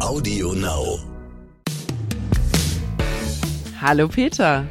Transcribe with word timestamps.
Audio 0.00 0.52
Now. 0.52 1.00
Hallo 3.80 4.06
Peter. 4.06 4.64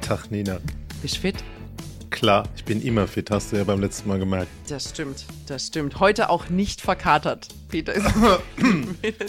Tag 0.00 0.30
Nina. 0.30 0.58
Bist 1.02 1.16
du 1.16 1.20
fit? 1.20 1.34
Klar, 2.08 2.48
ich 2.56 2.64
bin 2.64 2.80
immer 2.80 3.06
fit, 3.06 3.30
hast 3.30 3.52
du 3.52 3.56
ja 3.56 3.64
beim 3.64 3.80
letzten 3.80 4.08
Mal 4.08 4.18
gemerkt. 4.18 4.48
Das 4.68 4.88
stimmt, 4.88 5.26
das 5.46 5.66
stimmt. 5.66 6.00
Heute 6.00 6.30
auch 6.30 6.48
nicht 6.48 6.80
verkatert, 6.80 7.48
Peter. 7.68 7.92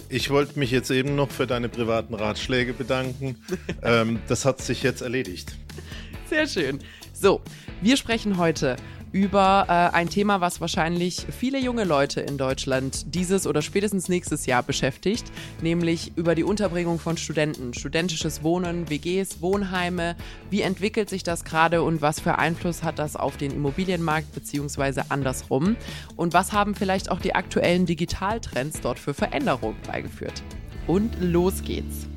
Ich 0.10 0.30
wollte 0.30 0.58
mich 0.58 0.72
jetzt 0.72 0.90
eben 0.90 1.16
noch 1.16 1.30
für 1.30 1.48
deine 1.48 1.68
privaten 1.68 2.14
Ratschläge 2.14 2.72
bedanken. 2.74 3.36
ähm, 3.84 4.22
das 4.30 4.46
hat 4.46 4.62
sich 4.62 4.84
jetzt 4.84 5.02
erledigt. 5.02 5.58
Sehr 6.30 6.48
schön. 6.48 6.80
So, 7.14 7.42
wir 7.82 7.98
sprechen 7.98 8.38
heute 8.38 8.78
über 9.12 9.66
äh, 9.68 9.96
ein 9.96 10.10
Thema, 10.10 10.42
was 10.42 10.62
wahrscheinlich 10.62 11.26
viele 11.38 11.60
junge 11.60 11.84
Leute 11.84 12.22
in 12.22 12.38
Deutschland 12.38 13.14
dieses 13.14 13.46
oder 13.46 13.62
spätestens 13.62 14.08
nächstes 14.10 14.46
Jahr 14.46 14.64
beschäftigt, 14.64 15.26
nämlich 15.62 16.14
über 16.16 16.36
die 16.36 16.44
Unterbringung 16.44 17.00
von 17.00 17.18
Studenten, 17.18 17.74
studentisches 17.74 18.44
Wohnen, 18.44 18.90
WGs, 18.90 19.42
Wohnheime. 19.42 20.16
Wie 20.50 20.62
entwickelt 20.62 21.10
sich 21.10 21.24
das 21.24 21.44
gerade 21.44 21.84
und 21.84 22.02
was 22.02 22.20
für 22.20 22.38
Einfluss 22.38 22.84
hat 22.84 23.00
das 23.00 23.16
auf 23.16 23.38
den 23.38 23.52
Immobilienmarkt 23.52 24.34
beziehungsweise 24.34 25.12
andersrum? 25.12 25.76
Und 26.16 26.34
was 26.34 26.54
haben 26.54 26.76
vielleicht 26.76 27.12
auch 27.12 27.20
die 27.20 27.36
aktuellen 27.36 27.86
Digitaltrends 27.86 28.82
dort 28.82 29.00
für 29.00 29.14
Veränderungen 29.14 29.78
beigeführt? 29.86 30.42
Und 30.88 31.20
los 31.20 31.64
geht's. 31.64 32.08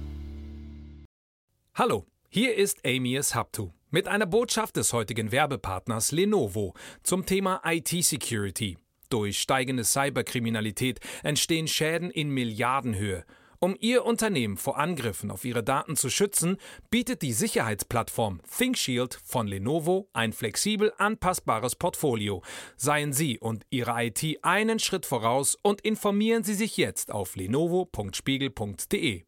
Hallo, 1.74 2.06
hier 2.28 2.54
ist 2.54 2.86
Amias 2.86 3.34
Haptu 3.34 3.70
mit 3.94 4.08
einer 4.08 4.26
Botschaft 4.26 4.74
des 4.74 4.92
heutigen 4.92 5.30
Werbepartners 5.30 6.10
Lenovo 6.10 6.74
zum 7.04 7.26
Thema 7.26 7.62
IT-Security. 7.64 8.76
Durch 9.08 9.38
steigende 9.38 9.84
Cyberkriminalität 9.84 10.98
entstehen 11.22 11.68
Schäden 11.68 12.10
in 12.10 12.30
Milliardenhöhe. 12.30 13.24
Um 13.60 13.76
Ihr 13.78 14.04
Unternehmen 14.04 14.56
vor 14.56 14.78
Angriffen 14.78 15.30
auf 15.30 15.44
Ihre 15.44 15.62
Daten 15.62 15.94
zu 15.94 16.10
schützen, 16.10 16.56
bietet 16.90 17.22
die 17.22 17.32
Sicherheitsplattform 17.32 18.40
ThinkShield 18.58 19.20
von 19.24 19.46
Lenovo 19.46 20.08
ein 20.12 20.32
flexibel 20.32 20.92
anpassbares 20.98 21.76
Portfolio. 21.76 22.42
Seien 22.76 23.12
Sie 23.12 23.38
und 23.38 23.64
Ihre 23.70 23.92
IT 24.06 24.40
einen 24.42 24.80
Schritt 24.80 25.06
voraus 25.06 25.56
und 25.62 25.82
informieren 25.82 26.42
Sie 26.42 26.54
sich 26.54 26.76
jetzt 26.76 27.12
auf 27.12 27.36
lenovo.spiegel.de. 27.36 29.22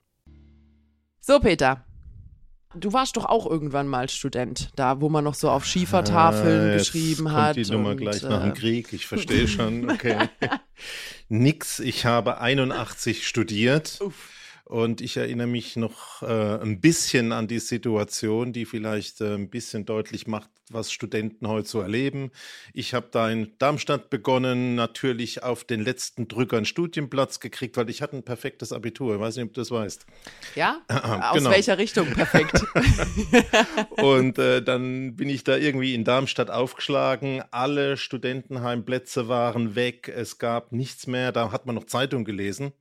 So, 1.20 1.38
Peter, 1.38 1.86
Du 2.78 2.92
warst 2.92 3.16
doch 3.16 3.24
auch 3.24 3.46
irgendwann 3.50 3.88
mal 3.88 4.08
Student, 4.08 4.70
da 4.76 5.00
wo 5.00 5.08
man 5.08 5.24
noch 5.24 5.34
so 5.34 5.50
auf 5.50 5.64
Schiefertafeln 5.64 6.72
Ah, 6.72 6.76
geschrieben 6.76 7.24
kommt 7.24 7.36
hat. 7.36 7.56
die 7.56 7.64
Nummer 7.64 7.90
und, 7.90 7.96
gleich 7.96 8.22
nach 8.22 8.42
äh, 8.42 8.48
dem 8.48 8.54
Krieg. 8.54 8.92
Ich 8.92 9.06
verstehe 9.06 9.48
schon. 9.48 9.90
Okay. 9.90 10.28
Nix. 11.28 11.78
Ich 11.80 12.04
habe 12.04 12.40
81 12.40 13.26
studiert. 13.26 13.98
Und 14.68 15.00
ich 15.00 15.16
erinnere 15.16 15.46
mich 15.46 15.76
noch 15.76 16.22
äh, 16.22 16.26
ein 16.60 16.80
bisschen 16.80 17.30
an 17.30 17.46
die 17.46 17.60
Situation, 17.60 18.52
die 18.52 18.64
vielleicht 18.64 19.20
äh, 19.20 19.34
ein 19.34 19.48
bisschen 19.48 19.86
deutlich 19.86 20.26
macht, 20.26 20.50
was 20.70 20.90
Studenten 20.90 21.46
heute 21.46 21.68
so 21.68 21.80
erleben. 21.80 22.32
Ich 22.72 22.92
habe 22.92 23.06
da 23.12 23.30
in 23.30 23.52
Darmstadt 23.58 24.10
begonnen, 24.10 24.74
natürlich 24.74 25.44
auf 25.44 25.62
den 25.62 25.84
letzten 25.84 26.26
Drücker 26.26 26.56
einen 26.56 26.66
Studienplatz 26.66 27.38
gekriegt, 27.38 27.76
weil 27.76 27.88
ich 27.90 28.02
hatte 28.02 28.16
ein 28.16 28.24
perfektes 28.24 28.72
Abitur. 28.72 29.14
Ich 29.14 29.20
weiß 29.20 29.36
nicht, 29.36 29.44
ob 29.44 29.54
du 29.54 29.60
das 29.60 29.70
weißt. 29.70 30.04
Ja? 30.56 30.80
Aus 30.88 31.38
genau. 31.38 31.50
welcher 31.50 31.78
Richtung? 31.78 32.08
Perfekt. 32.08 32.60
Und 34.02 34.36
äh, 34.40 34.62
dann 34.62 35.14
bin 35.14 35.28
ich 35.28 35.44
da 35.44 35.56
irgendwie 35.56 35.94
in 35.94 36.02
Darmstadt 36.02 36.50
aufgeschlagen. 36.50 37.40
Alle 37.52 37.96
Studentenheimplätze 37.96 39.28
waren 39.28 39.76
weg. 39.76 40.08
Es 40.08 40.38
gab 40.38 40.72
nichts 40.72 41.06
mehr. 41.06 41.30
Da 41.30 41.52
hat 41.52 41.66
man 41.66 41.76
noch 41.76 41.84
Zeitung 41.84 42.24
gelesen. 42.24 42.72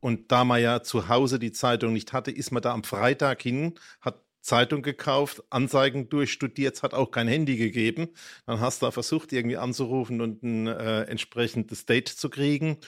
Und 0.00 0.30
da 0.30 0.44
man 0.44 0.60
ja 0.60 0.82
zu 0.82 1.08
Hause 1.08 1.38
die 1.38 1.52
Zeitung 1.52 1.92
nicht 1.94 2.12
hatte, 2.12 2.30
ist 2.30 2.50
man 2.52 2.62
da 2.62 2.72
am 2.74 2.84
Freitag 2.84 3.42
hin, 3.42 3.78
hat 4.00 4.22
Zeitung 4.40 4.82
gekauft, 4.82 5.42
Anzeigen 5.50 6.08
durchstudiert, 6.08 6.76
es 6.76 6.82
hat 6.82 6.94
auch 6.94 7.10
kein 7.10 7.28
Handy 7.28 7.56
gegeben. 7.56 8.08
Dann 8.46 8.60
hast 8.60 8.82
du 8.82 8.86
da 8.86 8.90
versucht, 8.92 9.32
irgendwie 9.32 9.56
anzurufen 9.56 10.20
und 10.20 10.42
ein 10.42 10.66
äh, 10.66 11.02
entsprechendes 11.02 11.86
Date 11.86 12.08
zu 12.08 12.30
kriegen. 12.30 12.78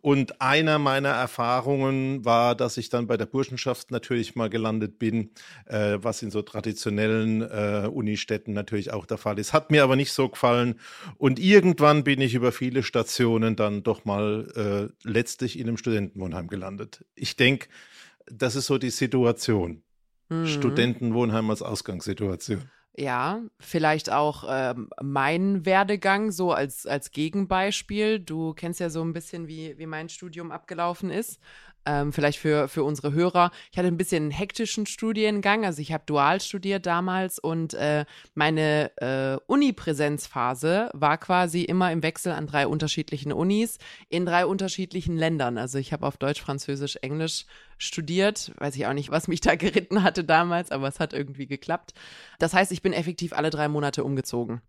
Und 0.00 0.40
einer 0.40 0.78
meiner 0.78 1.10
Erfahrungen 1.10 2.24
war, 2.24 2.54
dass 2.54 2.76
ich 2.76 2.88
dann 2.88 3.06
bei 3.06 3.16
der 3.16 3.26
Burschenschaft 3.26 3.90
natürlich 3.90 4.34
mal 4.34 4.50
gelandet 4.50 4.98
bin, 4.98 5.30
äh, 5.66 5.98
was 6.00 6.22
in 6.22 6.30
so 6.30 6.42
traditionellen 6.42 7.42
äh, 7.42 7.88
Unistädten 7.88 8.52
natürlich 8.52 8.92
auch 8.92 9.06
der 9.06 9.18
Fall 9.18 9.38
ist. 9.38 9.52
Hat 9.52 9.70
mir 9.70 9.84
aber 9.84 9.96
nicht 9.96 10.12
so 10.12 10.28
gefallen. 10.28 10.78
Und 11.16 11.38
irgendwann 11.38 12.04
bin 12.04 12.20
ich 12.20 12.34
über 12.34 12.52
viele 12.52 12.82
Stationen 12.82 13.56
dann 13.56 13.82
doch 13.82 14.04
mal 14.04 14.90
äh, 15.02 15.08
letztlich 15.08 15.58
in 15.58 15.68
einem 15.68 15.76
Studentenwohnheim 15.76 16.48
gelandet. 16.48 17.04
Ich 17.14 17.36
denke, 17.36 17.68
das 18.26 18.56
ist 18.56 18.66
so 18.66 18.78
die 18.78 18.90
Situation. 18.90 19.82
Studentenwohnheim 20.44 21.50
als 21.50 21.62
Ausgangssituation. 21.62 22.68
Ja, 22.98 23.42
vielleicht 23.60 24.10
auch 24.10 24.44
ähm, 24.48 24.88
mein 25.02 25.66
Werdegang 25.66 26.30
so 26.30 26.52
als, 26.52 26.86
als 26.86 27.10
Gegenbeispiel. 27.10 28.20
Du 28.20 28.54
kennst 28.54 28.80
ja 28.80 28.88
so 28.88 29.02
ein 29.02 29.12
bisschen, 29.12 29.48
wie, 29.48 29.76
wie 29.76 29.84
mein 29.84 30.08
Studium 30.08 30.50
abgelaufen 30.50 31.10
ist. 31.10 31.38
Ähm, 31.86 32.12
vielleicht 32.12 32.38
für, 32.38 32.68
für 32.68 32.84
unsere 32.84 33.12
Hörer. 33.12 33.50
Ich 33.70 33.78
hatte 33.78 33.88
ein 33.88 33.96
bisschen 33.96 34.24
einen 34.24 34.30
hektischen 34.32 34.86
Studiengang. 34.86 35.64
Also 35.64 35.80
ich 35.80 35.92
habe 35.92 36.04
dual 36.04 36.40
studiert 36.40 36.84
damals 36.84 37.38
und 37.38 37.74
äh, 37.74 38.04
meine 38.34 38.90
äh, 38.96 39.38
Uni-Präsenzphase 39.46 40.90
war 40.92 41.16
quasi 41.18 41.62
immer 41.62 41.92
im 41.92 42.02
Wechsel 42.02 42.32
an 42.32 42.46
drei 42.46 42.66
unterschiedlichen 42.66 43.32
Unis 43.32 43.78
in 44.08 44.26
drei 44.26 44.46
unterschiedlichen 44.46 45.16
Ländern. 45.16 45.58
Also 45.58 45.78
ich 45.78 45.92
habe 45.92 46.06
auf 46.06 46.16
Deutsch, 46.16 46.40
Französisch, 46.40 46.96
Englisch 47.02 47.46
studiert. 47.78 48.52
Weiß 48.58 48.76
ich 48.76 48.86
auch 48.86 48.92
nicht, 48.92 49.10
was 49.10 49.28
mich 49.28 49.40
da 49.40 49.54
geritten 49.54 50.02
hatte 50.02 50.24
damals, 50.24 50.70
aber 50.70 50.88
es 50.88 51.00
hat 51.00 51.12
irgendwie 51.12 51.46
geklappt. 51.46 51.94
Das 52.38 52.52
heißt, 52.52 52.72
ich 52.72 52.82
bin 52.82 52.92
effektiv 52.92 53.32
alle 53.32 53.50
drei 53.50 53.68
Monate 53.68 54.04
umgezogen. 54.04 54.60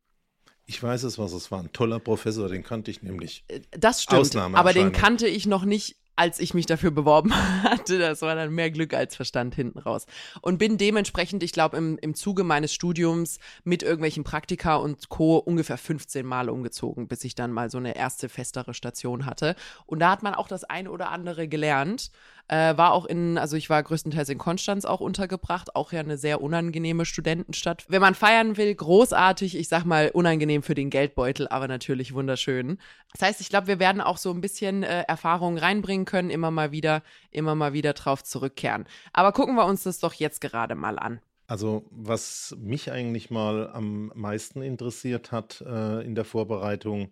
Ich 0.69 0.83
weiß 0.83 1.03
es, 1.03 1.17
was 1.17 1.31
es 1.31 1.49
war. 1.49 1.61
Ein 1.61 1.71
toller 1.71 1.99
Professor, 1.99 2.49
den 2.49 2.61
kannte 2.61 2.91
ich 2.91 3.01
nämlich. 3.01 3.45
Das 3.71 4.03
stimmt, 4.03 4.21
Ausnahme 4.21 4.57
aber 4.57 4.73
den 4.73 4.91
kannte 4.91 5.25
ich 5.25 5.45
noch 5.45 5.63
nicht, 5.63 5.95
als 6.17 6.39
ich 6.39 6.53
mich 6.53 6.65
dafür 6.65 6.91
beworben 6.91 7.33
hatte. 7.63 7.99
Das 7.99 8.21
war 8.21 8.35
dann 8.35 8.53
mehr 8.53 8.71
Glück 8.71 8.93
als 8.93 9.15
Verstand 9.15 9.55
hinten 9.55 9.79
raus. 9.79 10.05
Und 10.41 10.57
bin 10.57 10.77
dementsprechend, 10.77 11.43
ich 11.43 11.53
glaube, 11.53 11.77
im, 11.77 11.97
im 11.99 12.15
Zuge 12.15 12.43
meines 12.43 12.73
Studiums 12.73 13.39
mit 13.63 13.83
irgendwelchen 13.83 14.23
Praktika 14.23 14.75
und 14.75 15.09
Co. 15.09 15.37
ungefähr 15.37 15.77
15 15.77 16.25
Mal 16.25 16.49
umgezogen, 16.49 17.07
bis 17.07 17.23
ich 17.23 17.35
dann 17.35 17.51
mal 17.51 17.69
so 17.69 17.77
eine 17.77 17.95
erste 17.95 18.29
festere 18.29 18.73
Station 18.73 19.25
hatte. 19.25 19.55
Und 19.85 19.99
da 19.99 20.11
hat 20.11 20.23
man 20.23 20.33
auch 20.33 20.47
das 20.47 20.63
eine 20.63 20.91
oder 20.91 21.09
andere 21.09 21.47
gelernt. 21.47 22.11
Äh, 22.49 22.77
war 22.77 22.93
auch 22.93 23.05
in, 23.05 23.37
also 23.37 23.57
ich 23.57 23.69
war 23.69 23.83
größtenteils 23.83 24.29
in 24.29 24.37
Konstanz 24.37 24.85
auch 24.85 25.01
untergebracht, 25.01 25.75
auch 25.75 25.91
ja 25.91 25.99
eine 25.99 26.17
sehr 26.17 26.41
unangenehme 26.41 27.05
Studentenstadt. 27.05 27.85
Wenn 27.89 27.99
man 27.99 28.15
feiern 28.15 28.55
will, 28.55 28.73
großartig, 28.73 29.57
ich 29.57 29.67
sag 29.67 29.83
mal 29.83 30.11
unangenehm 30.13 30.63
für 30.63 30.73
den 30.73 30.89
Geldbeutel, 30.89 31.49
aber 31.49 31.67
natürlich 31.67 32.13
wunderschön. 32.13 32.79
Das 33.11 33.27
heißt, 33.27 33.41
ich 33.41 33.49
glaube, 33.49 33.67
wir 33.67 33.79
werden 33.79 33.99
auch 33.99 34.15
so 34.15 34.31
ein 34.31 34.39
bisschen 34.39 34.83
äh, 34.83 35.01
Erfahrungen 35.09 35.57
reinbringen 35.57 36.05
können, 36.07 36.31
immer 36.31 36.49
mal 36.49 36.71
wieder, 36.71 37.03
immer 37.29 37.53
mal 37.53 37.73
wieder 37.73 37.93
drauf 37.93 38.23
zurückkehren. 38.23 38.87
Aber 39.13 39.31
gucken 39.31 39.53
wir 39.53 39.65
uns 39.65 39.83
das 39.83 39.99
doch 39.99 40.15
jetzt 40.15 40.41
gerade 40.41 40.73
mal 40.73 40.97
an. 40.97 41.21
Also, 41.45 41.85
was 41.91 42.57
mich 42.59 42.91
eigentlich 42.91 43.29
mal 43.29 43.69
am 43.69 44.11
meisten 44.15 44.63
interessiert 44.63 45.31
hat 45.31 45.61
äh, 45.61 46.01
in 46.03 46.15
der 46.15 46.25
Vorbereitung, 46.25 47.11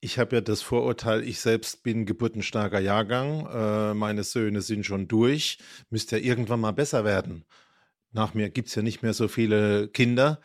ich 0.00 0.18
habe 0.18 0.36
ja 0.36 0.40
das 0.40 0.62
Vorurteil, 0.62 1.22
ich 1.22 1.40
selbst 1.40 1.82
bin 1.82 2.06
geburtenstarker 2.06 2.80
Jahrgang, 2.80 3.46
äh, 3.46 3.94
meine 3.94 4.24
Söhne 4.24 4.62
sind 4.62 4.86
schon 4.86 5.08
durch, 5.08 5.58
müsste 5.90 6.16
ja 6.16 6.24
irgendwann 6.24 6.60
mal 6.60 6.72
besser 6.72 7.04
werden. 7.04 7.44
Nach 8.12 8.34
mir 8.34 8.48
gibt 8.50 8.68
es 8.68 8.74
ja 8.74 8.82
nicht 8.82 9.02
mehr 9.02 9.12
so 9.12 9.28
viele 9.28 9.88
Kinder. 9.88 10.40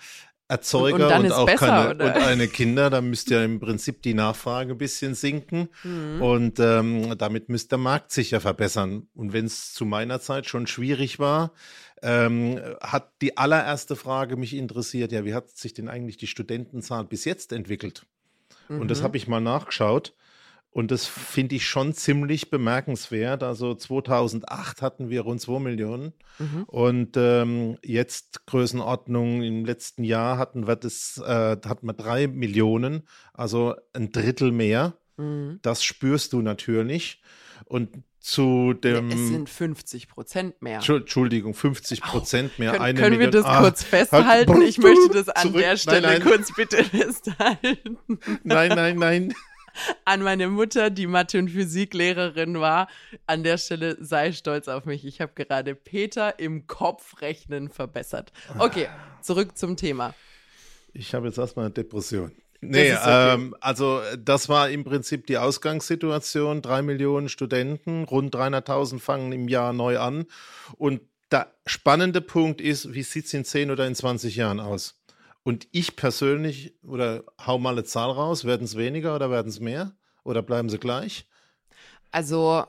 Erzeuger 0.48 1.08
Und- 1.08 1.14
und, 1.14 1.26
und 1.26 1.32
auch 1.32 1.46
besser, 1.48 1.66
keine 1.68 1.90
oder? 1.96 2.06
und 2.06 2.12
eine 2.24 2.48
Kinder, 2.48 2.90
da 2.92 3.02
müsste 3.02 3.34
ja 3.36 3.44
im 3.44 3.60
Prinzip 3.60 4.04
die 4.04 4.14
Nachfrage 4.14 4.74
ein 4.74 4.78
bisschen 4.78 5.16
sinken 5.16 5.70
Mhm. 5.84 6.22
und 6.22 6.60
ähm, 6.60 7.18
damit 7.18 7.50
müsste 7.50 7.70
der 7.70 7.78
Markt 7.80 8.12
sich 8.12 8.30
ja 8.32 8.40
verbessern. 8.40 9.08
Und 9.16 9.34
wenn 9.34 9.46
es 9.46 9.74
zu 9.74 9.86
meiner 9.86 10.20
Zeit 10.20 10.46
schon 10.46 10.68
schwierig 10.68 11.18
war, 11.18 11.52
ähm, 12.04 12.60
hat 12.82 13.12
die 13.24 13.38
allererste 13.38 13.96
Frage 13.96 14.36
mich 14.38 14.54
interessiert, 14.56 15.12
ja, 15.12 15.26
wie 15.26 15.34
hat 15.34 15.50
sich 15.50 15.74
denn 15.74 15.90
eigentlich 15.90 16.18
die 16.18 16.28
Studentenzahl 16.28 17.06
bis 17.06 17.26
jetzt 17.26 17.52
entwickelt? 17.52 18.06
Und 18.70 18.90
das 18.92 19.00
Mhm. 19.00 19.04
habe 19.06 19.18
ich 19.18 19.28
mal 19.28 19.42
nachgeschaut. 19.42 20.14
Und 20.76 20.92
das 20.92 21.06
finde 21.06 21.56
ich 21.56 21.66
schon 21.66 21.94
ziemlich 21.94 22.50
bemerkenswert. 22.50 23.44
Also 23.44 23.76
2008 23.76 24.82
hatten 24.82 25.10
wir 25.10 25.22
rund 25.22 25.40
2 25.40 25.60
Millionen. 25.60 26.12
Mhm. 26.38 26.64
Und 26.68 27.16
ähm, 27.16 27.78
jetzt 27.82 28.46
Größenordnung 28.46 29.42
im 29.42 29.64
letzten 29.64 30.04
Jahr 30.04 30.38
hatten 30.38 30.68
wir 30.68 30.76
das, 30.76 31.18
äh, 31.26 31.56
hatten 31.66 31.88
wir 31.88 31.94
3 31.94 32.28
Millionen, 32.28 33.04
also 33.34 33.74
ein 33.94 34.12
Drittel 34.12 34.52
mehr. 34.52 34.96
Mhm. 35.16 35.60
Das 35.62 35.82
spürst 35.82 36.34
du 36.34 36.42
natürlich. 36.42 37.22
Und 37.64 37.92
zu 38.20 38.74
dem. 38.74 39.08
es 39.12 39.28
sind 39.30 39.50
50 39.50 40.10
Prozent 40.10 40.62
mehr. 40.62 40.82
Entschu- 40.82 40.98
Entschuldigung, 40.98 41.54
50 41.54 42.02
Prozent 42.02 42.60
mehr. 42.60 42.72
Können, 42.72 42.84
eine 42.84 43.00
können 43.00 43.20
wir 43.20 43.32
das 43.32 43.46
Ah, 43.46 43.62
kurz 43.62 43.82
festhalten? 43.82 44.28
halt- 44.28 44.50
Ich 44.68 44.78
möchte 44.80 45.08
das 45.14 45.30
an 45.30 45.44
Zurück. 45.44 45.62
der 45.62 45.78
Stelle 45.78 46.02
nein, 46.02 46.20
nein, 46.20 46.28
kurz 46.28 46.54
bitte 46.54 46.84
festhalten. 46.84 47.98
Nein, 48.44 48.70
nein, 48.76 48.98
nein. 48.98 49.34
An 50.06 50.22
meine 50.22 50.48
Mutter, 50.48 50.90
die 50.90 51.08
Mathe- 51.08 51.40
und 51.40 51.50
Physiklehrerin 51.50 52.60
war. 52.60 52.88
An 53.28 53.44
der 53.44 53.58
Stelle 53.58 53.98
sei 54.00 54.32
stolz 54.32 54.68
auf 54.68 54.86
mich. 54.86 55.06
Ich 55.06 55.22
habe 55.22 55.34
gerade 55.36 55.76
Peter 55.76 56.40
im 56.40 56.68
Kopfrechnen 56.68 57.70
verbessert. 57.70 58.32
Okay, 58.58 58.88
zurück 59.22 59.58
zum 59.58 59.78
Thema. 59.78 60.14
Ich 60.94 61.14
habe 61.14 61.28
jetzt 61.28 61.38
erstmal 61.38 61.66
eine 61.66 61.74
Depression. 61.74 62.32
Nee, 62.62 62.94
okay. 62.94 63.34
ähm, 63.34 63.56
also 63.60 64.02
das 64.18 64.50
war 64.50 64.70
im 64.70 64.84
Prinzip 64.84 65.28
die 65.28 65.38
Ausgangssituation. 65.38 66.62
Drei 66.62 66.82
Millionen 66.82 67.30
Studenten, 67.30 68.04
rund 68.06 68.34
300.000 68.34 69.00
fangen 69.00 69.32
im 69.32 69.48
Jahr 69.48 69.74
neu 69.74 70.00
an. 70.00 70.26
Und 70.78 71.02
der 71.32 71.54
spannende 71.66 72.22
Punkt 72.22 72.62
ist, 72.62 72.94
wie 72.94 73.04
sieht 73.04 73.26
es 73.26 73.34
in 73.34 73.46
10 73.46 73.72
oder 73.72 73.88
in 73.88 73.96
20 73.96 74.36
Jahren 74.36 74.60
aus? 74.60 74.96
Und 75.46 75.68
ich 75.72 75.96
persönlich, 75.96 76.74
oder 76.82 77.24
hau 77.46 77.60
mal 77.60 77.74
eine 77.74 77.84
Zahl 77.84 78.10
raus, 78.10 78.46
werden 78.46 78.64
es 78.64 78.76
weniger 78.76 79.16
oder 79.16 79.30
werden 79.30 79.50
es 79.50 79.60
mehr? 79.60 79.96
Oder 80.24 80.42
bleiben 80.42 80.70
sie 80.70 80.80
gleich? 80.80 81.28
Also 82.10 82.66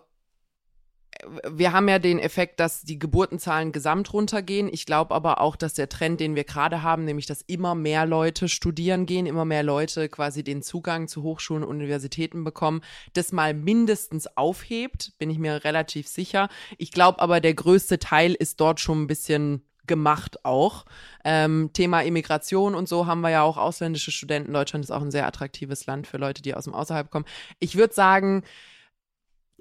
wir 1.49 1.73
haben 1.73 1.89
ja 1.89 1.99
den 1.99 2.19
Effekt, 2.19 2.61
dass 2.61 2.83
die 2.83 2.99
Geburtenzahlen 2.99 3.73
gesamt 3.73 4.13
runtergehen. 4.13 4.69
Ich 4.71 4.85
glaube 4.85 5.15
aber 5.15 5.41
auch, 5.41 5.57
dass 5.57 5.73
der 5.73 5.89
Trend, 5.89 6.21
den 6.21 6.35
wir 6.35 6.45
gerade 6.45 6.83
haben, 6.83 7.07
nämlich 7.07 7.25
dass 7.25 7.41
immer 7.41 7.75
mehr 7.75 8.05
Leute 8.05 8.47
studieren 8.47 9.07
gehen, 9.07 9.25
immer 9.25 9.47
mehr 9.47 9.63
Leute 9.63 10.11
quasi 10.11 10.45
den 10.45 10.63
Zugang 10.63 11.09
zu 11.09 11.23
Hochschulen 11.23 11.63
und 11.63 11.71
Universitäten 11.71 12.45
bekommen, 12.45 12.83
das 13.15 13.33
mal 13.33 13.55
mindestens 13.55 14.27
aufhebt, 14.37 15.15
bin 15.17 15.31
ich 15.31 15.39
mir 15.39 15.65
relativ 15.65 16.09
sicher. 16.09 16.51
Ich 16.77 16.93
glaube 16.93 17.21
aber, 17.21 17.41
der 17.41 17.55
größte 17.55 17.99
Teil 17.99 18.35
ist 18.35 18.61
dort 18.61 18.81
schon 18.81 19.03
ein 19.03 19.07
bisschen 19.07 19.66
gemacht 19.87 20.45
auch. 20.45 20.85
Ähm, 21.25 21.71
Thema 21.73 22.03
Immigration 22.03 22.75
und 22.75 22.89
so 22.89 23.07
haben 23.07 23.21
wir 23.21 23.31
ja 23.31 23.43
auch 23.43 23.57
ausländische 23.57 24.11
Studenten. 24.11 24.53
Deutschland 24.53 24.85
ist 24.85 24.91
auch 24.91 25.03
ein 25.03 25.11
sehr 25.11 25.27
attraktives 25.27 25.87
Land 25.87 26.07
für 26.07 26.19
Leute, 26.19 26.43
die 26.43 26.55
aus 26.55 26.65
dem 26.65 26.75
Außerhalb 26.75 27.11
kommen. 27.11 27.27
Ich 27.59 27.77
würde 27.77 27.95
sagen, 27.95 28.43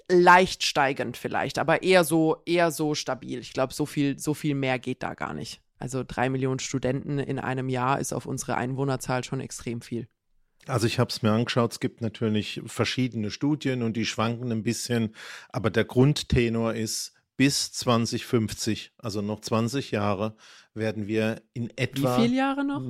leicht 0.08 0.62
steigend 0.64 1.16
vielleicht, 1.16 1.58
aber 1.58 1.82
eher 1.82 2.04
so, 2.04 2.42
eher 2.46 2.70
so 2.70 2.94
stabil. 2.94 3.38
Ich 3.40 3.52
glaube, 3.52 3.74
so 3.74 3.86
viel, 3.86 4.18
so 4.18 4.34
viel 4.34 4.54
mehr 4.54 4.78
geht 4.78 5.02
da 5.02 5.14
gar 5.14 5.34
nicht. 5.34 5.60
Also 5.78 6.04
drei 6.06 6.30
Millionen 6.30 6.58
Studenten 6.58 7.18
in 7.18 7.38
einem 7.38 7.68
Jahr 7.68 7.98
ist 8.00 8.12
auf 8.12 8.26
unsere 8.26 8.56
Einwohnerzahl 8.56 9.24
schon 9.24 9.40
extrem 9.40 9.80
viel. 9.80 10.08
Also 10.66 10.86
ich 10.86 10.98
habe 10.98 11.10
es 11.10 11.22
mir 11.22 11.30
angeschaut, 11.30 11.72
es 11.72 11.80
gibt 11.80 12.00
natürlich 12.00 12.60
verschiedene 12.66 13.30
Studien 13.30 13.82
und 13.82 13.96
die 13.96 14.06
schwanken 14.06 14.50
ein 14.50 14.64
bisschen, 14.64 15.14
aber 15.48 15.70
der 15.70 15.84
Grundtenor 15.84 16.74
ist, 16.74 17.15
bis 17.36 17.72
2050, 17.72 18.92
also 18.98 19.22
noch 19.22 19.40
20 19.40 19.90
Jahre, 19.90 20.36
werden 20.74 21.06
wir 21.06 21.42
in 21.52 21.70
etwa. 21.76 22.18
Wie 22.18 22.22
viele 22.22 22.36
Jahre 22.36 22.64
noch? 22.64 22.82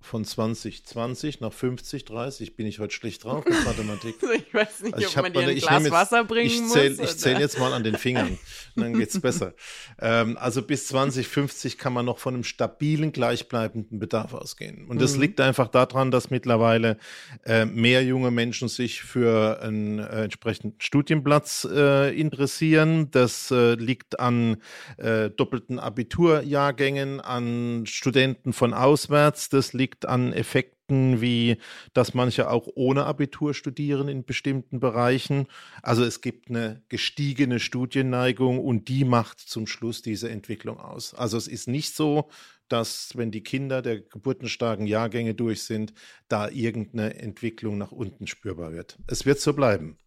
Von 0.00 0.24
2020 0.24 1.40
nach 1.40 1.52
50, 1.52 2.04
30 2.04 2.56
bin 2.56 2.66
ich 2.66 2.78
heute 2.78 2.94
schlecht 2.94 3.24
drauf 3.24 3.44
mit 3.44 3.54
Mathematik. 3.64 4.16
ich 4.34 4.52
weiß 4.54 4.80
nicht, 4.82 4.94
also 4.94 5.06
ich 5.06 5.16
ob 5.16 5.22
man 5.22 5.32
dir 5.32 5.40
ein 5.40 5.56
Glas 5.56 5.82
jetzt, 5.82 5.92
Wasser 5.92 6.24
bringen 6.24 6.46
ich 6.46 6.68
zähl, 6.68 6.90
muss. 6.96 7.10
Ich 7.10 7.18
zähle 7.18 7.40
jetzt 7.40 7.58
mal 7.58 7.72
an 7.72 7.84
den 7.84 7.96
Fingern, 7.96 8.38
dann 8.76 8.94
geht 8.94 9.10
es 9.10 9.20
besser. 9.20 9.54
Ähm, 10.02 10.38
also 10.38 10.62
bis 10.62 10.86
2050 10.88 11.76
kann 11.76 11.92
man 11.92 12.06
noch 12.06 12.18
von 12.18 12.32
einem 12.32 12.44
stabilen, 12.44 13.12
gleichbleibenden 13.12 13.98
Bedarf 13.98 14.32
ausgehen. 14.32 14.86
Und 14.88 15.00
das 15.00 15.14
mhm. 15.14 15.20
liegt 15.20 15.40
einfach 15.40 15.68
daran, 15.68 16.10
dass 16.10 16.30
mittlerweile 16.30 16.96
äh, 17.44 17.66
mehr 17.66 18.02
junge 18.02 18.30
Menschen 18.30 18.68
sich 18.68 19.02
für 19.02 19.60
einen 19.60 19.98
äh, 19.98 20.24
entsprechenden 20.24 20.80
Studienplatz 20.80 21.68
äh, 21.70 22.18
interessieren. 22.18 23.10
Das 23.10 23.50
äh, 23.50 23.74
liegt 23.74 24.20
an 24.20 24.62
äh, 24.96 25.28
doppelten 25.28 25.78
Abiturjahrgängen, 25.78 27.20
an 27.20 27.84
Studenten 27.86 28.52
von 28.52 28.72
auswärts. 28.72 29.50
Das 29.50 29.74
liegt 29.74 29.89
liegt 29.90 30.06
an 30.06 30.32
Effekten 30.32 31.20
wie, 31.20 31.58
dass 31.92 32.14
manche 32.14 32.50
auch 32.50 32.68
ohne 32.74 33.06
Abitur 33.06 33.54
studieren 33.54 34.08
in 34.08 34.24
bestimmten 34.24 34.78
Bereichen. 34.80 35.46
Also 35.82 36.04
es 36.04 36.20
gibt 36.20 36.48
eine 36.48 36.82
gestiegene 36.88 37.58
Studienneigung 37.58 38.60
und 38.60 38.88
die 38.88 39.04
macht 39.04 39.40
zum 39.40 39.66
Schluss 39.66 40.02
diese 40.02 40.30
Entwicklung 40.30 40.78
aus. 40.78 41.14
Also 41.14 41.36
es 41.36 41.48
ist 41.48 41.68
nicht 41.68 41.94
so, 41.94 42.28
dass 42.68 43.16
wenn 43.16 43.32
die 43.32 43.42
Kinder 43.42 43.82
der 43.82 44.00
geburtenstarken 44.00 44.86
Jahrgänge 44.86 45.34
durch 45.34 45.64
sind, 45.64 45.92
da 46.28 46.48
irgendeine 46.48 47.14
Entwicklung 47.14 47.78
nach 47.78 47.90
unten 47.90 48.28
spürbar 48.28 48.72
wird. 48.72 48.96
Es 49.08 49.26
wird 49.26 49.40
so 49.40 49.54
bleiben. 49.54 49.98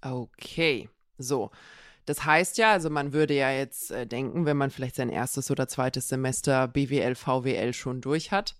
Okay, 0.00 0.88
so. 1.18 1.50
Das 2.06 2.24
heißt 2.24 2.58
ja, 2.58 2.72
also 2.72 2.90
man 2.90 3.12
würde 3.12 3.34
ja 3.34 3.52
jetzt 3.52 3.90
äh, 3.90 4.06
denken, 4.06 4.44
wenn 4.44 4.56
man 4.56 4.70
vielleicht 4.70 4.96
sein 4.96 5.08
erstes 5.08 5.50
oder 5.50 5.68
zweites 5.68 6.08
Semester 6.08 6.66
BWL, 6.68 7.14
VWL 7.14 7.72
schon 7.74 8.00
durch 8.00 8.32
hat, 8.32 8.56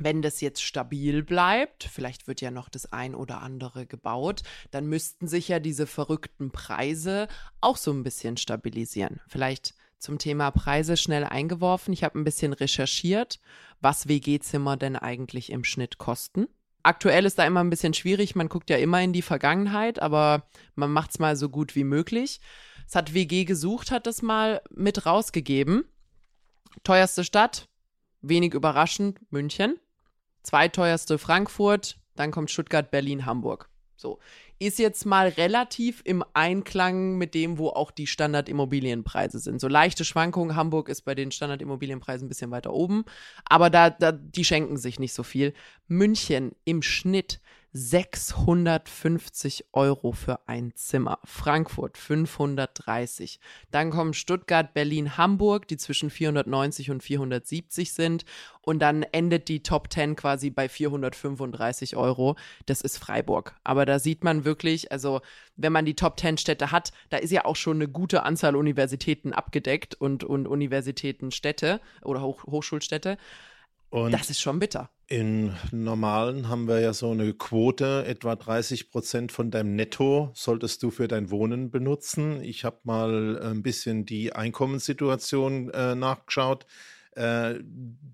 wenn 0.00 0.22
das 0.22 0.40
jetzt 0.40 0.62
stabil 0.62 1.22
bleibt, 1.22 1.84
vielleicht 1.84 2.26
wird 2.26 2.40
ja 2.40 2.50
noch 2.50 2.68
das 2.68 2.92
ein 2.92 3.14
oder 3.14 3.42
andere 3.42 3.86
gebaut, 3.86 4.42
dann 4.70 4.86
müssten 4.86 5.28
sich 5.28 5.48
ja 5.48 5.60
diese 5.60 5.86
verrückten 5.86 6.50
Preise 6.50 7.28
auch 7.60 7.76
so 7.76 7.92
ein 7.92 8.02
bisschen 8.02 8.36
stabilisieren. 8.36 9.20
Vielleicht 9.28 9.74
zum 9.98 10.18
Thema 10.18 10.50
Preise 10.50 10.96
schnell 10.96 11.24
eingeworfen. 11.24 11.94
Ich 11.94 12.04
habe 12.04 12.18
ein 12.18 12.24
bisschen 12.24 12.52
recherchiert, 12.52 13.40
was 13.80 14.08
WG-Zimmer 14.08 14.76
denn 14.76 14.96
eigentlich 14.96 15.50
im 15.50 15.64
Schnitt 15.64 15.98
kosten. 15.98 16.46
Aktuell 16.82 17.24
ist 17.24 17.38
da 17.38 17.46
immer 17.46 17.60
ein 17.60 17.70
bisschen 17.70 17.94
schwierig, 17.94 18.34
man 18.34 18.50
guckt 18.50 18.68
ja 18.68 18.76
immer 18.76 19.00
in 19.00 19.14
die 19.14 19.22
Vergangenheit, 19.22 20.02
aber 20.02 20.46
man 20.74 20.92
macht 20.92 21.12
es 21.12 21.18
mal 21.18 21.34
so 21.34 21.48
gut 21.48 21.74
wie 21.74 21.84
möglich. 21.84 22.40
Es 22.86 22.94
hat 22.94 23.14
WG 23.14 23.46
gesucht, 23.46 23.90
hat 23.90 24.06
das 24.06 24.20
mal 24.20 24.60
mit 24.70 25.06
rausgegeben. 25.06 25.84
Teuerste 26.82 27.24
Stadt, 27.24 27.68
wenig 28.20 28.52
überraschend, 28.52 29.18
München. 29.32 29.80
Zweiteuerste 30.44 31.18
Frankfurt, 31.18 31.98
dann 32.14 32.30
kommt 32.30 32.50
Stuttgart, 32.50 32.90
Berlin, 32.90 33.26
Hamburg. 33.26 33.68
So. 33.96 34.18
Ist 34.58 34.78
jetzt 34.78 35.04
mal 35.04 35.28
relativ 35.28 36.00
im 36.04 36.24
Einklang 36.32 37.16
mit 37.16 37.34
dem, 37.34 37.58
wo 37.58 37.70
auch 37.70 37.90
die 37.90 38.06
Standardimmobilienpreise 38.06 39.38
sind. 39.38 39.60
So 39.60 39.66
leichte 39.66 40.04
Schwankungen. 40.04 40.54
Hamburg 40.54 40.88
ist 40.88 41.02
bei 41.02 41.14
den 41.14 41.32
Standardimmobilienpreisen 41.32 42.26
ein 42.26 42.28
bisschen 42.28 42.50
weiter 42.50 42.72
oben. 42.72 43.04
Aber 43.46 43.68
da, 43.68 43.90
da, 43.90 44.12
die 44.12 44.44
schenken 44.44 44.76
sich 44.76 45.00
nicht 45.00 45.12
so 45.12 45.22
viel. 45.22 45.54
München 45.88 46.52
im 46.64 46.82
Schnitt 46.82 47.40
650 47.76 49.64
Euro 49.72 50.12
für 50.12 50.38
ein 50.46 50.72
Zimmer. 50.76 51.18
Frankfurt 51.24 51.98
530. 51.98 53.40
Dann 53.72 53.90
kommen 53.90 54.14
Stuttgart, 54.14 54.72
Berlin, 54.74 55.16
Hamburg, 55.16 55.66
die 55.66 55.76
zwischen 55.76 56.08
490 56.08 56.92
und 56.92 57.02
470 57.02 57.92
sind. 57.92 58.24
Und 58.60 58.78
dann 58.78 59.02
endet 59.02 59.48
die 59.48 59.64
Top 59.64 59.92
10 59.92 60.14
quasi 60.14 60.50
bei 60.50 60.68
435 60.68 61.96
Euro. 61.96 62.36
Das 62.66 62.80
ist 62.80 62.96
Freiburg. 62.96 63.56
Aber 63.64 63.86
da 63.86 63.98
sieht 63.98 64.22
man 64.22 64.44
wirklich, 64.44 64.92
also 64.92 65.20
wenn 65.56 65.72
man 65.72 65.84
die 65.84 65.96
Top 65.96 66.20
10 66.20 66.38
Städte 66.38 66.70
hat, 66.70 66.92
da 67.10 67.16
ist 67.16 67.32
ja 67.32 67.44
auch 67.44 67.56
schon 67.56 67.78
eine 67.78 67.88
gute 67.88 68.22
Anzahl 68.22 68.54
Universitäten 68.54 69.32
abgedeckt 69.32 69.96
und, 69.96 70.22
und 70.22 70.46
Universitätenstädte 70.46 71.80
oder 72.02 72.22
Hoch 72.22 72.44
Hochschulstädte. 72.44 73.18
Und 73.94 74.10
das 74.10 74.28
ist 74.28 74.40
schon 74.40 74.58
bitter. 74.58 74.90
In 75.06 75.54
normalen 75.70 76.48
haben 76.48 76.66
wir 76.66 76.80
ja 76.80 76.92
so 76.92 77.12
eine 77.12 77.32
Quote, 77.32 78.04
etwa 78.08 78.34
30 78.34 78.90
Prozent 78.90 79.30
von 79.30 79.52
deinem 79.52 79.76
Netto 79.76 80.32
solltest 80.34 80.82
du 80.82 80.90
für 80.90 81.06
dein 81.06 81.30
Wohnen 81.30 81.70
benutzen. 81.70 82.42
Ich 82.42 82.64
habe 82.64 82.78
mal 82.82 83.40
ein 83.40 83.62
bisschen 83.62 84.04
die 84.04 84.32
Einkommenssituation 84.32 85.70
äh, 85.70 85.94
nachgeschaut. 85.94 86.66
Äh, 87.12 87.60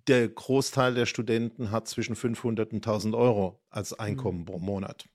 der 0.07 0.29
Großteil 0.29 0.93
der 0.93 1.07
Studenten 1.07 1.71
hat 1.71 1.89
zwischen 1.89 2.15
500 2.15 2.73
und 2.73 2.87
1000 2.87 3.15
Euro 3.15 3.59
als 3.71 3.99
Einkommen 3.99 4.41
mhm. 4.41 4.45
pro 4.45 4.59
Monat. 4.59 5.07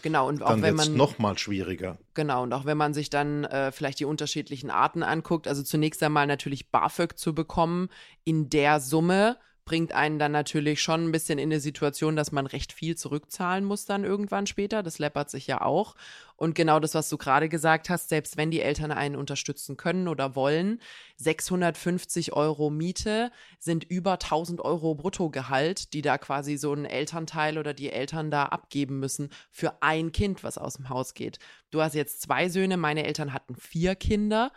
Genau, 0.00 0.26
und 0.26 0.42
auch 0.42 0.48
dann 0.48 0.62
wenn 0.62 0.76
man. 0.76 0.96
noch 0.96 1.18
mal 1.18 1.36
schwieriger. 1.36 1.98
Genau, 2.14 2.44
und 2.44 2.54
auch 2.54 2.64
wenn 2.64 2.78
man 2.78 2.94
sich 2.94 3.10
dann 3.10 3.44
äh, 3.44 3.72
vielleicht 3.72 4.00
die 4.00 4.06
unterschiedlichen 4.06 4.70
Arten 4.70 5.02
anguckt, 5.02 5.46
also 5.46 5.62
zunächst 5.62 6.02
einmal 6.02 6.26
natürlich 6.26 6.70
BAföG 6.70 7.18
zu 7.18 7.34
bekommen, 7.34 7.90
in 8.24 8.48
der 8.48 8.80
Summe 8.80 9.36
bringt 9.64 9.92
einen 9.92 10.18
dann 10.18 10.32
natürlich 10.32 10.82
schon 10.82 11.04
ein 11.04 11.12
bisschen 11.12 11.38
in 11.38 11.50
eine 11.50 11.60
Situation, 11.60 12.16
dass 12.16 12.32
man 12.32 12.46
recht 12.46 12.72
viel 12.72 12.96
zurückzahlen 12.96 13.64
muss 13.64 13.86
dann 13.86 14.04
irgendwann 14.04 14.46
später. 14.46 14.82
Das 14.82 14.98
läppert 14.98 15.30
sich 15.30 15.46
ja 15.46 15.62
auch. 15.62 15.94
Und 16.36 16.54
genau 16.54 16.80
das, 16.80 16.94
was 16.94 17.08
du 17.08 17.16
gerade 17.16 17.48
gesagt 17.48 17.88
hast, 17.88 18.08
selbst 18.08 18.36
wenn 18.36 18.50
die 18.50 18.60
Eltern 18.60 18.90
einen 18.90 19.16
unterstützen 19.16 19.76
können 19.76 20.08
oder 20.08 20.34
wollen, 20.34 20.80
650 21.16 22.32
Euro 22.32 22.70
Miete 22.70 23.30
sind 23.58 23.84
über 23.84 24.12
1000 24.14 24.60
Euro 24.60 24.94
Bruttogehalt, 24.94 25.92
die 25.92 26.02
da 26.02 26.18
quasi 26.18 26.56
so 26.56 26.72
ein 26.74 26.84
Elternteil 26.84 27.56
oder 27.56 27.72
die 27.72 27.90
Eltern 27.90 28.30
da 28.30 28.46
abgeben 28.46 28.98
müssen 28.98 29.30
für 29.50 29.82
ein 29.82 30.12
Kind, 30.12 30.44
was 30.44 30.58
aus 30.58 30.74
dem 30.74 30.88
Haus 30.88 31.14
geht. 31.14 31.38
Du 31.70 31.80
hast 31.80 31.94
jetzt 31.94 32.20
zwei 32.20 32.48
Söhne, 32.48 32.76
meine 32.76 33.04
Eltern 33.04 33.32
hatten 33.32 33.54
vier 33.54 33.94
Kinder 33.94 34.52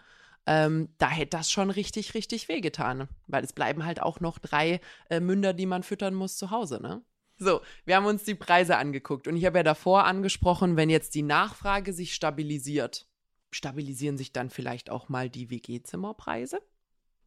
ähm, 0.47 0.89
da 0.97 1.09
hätte 1.09 1.37
das 1.37 1.51
schon 1.51 1.69
richtig, 1.69 2.13
richtig 2.13 2.47
wehgetan. 2.47 3.09
Weil 3.27 3.43
es 3.43 3.53
bleiben 3.53 3.85
halt 3.85 4.01
auch 4.01 4.21
noch 4.21 4.39
drei 4.39 4.79
äh, 5.09 5.19
Münder, 5.19 5.53
die 5.53 5.65
man 5.65 5.83
füttern 5.83 6.15
muss 6.15 6.37
zu 6.37 6.49
Hause, 6.49 6.81
ne? 6.81 7.03
So, 7.39 7.61
wir 7.85 7.95
haben 7.95 8.07
uns 8.07 8.23
die 8.23 8.33
Preise 8.33 8.77
angeguckt 8.77 9.27
und 9.27 9.35
ich 9.35 9.45
habe 9.45 9.59
ja 9.59 9.63
davor 9.63 10.05
angesprochen, 10.05 10.75
wenn 10.75 10.89
jetzt 10.89 11.13
die 11.13 11.21
Nachfrage 11.21 11.93
sich 11.93 12.15
stabilisiert, 12.15 13.07
stabilisieren 13.51 14.17
sich 14.17 14.33
dann 14.33 14.49
vielleicht 14.49 14.89
auch 14.89 15.07
mal 15.07 15.29
die 15.29 15.51
WG-Zimmerpreise? 15.51 16.59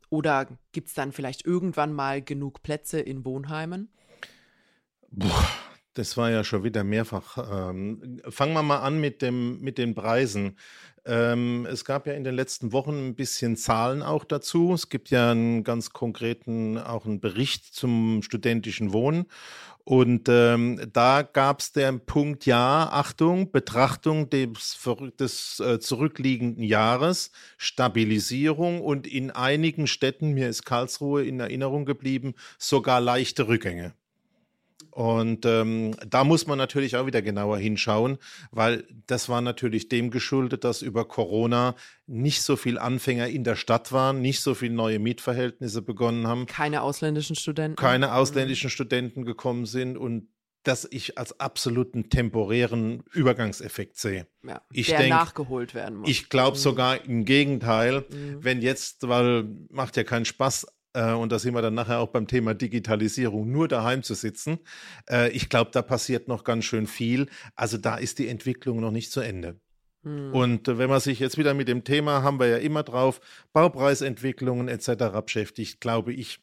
Oder 0.08 0.48
gibt 0.72 0.88
es 0.88 0.94
dann 0.94 1.12
vielleicht 1.12 1.46
irgendwann 1.46 1.92
mal 1.92 2.20
genug 2.22 2.64
Plätze 2.64 2.98
in 2.98 3.24
Wohnheimen? 3.24 3.92
Boah, 5.12 5.48
Das 5.94 6.16
war 6.16 6.30
ja 6.30 6.44
schon 6.44 6.62
wieder 6.62 6.84
mehrfach. 6.84 7.70
Ähm, 7.70 8.20
fangen 8.28 8.52
wir 8.52 8.62
mal 8.62 8.78
an 8.78 9.00
mit, 9.00 9.22
dem, 9.22 9.60
mit 9.60 9.76
den 9.76 9.94
Preisen. 9.94 10.56
Ähm, 11.04 11.66
es 11.68 11.84
gab 11.84 12.06
ja 12.06 12.12
in 12.12 12.24
den 12.24 12.34
letzten 12.34 12.72
Wochen 12.72 13.08
ein 13.08 13.14
bisschen 13.14 13.56
Zahlen 13.56 14.02
auch 14.02 14.24
dazu. 14.24 14.72
Es 14.72 14.88
gibt 14.88 15.10
ja 15.10 15.32
einen 15.32 15.64
ganz 15.64 15.90
konkreten, 15.90 16.78
auch 16.78 17.06
einen 17.06 17.20
Bericht 17.20 17.74
zum 17.74 18.22
studentischen 18.22 18.92
Wohnen. 18.92 19.26
Und 19.82 20.28
ähm, 20.28 20.80
da 20.92 21.22
gab 21.22 21.60
es 21.60 21.72
den 21.72 22.04
Punkt, 22.06 22.46
ja, 22.46 22.88
Achtung, 22.92 23.50
Betrachtung 23.50 24.30
des, 24.30 24.78
des 25.18 25.58
äh, 25.58 25.80
zurückliegenden 25.80 26.62
Jahres, 26.62 27.32
Stabilisierung 27.56 28.80
und 28.82 29.06
in 29.08 29.32
einigen 29.32 29.88
Städten, 29.88 30.32
mir 30.32 30.48
ist 30.48 30.64
Karlsruhe 30.64 31.24
in 31.24 31.40
Erinnerung 31.40 31.86
geblieben, 31.86 32.34
sogar 32.58 33.00
leichte 33.00 33.48
Rückgänge. 33.48 33.94
Und 34.90 35.46
ähm, 35.46 35.94
da 36.06 36.24
muss 36.24 36.46
man 36.46 36.58
natürlich 36.58 36.96
auch 36.96 37.06
wieder 37.06 37.22
genauer 37.22 37.58
hinschauen, 37.58 38.18
weil 38.50 38.84
das 39.06 39.28
war 39.28 39.40
natürlich 39.40 39.88
dem 39.88 40.10
geschuldet, 40.10 40.64
dass 40.64 40.82
über 40.82 41.06
Corona 41.06 41.76
nicht 42.06 42.42
so 42.42 42.56
viel 42.56 42.78
Anfänger 42.78 43.28
in 43.28 43.44
der 43.44 43.56
Stadt 43.56 43.92
waren, 43.92 44.20
nicht 44.20 44.40
so 44.40 44.54
viele 44.54 44.74
neue 44.74 44.98
Mietverhältnisse 44.98 45.82
begonnen 45.82 46.26
haben. 46.26 46.46
Keine 46.46 46.82
ausländischen 46.82 47.36
Studenten. 47.36 47.76
Keine 47.76 48.08
mhm. 48.08 48.12
ausländischen 48.12 48.66
mhm. 48.66 48.72
Studenten 48.72 49.24
gekommen 49.24 49.66
sind 49.66 49.96
und 49.96 50.28
dass 50.62 50.86
ich 50.90 51.16
als 51.16 51.40
absoluten 51.40 52.10
temporären 52.10 53.02
Übergangseffekt 53.12 53.96
sehe. 53.96 54.26
Ja, 54.46 54.60
ich 54.72 54.88
der 54.88 54.98
denk, 54.98 55.10
nachgeholt 55.10 55.74
werden 55.74 55.98
muss. 55.98 56.10
Ich 56.10 56.28
glaube 56.28 56.56
mhm. 56.56 56.60
sogar 56.60 57.04
im 57.04 57.24
Gegenteil, 57.24 58.04
mhm. 58.10 58.44
wenn 58.44 58.60
jetzt, 58.60 59.08
weil 59.08 59.48
macht 59.70 59.96
ja 59.96 60.04
keinen 60.04 60.26
Spaß, 60.26 60.66
äh, 60.92 61.12
und 61.12 61.30
da 61.30 61.38
sind 61.38 61.54
wir 61.54 61.62
dann 61.62 61.74
nachher 61.74 62.00
auch 62.00 62.08
beim 62.08 62.26
Thema 62.26 62.54
Digitalisierung, 62.54 63.50
nur 63.50 63.68
daheim 63.68 64.02
zu 64.02 64.14
sitzen. 64.14 64.58
Äh, 65.08 65.30
ich 65.30 65.48
glaube, 65.48 65.70
da 65.72 65.82
passiert 65.82 66.28
noch 66.28 66.44
ganz 66.44 66.64
schön 66.64 66.86
viel. 66.86 67.28
Also 67.54 67.78
da 67.78 67.96
ist 67.96 68.18
die 68.18 68.28
Entwicklung 68.28 68.80
noch 68.80 68.90
nicht 68.90 69.12
zu 69.12 69.20
Ende. 69.20 69.60
Hm. 70.02 70.32
Und 70.34 70.68
äh, 70.68 70.78
wenn 70.78 70.90
man 70.90 71.00
sich 71.00 71.18
jetzt 71.18 71.38
wieder 71.38 71.54
mit 71.54 71.68
dem 71.68 71.84
Thema, 71.84 72.22
haben 72.22 72.40
wir 72.40 72.48
ja 72.48 72.56
immer 72.56 72.82
drauf, 72.82 73.20
Baupreisentwicklungen 73.52 74.68
etc. 74.68 75.20
beschäftigt, 75.24 75.80
glaube 75.80 76.12
ich, 76.12 76.40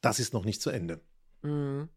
das 0.00 0.20
ist 0.20 0.32
noch 0.32 0.44
nicht 0.44 0.62
zu 0.62 0.70
Ende. 0.70 1.00
Hm. 1.42 1.88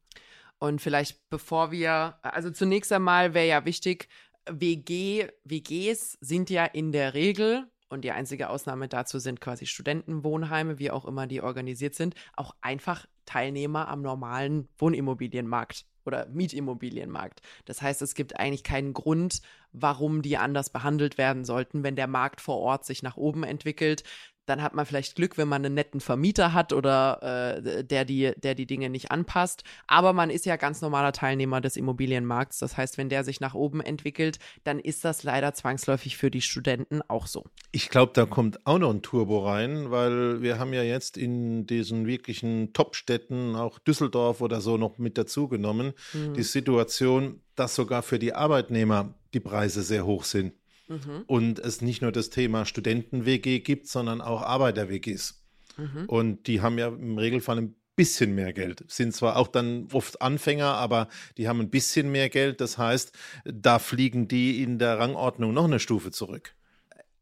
Und 0.58 0.82
vielleicht 0.82 1.30
bevor 1.30 1.72
wir, 1.72 2.18
also 2.22 2.50
zunächst 2.50 2.92
einmal 2.92 3.34
wäre 3.34 3.48
ja 3.48 3.66
wichtig, 3.66 4.10
WG, 4.50 5.28
WGs 5.46 6.18
sind 6.20 6.50
ja 6.50 6.66
in 6.66 6.92
der 6.92 7.14
Regel 7.14 7.68
und 7.90 8.02
die 8.04 8.12
einzige 8.12 8.50
Ausnahme 8.50 8.88
dazu 8.88 9.20
sind 9.20 9.42
quasi 9.42 9.66
Studentenwohnheime, 9.66 10.80
wie 10.80 10.92
auch 10.92 11.06
immer 11.06 11.28
die 11.28 11.42
organisiert 11.42 11.96
sind, 11.96 12.16
auch 12.36 12.56
einfach 12.62 13.06
Teilnehmer 13.26 13.88
am 13.88 14.02
normalen 14.02 14.68
Wohnimmobilienmarkt 14.78 15.86
oder 16.06 16.28
Mietimmobilienmarkt. 16.28 17.42
Das 17.66 17.82
heißt, 17.82 18.02
es 18.02 18.16
gibt 18.16 18.40
eigentlich 18.40 18.64
keinen 18.64 18.94
Grund, 18.94 19.42
warum 19.72 20.22
die 20.22 20.38
anders 20.38 20.72
behandelt 20.72 21.18
werden 21.18 21.46
sollten, 21.46 21.84
wenn 21.84 21.96
der 21.96 22.08
Markt 22.08 22.42
vor 22.42 22.58
Ort 22.58 22.86
sich 22.86 23.04
nach 23.04 23.18
oben 23.18 23.44
entwickelt 23.44 24.04
dann 24.50 24.64
hat 24.64 24.74
man 24.74 24.86
vielleicht 24.86 25.16
Glück, 25.16 25.38
wenn 25.38 25.48
man 25.48 25.64
einen 25.64 25.76
netten 25.76 26.02
Vermieter 26.02 26.54
hat 26.54 26.74
oder 26.74 27.62
äh, 27.64 27.84
der, 27.84 28.04
die, 28.04 28.34
der 28.38 28.56
die 28.56 28.66
Dinge 28.66 28.90
nicht 28.90 29.12
anpasst. 29.12 29.64
Aber 29.88 30.12
man 30.14 30.30
ist 30.30 30.46
ja 30.46 30.56
ganz 30.56 30.82
normaler 30.82 31.12
Teilnehmer 31.12 31.62
des 31.62 31.78
Immobilienmarkts. 31.78 32.60
Das 32.60 32.76
heißt, 32.76 32.98
wenn 32.98 33.10
der 33.10 33.24
sich 33.24 33.40
nach 33.40 33.54
oben 33.54 33.82
entwickelt, 33.82 34.40
dann 34.64 34.80
ist 34.80 35.06
das 35.06 35.24
leider 35.24 35.54
zwangsläufig 35.54 36.18
für 36.18 36.32
die 36.32 36.42
Studenten 36.42 37.02
auch 37.08 37.28
so. 37.28 37.46
Ich 37.72 37.90
glaube, 37.90 38.14
da 38.16 38.26
kommt 38.26 38.66
auch 38.66 38.80
noch 38.80 38.90
ein 38.90 39.02
Turbo 39.02 39.46
rein, 39.46 39.92
weil 39.92 40.42
wir 40.42 40.58
haben 40.58 40.74
ja 40.74 40.84
jetzt 40.84 41.18
in 41.18 41.68
diesen 41.68 42.08
wirklichen 42.08 42.74
Top-Städten, 42.74 43.56
auch 43.56 43.78
Düsseldorf 43.80 44.42
oder 44.42 44.62
so, 44.62 44.78
noch 44.78 44.98
mit 44.98 45.18
dazugenommen, 45.18 45.94
mhm. 46.14 46.34
die 46.34 46.44
Situation, 46.44 47.42
dass 47.56 47.76
sogar 47.76 48.02
für 48.02 48.20
die 48.20 48.34
Arbeitnehmer 48.34 49.14
die 49.34 49.40
Preise 49.40 49.84
sehr 49.84 50.06
hoch 50.06 50.24
sind 50.24 50.54
mhm. 50.90 51.24
und 51.28 51.60
es 51.60 51.82
nicht 51.82 52.02
nur 52.02 52.12
das 52.12 52.30
Thema 52.30 52.66
Studenten-WG 52.66 53.60
gibt, 53.60 53.88
sondern 53.88 54.22
auch 54.22 54.42
Arbeiter-WGs. 54.42 55.44
Mhm. 55.78 56.06
Und 56.08 56.48
die 56.48 56.62
haben 56.62 56.78
ja 56.78 56.88
im 56.90 57.18
Regelfall 57.18 57.58
ein 57.58 57.76
bisschen 57.96 58.34
mehr 58.34 58.54
Geld. 58.54 58.84
Sind 58.88 59.14
zwar 59.14 59.36
auch 59.36 59.48
dann 59.48 59.88
oft 59.92 60.22
Anfänger, 60.22 60.74
aber 60.74 61.10
die 61.38 61.48
haben 61.48 61.60
ein 61.60 61.70
bisschen 61.70 62.12
mehr 62.12 62.30
Geld. 62.30 62.62
Das 62.62 62.78
heißt, 62.78 63.12
da 63.46 63.80
fliegen 63.80 64.28
die 64.28 64.64
in 64.64 64.80
der 64.80 65.00
Rangordnung 65.00 65.54
noch 65.54 65.66
eine 65.66 65.80
Stufe 65.80 66.12
zurück. 66.12 66.56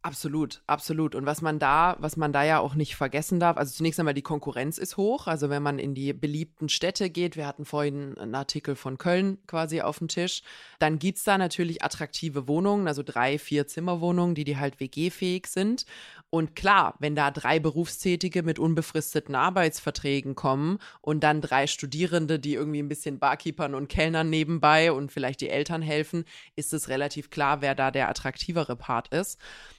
Absolut, 0.07 0.61
absolut. 0.67 1.15
Und 1.15 1.25
was 1.25 1.41
man 1.41 1.59
da, 1.59 1.97
was 1.99 2.15
man 2.15 2.31
da 2.31 2.41
ja 2.41 2.59
auch 2.59 2.75
nicht 2.75 2.95
vergessen 2.95 3.41
darf, 3.41 3.57
also 3.57 3.73
zunächst 3.73 3.99
einmal 3.99 4.13
die 4.13 4.21
Konkurrenz 4.21 4.77
ist 4.77 4.95
hoch. 4.95 5.27
Also 5.27 5.49
wenn 5.49 5.61
man 5.61 5.79
in 5.79 5.95
die 5.95 6.13
beliebten 6.13 6.69
Städte 6.69 7.09
geht, 7.09 7.35
wir 7.35 7.45
hatten 7.45 7.65
vorhin 7.65 8.17
einen 8.17 8.33
Artikel 8.33 8.77
von 8.77 8.97
Köln 8.97 9.37
quasi 9.47 9.81
auf 9.81 9.97
dem 9.97 10.07
Tisch, 10.07 10.43
dann 10.79 10.97
gibt 10.97 11.17
es 11.17 11.25
da 11.25 11.37
natürlich 11.37 11.83
attraktive 11.83 12.47
Wohnungen, 12.47 12.87
also 12.87 13.03
drei, 13.03 13.37
vier 13.37 13.67
Zimmerwohnungen, 13.67 14.33
die 14.33 14.45
die 14.45 14.55
halt 14.55 14.79
WG-fähig 14.79 15.47
sind. 15.47 15.85
Und 16.29 16.55
klar, 16.55 16.95
wenn 16.99 17.15
da 17.15 17.29
drei 17.29 17.59
Berufstätige 17.59 18.43
mit 18.43 18.59
unbefristeten 18.59 19.35
Arbeitsverträgen 19.35 20.35
kommen 20.35 20.79
und 21.01 21.21
dann 21.21 21.41
drei 21.41 21.67
Studierende, 21.67 22.39
die 22.39 22.53
irgendwie 22.53 22.79
ein 22.79 22.89
bisschen 22.89 23.19
Barkeepern 23.19 23.75
und 23.75 23.89
Kellnern 23.89 24.29
nebenbei 24.29 24.93
und 24.93 25.11
vielleicht 25.11 25.41
die 25.41 25.49
Eltern 25.49 25.81
helfen, 25.81 26.23
ist 26.55 26.73
es 26.73 26.87
relativ 26.87 27.29
klar, 27.29 27.61
wer 27.61 27.75
da 27.75 27.91
der 27.91 28.07
attraktivere 28.07 28.77
Part 28.77 29.09
ist. 29.09 29.37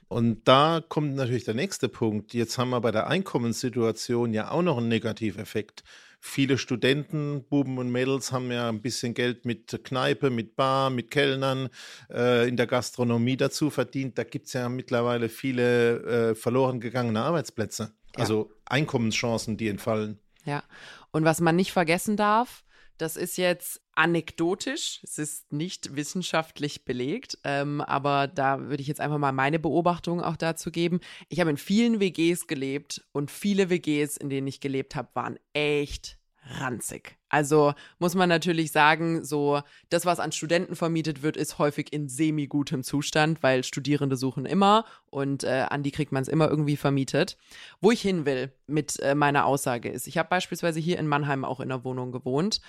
Und 0.08 0.48
da 0.48 0.82
kommt 0.86 1.14
natürlich 1.14 1.44
der 1.44 1.54
nächste 1.54 1.88
Punkt. 1.88 2.32
Jetzt 2.32 2.56
haben 2.56 2.70
wir 2.70 2.80
bei 2.80 2.90
der 2.90 3.08
Einkommenssituation 3.08 4.32
ja 4.32 4.50
auch 4.50 4.62
noch 4.62 4.78
einen 4.78 4.88
Negativeffekt. 4.88 5.84
Viele 6.20 6.58
Studenten, 6.58 7.44
Buben 7.44 7.78
und 7.78 7.90
Mädels, 7.92 8.32
haben 8.32 8.50
ja 8.50 8.68
ein 8.68 8.80
bisschen 8.80 9.14
Geld 9.14 9.44
mit 9.44 9.84
Kneipe, 9.84 10.30
mit 10.30 10.56
Bar, 10.56 10.90
mit 10.90 11.10
Kellnern 11.10 11.68
äh, 12.10 12.48
in 12.48 12.56
der 12.56 12.66
Gastronomie 12.66 13.36
dazu 13.36 13.70
verdient. 13.70 14.18
Da 14.18 14.24
gibt 14.24 14.46
es 14.46 14.54
ja 14.54 14.68
mittlerweile 14.68 15.28
viele 15.28 16.30
äh, 16.30 16.34
verloren 16.34 16.80
gegangene 16.80 17.20
Arbeitsplätze. 17.20 17.92
Ja. 18.16 18.22
Also 18.22 18.50
Einkommenschancen, 18.64 19.58
die 19.58 19.68
entfallen. 19.68 20.18
Ja, 20.44 20.64
und 21.12 21.24
was 21.24 21.40
man 21.40 21.54
nicht 21.54 21.72
vergessen 21.72 22.16
darf, 22.16 22.64
das 22.98 23.16
ist 23.16 23.38
jetzt 23.38 23.80
anekdotisch, 23.94 25.00
es 25.02 25.18
ist 25.18 25.52
nicht 25.52 25.96
wissenschaftlich 25.96 26.84
belegt, 26.84 27.38
ähm, 27.44 27.80
aber 27.80 28.26
da 28.26 28.60
würde 28.60 28.80
ich 28.80 28.88
jetzt 28.88 29.00
einfach 29.00 29.18
mal 29.18 29.32
meine 29.32 29.58
Beobachtung 29.58 30.20
auch 30.20 30.36
dazu 30.36 30.70
geben. 30.70 31.00
Ich 31.28 31.40
habe 31.40 31.50
in 31.50 31.56
vielen 31.56 32.00
WGs 32.00 32.46
gelebt 32.46 33.04
und 33.12 33.30
viele 33.30 33.70
WGs, 33.70 34.16
in 34.16 34.30
denen 34.30 34.46
ich 34.46 34.60
gelebt 34.60 34.94
habe, 34.94 35.08
waren 35.14 35.38
echt 35.52 36.17
ranzig. 36.60 37.16
Also 37.28 37.74
muss 37.98 38.14
man 38.14 38.28
natürlich 38.28 38.72
sagen, 38.72 39.24
so 39.24 39.60
das, 39.90 40.06
was 40.06 40.20
an 40.20 40.32
Studenten 40.32 40.76
vermietet 40.76 41.22
wird, 41.22 41.36
ist 41.36 41.58
häufig 41.58 41.92
in 41.92 42.08
semi-gutem 42.08 42.82
Zustand, 42.82 43.42
weil 43.42 43.64
Studierende 43.64 44.16
suchen 44.16 44.46
immer 44.46 44.84
und 45.10 45.44
äh, 45.44 45.66
an 45.68 45.82
die 45.82 45.90
kriegt 45.90 46.12
man 46.12 46.22
es 46.22 46.28
immer 46.28 46.48
irgendwie 46.48 46.76
vermietet. 46.76 47.36
Wo 47.80 47.90
ich 47.90 48.00
hin 48.00 48.24
will 48.24 48.52
mit 48.66 48.98
äh, 49.00 49.14
meiner 49.14 49.44
Aussage 49.44 49.90
ist, 49.90 50.06
ich 50.06 50.16
habe 50.16 50.28
beispielsweise 50.28 50.80
hier 50.80 50.98
in 50.98 51.06
Mannheim 51.06 51.44
auch 51.44 51.60
in 51.60 51.70
einer 51.70 51.84
Wohnung 51.84 52.12
gewohnt. 52.12 52.60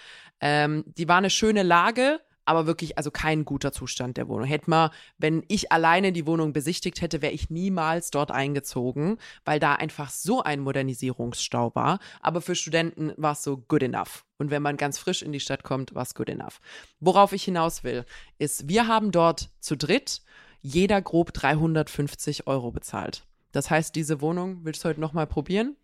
Ähm, 0.41 0.83
die 0.97 1.07
war 1.07 1.17
eine 1.17 1.29
schöne 1.29 1.63
Lage, 1.63 2.19
aber 2.45 2.65
wirklich, 2.65 2.97
also 2.97 3.11
kein 3.11 3.45
guter 3.45 3.71
Zustand 3.71 4.17
der 4.17 4.27
Wohnung. 4.27 4.45
Hätte 4.45 4.69
man, 4.69 4.89
wenn 5.17 5.43
ich 5.47 5.71
alleine 5.71 6.11
die 6.11 6.25
Wohnung 6.25 6.53
besichtigt 6.53 7.01
hätte, 7.01 7.21
wäre 7.21 7.33
ich 7.33 7.49
niemals 7.49 8.11
dort 8.11 8.31
eingezogen, 8.31 9.17
weil 9.45 9.59
da 9.59 9.75
einfach 9.75 10.09
so 10.09 10.41
ein 10.41 10.59
Modernisierungsstau 10.59 11.75
war. 11.75 11.99
Aber 12.21 12.41
für 12.41 12.55
Studenten 12.55 13.13
war 13.17 13.33
es 13.33 13.43
so 13.43 13.57
good 13.57 13.83
enough. 13.83 14.25
Und 14.37 14.51
wenn 14.51 14.61
man 14.61 14.77
ganz 14.77 14.97
frisch 14.97 15.21
in 15.21 15.31
die 15.31 15.39
Stadt 15.39 15.63
kommt, 15.63 15.93
war 15.95 16.03
es 16.03 16.15
good 16.15 16.29
enough. 16.29 16.59
Worauf 16.99 17.33
ich 17.33 17.43
hinaus 17.43 17.83
will, 17.83 18.05
ist, 18.37 18.67
wir 18.67 18.87
haben 18.87 19.11
dort 19.11 19.49
zu 19.59 19.75
dritt 19.75 20.21
jeder 20.61 21.01
grob 21.01 21.33
350 21.33 22.47
Euro 22.47 22.71
bezahlt. 22.71 23.23
Das 23.51 23.69
heißt, 23.69 23.95
diese 23.95 24.21
Wohnung, 24.21 24.59
willst 24.63 24.83
du 24.83 24.89
heute 24.89 24.99
nochmal 24.99 25.27
probieren? 25.27 25.75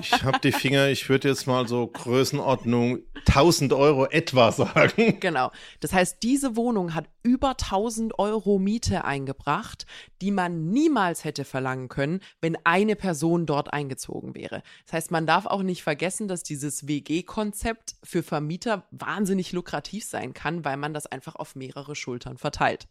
Ich 0.00 0.22
habe 0.22 0.38
die 0.42 0.52
Finger, 0.52 0.88
ich 0.88 1.08
würde 1.08 1.28
jetzt 1.28 1.46
mal 1.46 1.66
so 1.66 1.86
Größenordnung 1.86 3.00
1000 3.26 3.72
Euro 3.72 4.06
etwa 4.06 4.52
sagen. 4.52 5.20
Genau. 5.20 5.50
Das 5.80 5.92
heißt, 5.92 6.22
diese 6.22 6.56
Wohnung 6.56 6.94
hat 6.94 7.08
über 7.22 7.50
1000 7.50 8.18
Euro 8.18 8.58
Miete 8.58 9.04
eingebracht, 9.04 9.86
die 10.20 10.30
man 10.30 10.70
niemals 10.70 11.24
hätte 11.24 11.44
verlangen 11.44 11.88
können, 11.88 12.20
wenn 12.40 12.56
eine 12.64 12.96
Person 12.96 13.46
dort 13.46 13.72
eingezogen 13.72 14.34
wäre. 14.34 14.62
Das 14.86 14.94
heißt, 14.94 15.10
man 15.10 15.26
darf 15.26 15.46
auch 15.46 15.62
nicht 15.62 15.82
vergessen, 15.82 16.28
dass 16.28 16.42
dieses 16.42 16.86
WG-Konzept 16.86 17.96
für 18.02 18.22
Vermieter 18.22 18.86
wahnsinnig 18.90 19.52
lukrativ 19.52 20.04
sein 20.04 20.34
kann, 20.34 20.64
weil 20.64 20.76
man 20.76 20.94
das 20.94 21.06
einfach 21.06 21.36
auf 21.36 21.54
mehrere 21.54 21.94
Schultern 21.94 22.38
verteilt. 22.38 22.88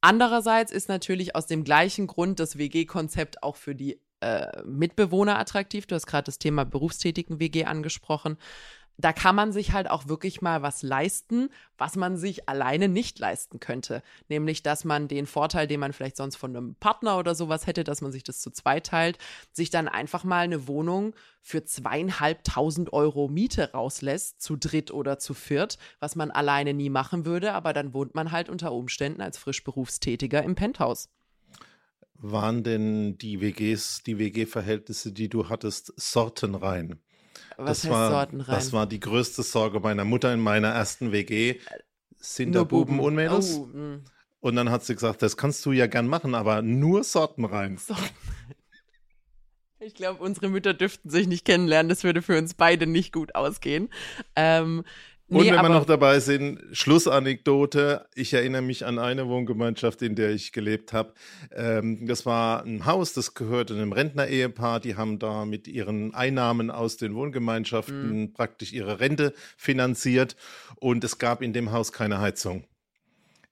Andererseits 0.00 0.70
ist 0.70 0.88
natürlich 0.88 1.34
aus 1.34 1.46
dem 1.46 1.64
gleichen 1.64 2.06
Grund 2.06 2.38
das 2.38 2.56
WG-Konzept 2.56 3.42
auch 3.42 3.56
für 3.56 3.74
die 3.74 4.00
äh, 4.20 4.62
Mitbewohner 4.64 5.38
attraktiv. 5.38 5.86
Du 5.86 5.94
hast 5.94 6.06
gerade 6.06 6.24
das 6.24 6.38
Thema 6.38 6.64
berufstätigen 6.64 7.40
WG 7.40 7.64
angesprochen. 7.64 8.36
da 9.00 9.12
kann 9.12 9.36
man 9.36 9.52
sich 9.52 9.72
halt 9.72 9.88
auch 9.88 10.08
wirklich 10.08 10.42
mal 10.42 10.62
was 10.62 10.82
leisten, 10.82 11.50
was 11.78 11.94
man 11.94 12.16
sich 12.16 12.48
alleine 12.48 12.88
nicht 12.88 13.20
leisten 13.20 13.60
könnte. 13.60 14.02
Nämlich, 14.28 14.64
dass 14.64 14.84
man 14.84 15.06
den 15.06 15.26
Vorteil, 15.26 15.68
den 15.68 15.78
man 15.78 15.92
vielleicht 15.92 16.16
sonst 16.16 16.34
von 16.34 16.56
einem 16.56 16.74
Partner 16.74 17.16
oder 17.16 17.36
sowas 17.36 17.68
hätte, 17.68 17.84
dass 17.84 18.00
man 18.00 18.10
sich 18.10 18.24
das 18.24 18.40
zu 18.40 18.50
zweit 18.50 18.86
teilt, 18.86 19.18
sich 19.52 19.70
dann 19.70 19.86
einfach 19.86 20.24
mal 20.24 20.40
eine 20.40 20.66
Wohnung 20.66 21.14
für 21.42 21.64
zweieinhalbtausend 21.64 22.92
Euro 22.92 23.28
Miete 23.28 23.70
rauslässt, 23.72 24.42
zu 24.42 24.56
dritt 24.56 24.90
oder 24.90 25.20
zu 25.20 25.32
viert, 25.32 25.78
was 26.00 26.16
man 26.16 26.32
alleine 26.32 26.74
nie 26.74 26.90
machen 26.90 27.24
würde, 27.24 27.54
aber 27.54 27.72
dann 27.72 27.94
wohnt 27.94 28.16
man 28.16 28.32
halt 28.32 28.48
unter 28.48 28.72
Umständen 28.72 29.20
als 29.20 29.38
Frischberufstätiger 29.38 30.42
im 30.42 30.56
Penthouse. 30.56 31.08
Waren 32.20 32.64
denn 32.64 33.16
die 33.16 33.40
WGs, 33.40 34.02
die 34.04 34.18
WG-Verhältnisse, 34.18 35.12
die 35.12 35.28
du 35.28 35.48
hattest, 35.48 35.92
sortenrein? 35.96 37.00
Was 37.56 37.82
das 37.82 37.84
heißt 37.84 37.92
war, 37.92 38.10
Sortenrein? 38.10 38.54
Das 38.54 38.72
war 38.72 38.86
die 38.86 39.00
größte 39.00 39.42
Sorge 39.42 39.80
meiner 39.80 40.04
Mutter 40.04 40.32
in 40.32 40.40
meiner 40.40 40.68
ersten 40.68 41.12
WG. 41.12 41.60
Sind 42.16 42.54
da 42.54 42.64
Buben, 42.64 42.96
Buben. 42.96 43.06
und 43.06 43.14
Mädels? 43.14 43.54
Oh, 43.54 43.66
mm. 43.66 44.04
Und 44.40 44.56
dann 44.56 44.70
hat 44.70 44.84
sie 44.84 44.94
gesagt, 44.94 45.22
das 45.22 45.36
kannst 45.36 45.64
du 45.66 45.72
ja 45.72 45.86
gern 45.86 46.08
machen, 46.08 46.34
aber 46.34 46.62
nur 46.62 47.04
sortenrein. 47.04 47.78
Sorten. 47.78 48.02
Ich 49.80 49.94
glaube, 49.94 50.20
unsere 50.22 50.48
Mütter 50.48 50.74
dürften 50.74 51.08
sich 51.08 51.28
nicht 51.28 51.44
kennenlernen. 51.44 51.88
Das 51.88 52.02
würde 52.02 52.20
für 52.20 52.36
uns 52.36 52.54
beide 52.54 52.88
nicht 52.88 53.12
gut 53.12 53.36
ausgehen. 53.36 53.90
Ähm, 54.34 54.82
Und 55.30 55.42
nee, 55.42 55.52
wenn 55.52 55.60
wir 55.60 55.68
noch 55.68 55.84
dabei 55.84 56.20
sind, 56.20 56.58
Schlussanekdote. 56.72 58.06
Ich 58.14 58.32
erinnere 58.32 58.62
mich 58.62 58.86
an 58.86 58.98
eine 58.98 59.28
Wohngemeinschaft, 59.28 60.00
in 60.00 60.14
der 60.14 60.30
ich 60.30 60.52
gelebt 60.52 60.94
habe. 60.94 61.12
Ähm, 61.54 62.06
das 62.06 62.24
war 62.24 62.64
ein 62.64 62.86
Haus, 62.86 63.12
das 63.12 63.34
gehörte 63.34 63.74
einem 63.74 63.92
Rentner-Ehepaar. 63.92 64.80
Die 64.80 64.96
haben 64.96 65.18
da 65.18 65.44
mit 65.44 65.68
ihren 65.68 66.14
Einnahmen 66.14 66.70
aus 66.70 66.96
den 66.96 67.14
Wohngemeinschaften 67.14 68.20
Mhm. 68.22 68.32
praktisch 68.32 68.72
ihre 68.72 69.00
Rente 69.00 69.34
finanziert. 69.58 70.34
Und 70.76 71.04
es 71.04 71.18
gab 71.18 71.42
in 71.42 71.52
dem 71.52 71.72
Haus 71.72 71.92
keine 71.92 72.20
Heizung. 72.20 72.64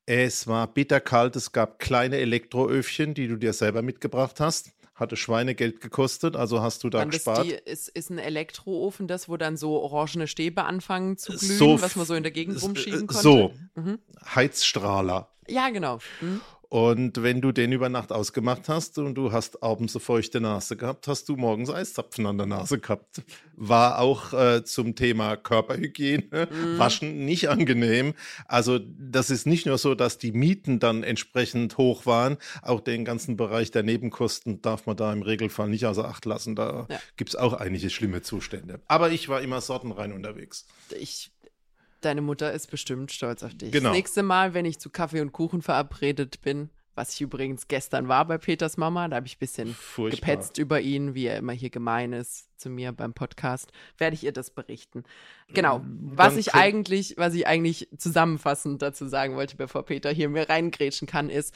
Es 0.06 0.46
war 0.46 0.72
bitterkalt. 0.72 1.36
Es 1.36 1.52
gab 1.52 1.78
kleine 1.78 2.16
Elektroöfchen, 2.18 3.12
die 3.12 3.28
du 3.28 3.36
dir 3.36 3.52
selber 3.52 3.82
mitgebracht 3.82 4.40
hast. 4.40 4.70
Hatte 4.96 5.14
Schweinegeld 5.16 5.80
gekostet, 5.82 6.36
also 6.36 6.62
hast 6.62 6.82
du 6.82 6.88
da 6.88 7.00
Dann 7.00 7.10
gespart. 7.10 7.44
die, 7.44 7.50
ist, 7.52 7.88
ist 7.90 8.08
ein 8.10 8.18
Elektroofen 8.18 9.06
das, 9.06 9.28
wo 9.28 9.36
dann 9.36 9.56
so 9.58 9.78
orangene 9.78 10.26
Stäbe 10.26 10.64
anfangen 10.64 11.18
zu 11.18 11.36
glühen, 11.36 11.58
So 11.58 11.80
was 11.82 11.96
man 11.96 12.06
so 12.06 12.14
in 12.14 12.22
der 12.22 12.32
Gegend 12.32 12.60
rumschieben 12.62 13.02
äh, 13.02 13.06
konnte? 13.06 13.20
So, 13.22 13.54
Mhm. 13.74 13.98
Heizstrahler. 14.34 15.28
Ja, 15.48 15.68
genau. 15.68 15.98
Mhm. 16.20 16.40
Und 16.68 17.22
wenn 17.22 17.40
du 17.40 17.52
den 17.52 17.70
über 17.72 17.88
Nacht 17.88 18.10
ausgemacht 18.12 18.68
hast 18.68 18.98
und 18.98 19.14
du 19.14 19.30
hast 19.32 19.62
abends 19.62 19.94
eine 19.94 20.00
feuchte 20.00 20.40
Nase 20.40 20.76
gehabt, 20.76 21.06
hast 21.06 21.28
du 21.28 21.36
morgens 21.36 21.70
Eiszapfen 21.70 22.26
an 22.26 22.38
der 22.38 22.46
Nase 22.46 22.78
gehabt. 22.80 23.22
War 23.54 24.00
auch 24.00 24.32
äh, 24.32 24.64
zum 24.64 24.94
Thema 24.96 25.36
Körperhygiene, 25.36 26.48
Mhm. 26.50 26.78
Waschen 26.78 27.24
nicht 27.24 27.48
angenehm. 27.48 28.14
Also 28.46 28.78
das 28.78 29.30
ist 29.30 29.46
nicht 29.46 29.66
nur 29.66 29.78
so, 29.78 29.94
dass 29.94 30.18
die 30.18 30.32
Mieten 30.32 30.78
dann 30.78 31.02
entsprechend 31.02 31.78
hoch 31.78 32.04
waren, 32.06 32.36
auch 32.62 32.80
den 32.80 33.04
ganzen 33.04 33.36
Bereich 33.36 33.70
der 33.70 33.82
Nebenkosten 33.82 34.60
darf 34.62 34.86
man 34.86 34.96
da 34.96 35.12
im 35.12 35.22
Regelfall 35.22 35.68
nicht 35.68 35.86
außer 35.86 36.04
Acht 36.06 36.24
lassen. 36.24 36.56
Da 36.56 36.86
Ja. 36.90 36.98
gibt 37.16 37.30
es 37.30 37.36
auch 37.36 37.52
einige 37.52 37.90
schlimme 37.90 38.22
Zustände. 38.22 38.80
Aber 38.88 39.10
ich 39.10 39.28
war 39.28 39.40
immer 39.40 39.60
sortenrein 39.60 40.12
unterwegs. 40.12 40.66
Ich, 40.98 41.30
deine 42.06 42.22
Mutter 42.22 42.52
ist 42.52 42.70
bestimmt 42.70 43.12
stolz 43.12 43.42
auf 43.42 43.54
dich. 43.54 43.72
Genau. 43.72 43.90
Das 43.90 43.96
nächste 43.96 44.22
Mal, 44.22 44.54
wenn 44.54 44.64
ich 44.64 44.78
zu 44.78 44.90
Kaffee 44.90 45.20
und 45.20 45.32
Kuchen 45.32 45.60
verabredet 45.60 46.40
bin, 46.40 46.70
was 46.94 47.12
ich 47.12 47.20
übrigens 47.20 47.68
gestern 47.68 48.08
war 48.08 48.24
bei 48.24 48.38
Peters 48.38 48.78
Mama, 48.78 49.06
da 49.06 49.16
habe 49.16 49.26
ich 49.26 49.36
ein 49.36 49.40
bisschen 49.40 49.74
Furchtbar. 49.74 50.18
gepetzt 50.18 50.56
über 50.56 50.80
ihn, 50.80 51.14
wie 51.14 51.26
er 51.26 51.36
immer 51.36 51.52
hier 51.52 51.68
gemein 51.68 52.14
ist 52.14 52.48
zu 52.58 52.70
mir 52.70 52.92
beim 52.92 53.12
Podcast, 53.12 53.70
werde 53.98 54.14
ich 54.14 54.24
ihr 54.24 54.32
das 54.32 54.50
berichten. 54.50 55.04
Genau. 55.48 55.84
Was 55.84 56.32
Dann 56.32 56.38
ich 56.38 56.54
eigentlich, 56.54 57.14
was 57.18 57.34
ich 57.34 57.46
eigentlich 57.46 57.88
zusammenfassend 57.98 58.80
dazu 58.80 59.06
sagen 59.06 59.36
wollte, 59.36 59.56
bevor 59.56 59.84
Peter 59.84 60.10
hier 60.10 60.30
mir 60.30 60.48
reingrätschen 60.48 61.06
kann, 61.06 61.28
ist, 61.28 61.54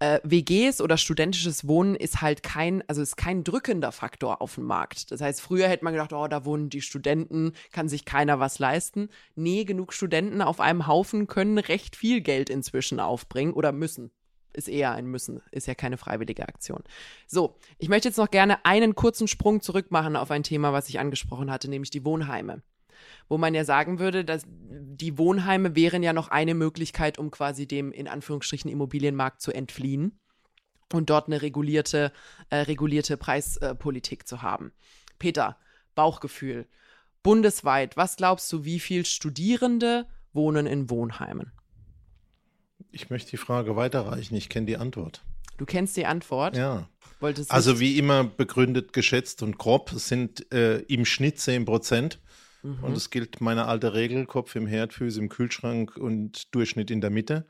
äh, 0.00 0.20
WGs 0.22 0.80
oder 0.80 0.96
studentisches 0.96 1.66
Wohnen 1.66 1.94
ist 1.94 2.20
halt 2.20 2.42
kein, 2.42 2.82
also 2.88 3.02
ist 3.02 3.16
kein 3.16 3.44
drückender 3.44 3.92
Faktor 3.92 4.40
auf 4.40 4.54
dem 4.54 4.64
Markt. 4.64 5.10
Das 5.10 5.20
heißt, 5.20 5.40
früher 5.40 5.68
hätte 5.68 5.84
man 5.84 5.92
gedacht, 5.92 6.12
oh, 6.12 6.28
da 6.28 6.44
wohnen 6.44 6.70
die 6.70 6.82
Studenten, 6.82 7.52
kann 7.72 7.88
sich 7.88 8.04
keiner 8.04 8.40
was 8.40 8.58
leisten. 8.58 9.08
Nee, 9.34 9.64
genug 9.64 9.92
Studenten 9.92 10.42
auf 10.42 10.60
einem 10.60 10.86
Haufen 10.86 11.26
können 11.26 11.58
recht 11.58 11.96
viel 11.96 12.20
Geld 12.20 12.50
inzwischen 12.50 13.00
aufbringen 13.00 13.52
oder 13.52 13.72
müssen. 13.72 14.10
Ist 14.52 14.68
eher 14.68 14.92
ein 14.92 15.06
Müssen, 15.06 15.42
ist 15.52 15.66
ja 15.66 15.74
keine 15.74 15.98
freiwillige 15.98 16.48
Aktion. 16.48 16.82
So, 17.26 17.56
ich 17.78 17.88
möchte 17.88 18.08
jetzt 18.08 18.16
noch 18.16 18.30
gerne 18.30 18.64
einen 18.64 18.94
kurzen 18.94 19.28
Sprung 19.28 19.60
zurück 19.60 19.90
machen 19.90 20.16
auf 20.16 20.30
ein 20.30 20.42
Thema, 20.42 20.72
was 20.72 20.88
ich 20.88 20.98
angesprochen 20.98 21.50
hatte, 21.50 21.68
nämlich 21.68 21.90
die 21.90 22.04
Wohnheime 22.04 22.62
wo 23.28 23.38
man 23.38 23.54
ja 23.54 23.64
sagen 23.64 23.98
würde, 23.98 24.24
dass 24.24 24.44
die 24.48 25.18
Wohnheime 25.18 25.74
wären 25.76 26.02
ja 26.02 26.12
noch 26.12 26.28
eine 26.28 26.54
Möglichkeit, 26.54 27.18
um 27.18 27.30
quasi 27.30 27.66
dem 27.66 27.92
in 27.92 28.08
Anführungsstrichen 28.08 28.70
Immobilienmarkt 28.70 29.40
zu 29.40 29.52
entfliehen 29.52 30.18
und 30.92 31.10
dort 31.10 31.26
eine 31.26 31.42
regulierte, 31.42 32.12
äh, 32.50 32.56
regulierte 32.56 33.16
Preispolitik 33.16 34.26
zu 34.26 34.42
haben. 34.42 34.72
Peter, 35.18 35.58
Bauchgefühl. 35.94 36.66
Bundesweit, 37.22 37.96
was 37.96 38.16
glaubst 38.16 38.52
du, 38.52 38.64
wie 38.64 38.80
viel 38.80 39.04
Studierende 39.04 40.06
wohnen 40.32 40.66
in 40.66 40.88
Wohnheimen? 40.88 41.52
Ich 42.90 43.10
möchte 43.10 43.30
die 43.30 43.36
Frage 43.36 43.76
weiterreichen. 43.76 44.34
Ich 44.36 44.48
kenne 44.48 44.66
die 44.66 44.76
Antwort. 44.76 45.22
Du 45.58 45.66
kennst 45.66 45.96
die 45.96 46.06
Antwort. 46.06 46.56
Ja. 46.56 46.88
Wolltest 47.20 47.50
Also 47.50 47.72
nicht- 47.72 47.80
wie 47.80 47.98
immer 47.98 48.22
begründet, 48.24 48.92
geschätzt 48.92 49.42
und 49.42 49.58
grob 49.58 49.90
sind 49.90 50.50
äh, 50.52 50.78
im 50.82 51.04
Schnitt 51.04 51.40
10 51.40 51.64
Prozent. 51.64 52.20
Und 52.62 52.96
es 52.96 53.10
gilt 53.10 53.40
meine 53.40 53.66
alte 53.66 53.94
Regel, 53.94 54.26
Kopf 54.26 54.56
im 54.56 54.66
Herd, 54.66 54.92
Füße 54.92 55.20
im 55.20 55.28
Kühlschrank 55.28 55.96
und 55.96 56.54
Durchschnitt 56.54 56.90
in 56.90 57.00
der 57.00 57.10
Mitte. 57.10 57.46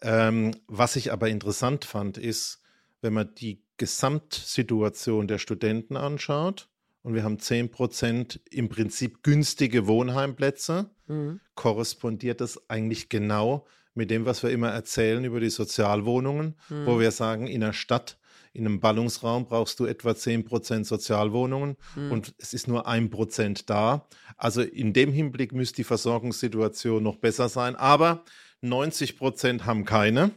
Ähm, 0.00 0.52
was 0.68 0.96
ich 0.96 1.12
aber 1.12 1.28
interessant 1.28 1.84
fand, 1.84 2.18
ist, 2.18 2.62
wenn 3.00 3.12
man 3.14 3.34
die 3.34 3.60
Gesamtsituation 3.78 5.28
der 5.28 5.38
Studenten 5.38 5.96
anschaut, 5.96 6.68
und 7.02 7.14
wir 7.14 7.22
haben 7.22 7.38
10 7.38 7.70
Prozent 7.70 8.40
im 8.50 8.68
Prinzip 8.70 9.22
günstige 9.22 9.86
Wohnheimplätze, 9.86 10.90
Mhm. 11.06 11.40
korrespondiert 11.54 12.40
das 12.40 12.70
eigentlich 12.70 13.10
genau 13.10 13.66
mit 13.92 14.10
dem, 14.10 14.24
was 14.24 14.42
wir 14.42 14.48
immer 14.50 14.70
erzählen 14.70 15.22
über 15.24 15.38
die 15.38 15.50
Sozialwohnungen, 15.50 16.54
wo 16.86 16.98
wir 16.98 17.10
sagen, 17.10 17.46
in 17.46 17.60
der 17.60 17.74
Stadt, 17.74 18.16
in 18.54 18.64
einem 18.66 18.80
Ballungsraum 18.80 19.46
brauchst 19.46 19.78
du 19.80 19.84
etwa 19.84 20.10
10% 20.12 20.84
Sozialwohnungen 20.84 21.76
und 21.96 22.34
es 22.38 22.54
ist 22.54 22.68
nur 22.68 22.86
ein 22.86 23.10
Prozent 23.10 23.68
da. 23.68 24.06
Also 24.36 24.62
in 24.62 24.92
dem 24.92 25.12
Hinblick 25.12 25.52
müsste 25.52 25.76
die 25.76 25.84
Versorgungssituation 25.84 27.02
noch 27.02 27.16
besser 27.16 27.48
sein, 27.48 27.76
aber 27.76 28.24
90 28.62 29.18
Prozent 29.18 29.66
haben 29.66 29.84
keine, 29.84 30.30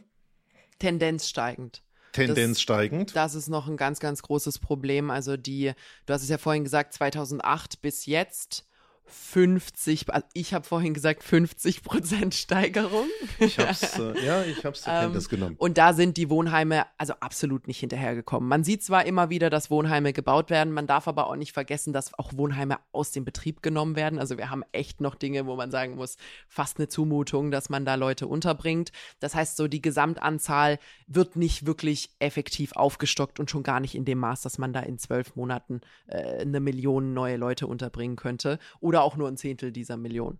Tendenz 0.78 1.28
steigend. 1.28 1.82
Tendenz 2.12 2.56
Das- 2.56 2.62
steigend. 2.62 3.16
Das 3.16 3.34
ist 3.34 3.48
noch 3.48 3.68
ein 3.68 3.76
ganz, 3.76 4.00
ganz 4.00 4.22
großes 4.22 4.58
Problem. 4.58 5.10
Also 5.10 5.36
die, 5.36 5.72
du 6.06 6.12
hast 6.12 6.22
es 6.22 6.28
ja 6.28 6.38
vorhin 6.38 6.64
gesagt, 6.64 6.92
2008 6.94 7.80
bis 7.82 8.06
jetzt 8.06 8.64
50, 9.10 10.12
also 10.12 10.26
ich 10.32 10.54
habe 10.54 10.64
vorhin 10.64 10.94
gesagt 10.94 11.22
50 11.22 11.82
Prozent 11.82 12.34
Steigerung. 12.34 13.06
Ich 13.38 13.58
hab's, 13.58 13.98
äh, 13.98 14.24
ja, 14.24 14.42
ich 14.42 14.64
habe 14.64 14.76
Ähm, 14.86 15.18
genommen. 15.28 15.56
Und 15.58 15.78
da 15.78 15.92
sind 15.92 16.16
die 16.16 16.30
Wohnheime 16.30 16.86
also 16.96 17.14
absolut 17.20 17.66
nicht 17.66 17.80
hinterhergekommen. 17.80 18.48
Man 18.48 18.64
sieht 18.64 18.82
zwar 18.82 19.06
immer 19.06 19.30
wieder, 19.30 19.50
dass 19.50 19.70
Wohnheime 19.70 20.12
gebaut 20.12 20.50
werden, 20.50 20.72
man 20.72 20.86
darf 20.86 21.08
aber 21.08 21.28
auch 21.28 21.36
nicht 21.36 21.52
vergessen, 21.52 21.92
dass 21.92 22.18
auch 22.18 22.32
Wohnheime 22.34 22.78
aus 22.92 23.12
dem 23.12 23.24
Betrieb 23.24 23.62
genommen 23.62 23.96
werden. 23.96 24.18
Also 24.18 24.38
wir 24.38 24.50
haben 24.50 24.64
echt 24.72 25.00
noch 25.00 25.14
Dinge, 25.14 25.46
wo 25.46 25.56
man 25.56 25.70
sagen 25.70 25.96
muss, 25.96 26.16
fast 26.48 26.78
eine 26.78 26.88
Zumutung, 26.88 27.50
dass 27.50 27.68
man 27.68 27.84
da 27.84 27.94
Leute 27.94 28.26
unterbringt. 28.26 28.92
Das 29.20 29.34
heißt, 29.34 29.56
so 29.56 29.68
die 29.68 29.82
Gesamtanzahl 29.82 30.78
wird 31.06 31.36
nicht 31.36 31.66
wirklich 31.66 32.10
effektiv 32.18 32.72
aufgestockt 32.72 33.40
und 33.40 33.50
schon 33.50 33.62
gar 33.62 33.80
nicht 33.80 33.94
in 33.94 34.04
dem 34.04 34.18
Maß, 34.18 34.42
dass 34.42 34.58
man 34.58 34.72
da 34.72 34.80
in 34.80 34.98
zwölf 34.98 35.36
Monaten 35.36 35.80
äh, 36.06 36.40
eine 36.40 36.60
Million 36.60 37.14
neue 37.14 37.36
Leute 37.36 37.66
unterbringen 37.66 38.16
könnte 38.16 38.58
oder 38.80 38.97
auch 39.02 39.16
nur 39.16 39.28
ein 39.28 39.36
Zehntel 39.36 39.72
dieser 39.72 39.96
Million. 39.96 40.38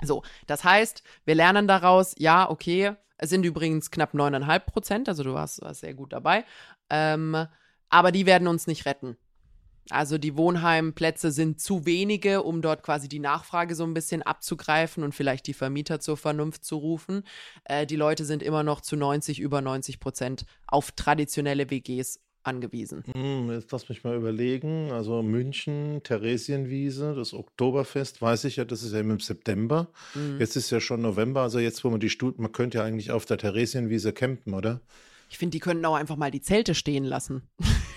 So, 0.00 0.22
das 0.46 0.64
heißt, 0.64 1.02
wir 1.24 1.34
lernen 1.34 1.68
daraus, 1.68 2.14
ja, 2.18 2.48
okay, 2.48 2.94
es 3.18 3.30
sind 3.30 3.44
übrigens 3.44 3.90
knapp 3.90 4.14
9,5 4.14 4.58
Prozent, 4.60 5.08
also 5.08 5.22
du 5.22 5.34
warst, 5.34 5.62
warst 5.62 5.80
sehr 5.80 5.94
gut 5.94 6.12
dabei, 6.12 6.44
ähm, 6.90 7.46
aber 7.88 8.10
die 8.10 8.26
werden 8.26 8.48
uns 8.48 8.66
nicht 8.66 8.86
retten. 8.86 9.16
Also 9.90 10.16
die 10.16 10.36
Wohnheimplätze 10.36 11.32
sind 11.32 11.60
zu 11.60 11.84
wenige, 11.86 12.42
um 12.42 12.62
dort 12.62 12.82
quasi 12.82 13.08
die 13.08 13.18
Nachfrage 13.18 13.74
so 13.74 13.84
ein 13.84 13.94
bisschen 13.94 14.22
abzugreifen 14.22 15.02
und 15.02 15.14
vielleicht 15.14 15.46
die 15.46 15.54
Vermieter 15.54 15.98
zur 15.98 16.16
Vernunft 16.16 16.64
zu 16.64 16.76
rufen. 16.76 17.24
Äh, 17.64 17.86
die 17.86 17.96
Leute 17.96 18.24
sind 18.24 18.42
immer 18.42 18.62
noch 18.62 18.80
zu 18.80 18.96
90, 18.96 19.40
über 19.40 19.60
90 19.60 19.98
Prozent 19.98 20.46
auf 20.66 20.92
traditionelle 20.92 21.70
WGs 21.70 22.20
angewiesen. 22.44 23.04
Hm, 23.14 23.50
Jetzt 23.50 23.70
lass 23.72 23.88
mich 23.88 24.04
mal 24.04 24.16
überlegen. 24.16 24.90
Also 24.92 25.22
München, 25.22 26.00
Theresienwiese, 26.02 27.14
das 27.14 27.34
Oktoberfest, 27.34 28.20
weiß 28.22 28.44
ich 28.44 28.56
ja, 28.56 28.64
das 28.64 28.82
ist 28.82 28.92
ja 28.92 29.00
im 29.00 29.20
September. 29.20 29.88
Mhm. 30.14 30.38
Jetzt 30.38 30.56
ist 30.56 30.70
ja 30.70 30.80
schon 30.80 31.02
November, 31.02 31.42
also 31.42 31.58
jetzt, 31.58 31.84
wo 31.84 31.90
man 31.90 32.00
die 32.00 32.10
Studien, 32.10 32.42
man 32.42 32.52
könnte 32.52 32.78
ja 32.78 32.84
eigentlich 32.84 33.10
auf 33.10 33.24
der 33.24 33.38
Theresienwiese 33.38 34.12
campen, 34.12 34.54
oder? 34.54 34.80
Ich 35.30 35.38
finde, 35.38 35.52
die 35.56 35.60
könnten 35.60 35.84
auch 35.86 35.94
einfach 35.94 36.16
mal 36.16 36.30
die 36.30 36.42
Zelte 36.42 36.74
stehen 36.74 37.04
lassen. 37.04 37.42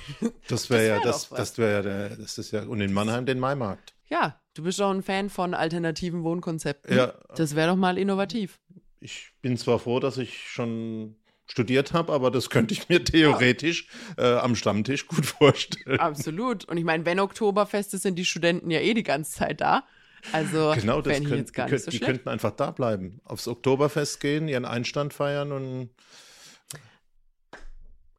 Das 0.48 0.70
wäre 0.70 0.84
ja, 0.88 0.94
wär 0.98 1.02
das, 1.02 1.24
doch 1.24 1.32
was. 1.32 1.38
das 1.40 1.58
wäre 1.58 1.72
ja 1.72 1.82
der, 1.82 2.10
das 2.18 2.38
ist 2.38 2.52
ja, 2.52 2.64
und 2.66 2.80
in 2.80 2.94
Mannheim 2.94 3.26
den 3.26 3.40
Maimarkt. 3.40 3.96
Ja, 4.08 4.40
Du 4.56 4.64
bist 4.64 4.80
doch 4.80 4.90
ein 4.90 5.04
Fan 5.04 5.30
von 5.30 5.54
alternativen 5.54 6.24
Wohnkonzepten. 6.24 6.96
Ja. 6.96 7.14
Das 7.36 7.56
wäre 7.56 7.68
doch 7.72 7.76
mal 7.76 7.98
innovativ. 7.98 8.58
Ich 9.02 9.32
bin 9.42 9.58
zwar 9.58 9.80
froh, 9.80 10.00
dass 10.00 10.18
ich 10.18 10.48
schon 10.50 11.18
studiert 11.48 11.94
habe, 11.94 12.12
aber 12.12 12.32
das 12.32 12.50
könnte 12.50 12.74
ich 12.74 12.90
mir 12.90 13.04
theoretisch 13.04 13.88
äh, 14.18 14.34
am 14.36 14.56
Stammtisch 14.56 15.08
gut 15.08 15.26
vorstellen. 15.26 16.00
Absolut. 16.00 16.66
Und 16.66 16.78
ich 16.78 16.84
meine, 16.84 17.06
wenn 17.06 17.20
Oktoberfest 17.20 17.94
ist, 17.94 18.04
sind 18.04 18.16
die 18.16 18.26
Studenten 18.26 18.72
ja 18.72 18.80
eh 18.80 18.94
die 18.94 19.04
ganze 19.04 19.32
Zeit 19.34 19.62
da. 19.62 19.84
Also 20.32 20.74
genau, 20.76 21.02
das 21.02 21.18
könnt, 21.18 21.30
jetzt 21.30 21.54
gar 21.54 21.68
die, 21.68 21.74
nicht 21.74 21.86
so 21.86 21.92
die 21.92 21.98
schlecht. 21.98 22.12
könnten 22.12 22.30
einfach 22.30 22.52
da 22.52 22.72
bleiben, 22.72 23.22
aufs 23.26 23.48
Oktoberfest 23.48 24.20
gehen, 24.20 24.48
ihren 24.48 24.66
Einstand 24.66 25.14
feiern 25.14 25.52
und 25.52 25.90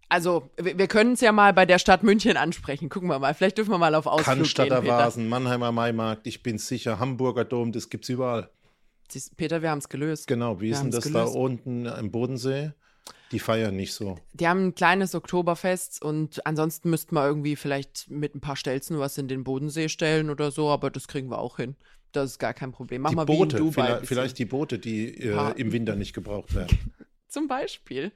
Also, 0.08 0.48
wir, 0.56 0.86
können 0.86 1.14
es 1.14 1.20
ja 1.20 1.32
mal 1.32 1.52
bei 1.52 1.66
der 1.66 1.80
Stadt 1.80 2.04
München 2.04 2.36
ansprechen. 2.36 2.88
Gucken 2.88 3.08
wir 3.08 3.18
mal. 3.18 3.34
Vielleicht 3.34 3.58
dürfen 3.58 3.72
wir 3.72 3.78
mal 3.78 3.94
auf 3.96 4.06
Ausflug 4.06 4.36
Cannstatter 4.36 4.82
gehen. 4.82 4.90
Vasen, 4.90 5.28
Mannheimer 5.28 5.72
Maimarkt, 5.72 6.28
ich 6.28 6.44
bin 6.44 6.58
sicher, 6.58 7.00
Hamburger 7.00 7.44
Dom, 7.44 7.72
das 7.72 7.90
gibt's 7.90 8.08
überall. 8.08 8.50
Peter, 9.36 9.62
wir 9.62 9.70
haben 9.70 9.78
es 9.78 9.88
gelöst. 9.88 10.28
Genau, 10.28 10.60
wie 10.60 10.66
Wir 10.66 10.72
ist 10.74 10.82
denn 10.82 10.90
das 10.92 11.04
da 11.04 11.10
gelöst. 11.10 11.34
unten 11.34 11.86
im 11.86 12.10
Bodensee? 12.12 12.72
Die 13.32 13.38
feiern 13.40 13.74
nicht 13.74 13.92
so. 13.92 14.18
Die 14.34 14.46
haben 14.46 14.68
ein 14.68 14.74
kleines 14.74 15.14
Oktoberfest 15.14 16.02
und 16.02 16.46
ansonsten 16.46 16.90
müssten 16.90 17.14
wir 17.14 17.26
irgendwie 17.26 17.56
vielleicht 17.56 18.08
mit 18.08 18.34
ein 18.34 18.40
paar 18.40 18.56
Stelzen 18.56 18.98
was 18.98 19.18
in 19.18 19.28
den 19.28 19.42
Bodensee 19.42 19.88
stellen 19.88 20.30
oder 20.30 20.50
so, 20.50 20.70
aber 20.70 20.90
das 20.90 21.08
kriegen 21.08 21.28
wir 21.30 21.38
auch 21.38 21.56
hin. 21.56 21.76
Das 22.12 22.32
ist 22.32 22.38
gar 22.38 22.54
kein 22.54 22.72
Problem. 22.72 23.02
Mach 23.02 23.10
die 23.10 23.16
mal 23.16 23.26
Boote, 23.26 23.58
wie 23.58 23.60
in 23.60 23.66
Dubai. 23.66 24.00
vielleicht, 24.04 24.38
die 24.38 24.44
Boote, 24.44 24.78
die 24.78 25.14
äh, 25.20 25.52
im 25.56 25.72
Winter 25.72 25.96
nicht 25.96 26.12
gebraucht 26.12 26.54
werden. 26.54 26.78
Zum 27.28 27.48
Beispiel. 27.48 28.12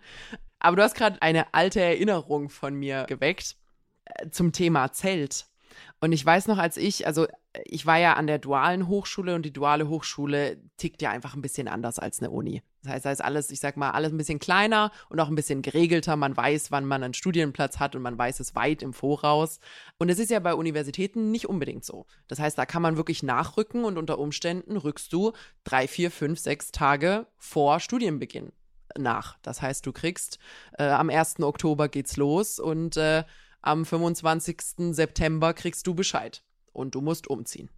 Aber 0.60 0.76
du 0.76 0.82
hast 0.82 0.94
gerade 0.94 1.20
eine 1.20 1.52
alte 1.52 1.80
Erinnerung 1.80 2.48
von 2.48 2.74
mir 2.74 3.04
geweckt 3.08 3.56
äh, 4.04 4.30
zum 4.30 4.52
Thema 4.52 4.92
Zelt. 4.92 5.46
Und 6.00 6.12
ich 6.12 6.24
weiß 6.24 6.46
noch, 6.46 6.58
als 6.58 6.76
ich, 6.76 7.06
also 7.06 7.26
ich 7.64 7.84
war 7.84 7.98
ja 7.98 8.14
an 8.14 8.26
der 8.26 8.38
dualen 8.38 8.86
Hochschule 8.86 9.34
und 9.34 9.44
die 9.44 9.52
duale 9.52 9.88
Hochschule 9.88 10.58
tickt 10.76 11.02
ja 11.02 11.10
einfach 11.10 11.34
ein 11.34 11.42
bisschen 11.42 11.68
anders 11.68 11.98
als 11.98 12.20
eine 12.20 12.30
Uni. 12.30 12.62
Das 12.82 12.92
heißt, 12.92 13.04
da 13.04 13.12
ist 13.12 13.24
alles, 13.24 13.50
ich 13.50 13.60
sag 13.60 13.76
mal, 13.76 13.90
alles 13.90 14.12
ein 14.12 14.16
bisschen 14.16 14.38
kleiner 14.38 14.90
und 15.10 15.20
auch 15.20 15.28
ein 15.28 15.34
bisschen 15.34 15.60
geregelter. 15.60 16.16
Man 16.16 16.36
weiß, 16.36 16.70
wann 16.70 16.86
man 16.86 17.02
einen 17.02 17.14
Studienplatz 17.14 17.78
hat 17.78 17.94
und 17.94 18.02
man 18.02 18.16
weiß 18.16 18.40
es 18.40 18.54
weit 18.54 18.82
im 18.82 18.94
Voraus. 18.94 19.60
Und 19.98 20.08
es 20.08 20.18
ist 20.18 20.30
ja 20.30 20.40
bei 20.40 20.54
Universitäten 20.54 21.30
nicht 21.30 21.46
unbedingt 21.46 21.84
so. 21.84 22.06
Das 22.28 22.38
heißt, 22.38 22.56
da 22.56 22.64
kann 22.64 22.82
man 22.82 22.96
wirklich 22.96 23.22
nachrücken 23.22 23.84
und 23.84 23.98
unter 23.98 24.18
Umständen 24.18 24.76
rückst 24.76 25.12
du 25.12 25.32
drei, 25.64 25.86
vier, 25.86 26.10
fünf, 26.10 26.38
sechs 26.38 26.72
Tage 26.72 27.26
vor 27.36 27.80
Studienbeginn 27.80 28.52
nach. 28.98 29.38
Das 29.42 29.60
heißt, 29.60 29.84
du 29.84 29.92
kriegst 29.92 30.38
äh, 30.78 30.84
am 30.84 31.10
1. 31.10 31.40
Oktober 31.40 31.88
geht's 31.88 32.16
los 32.16 32.58
und 32.58 32.96
äh, 32.96 33.24
am 33.60 33.84
25. 33.84 34.94
September 34.94 35.52
kriegst 35.52 35.86
du 35.86 35.94
Bescheid 35.94 36.42
und 36.72 36.94
du 36.94 37.02
musst 37.02 37.28
umziehen. 37.28 37.68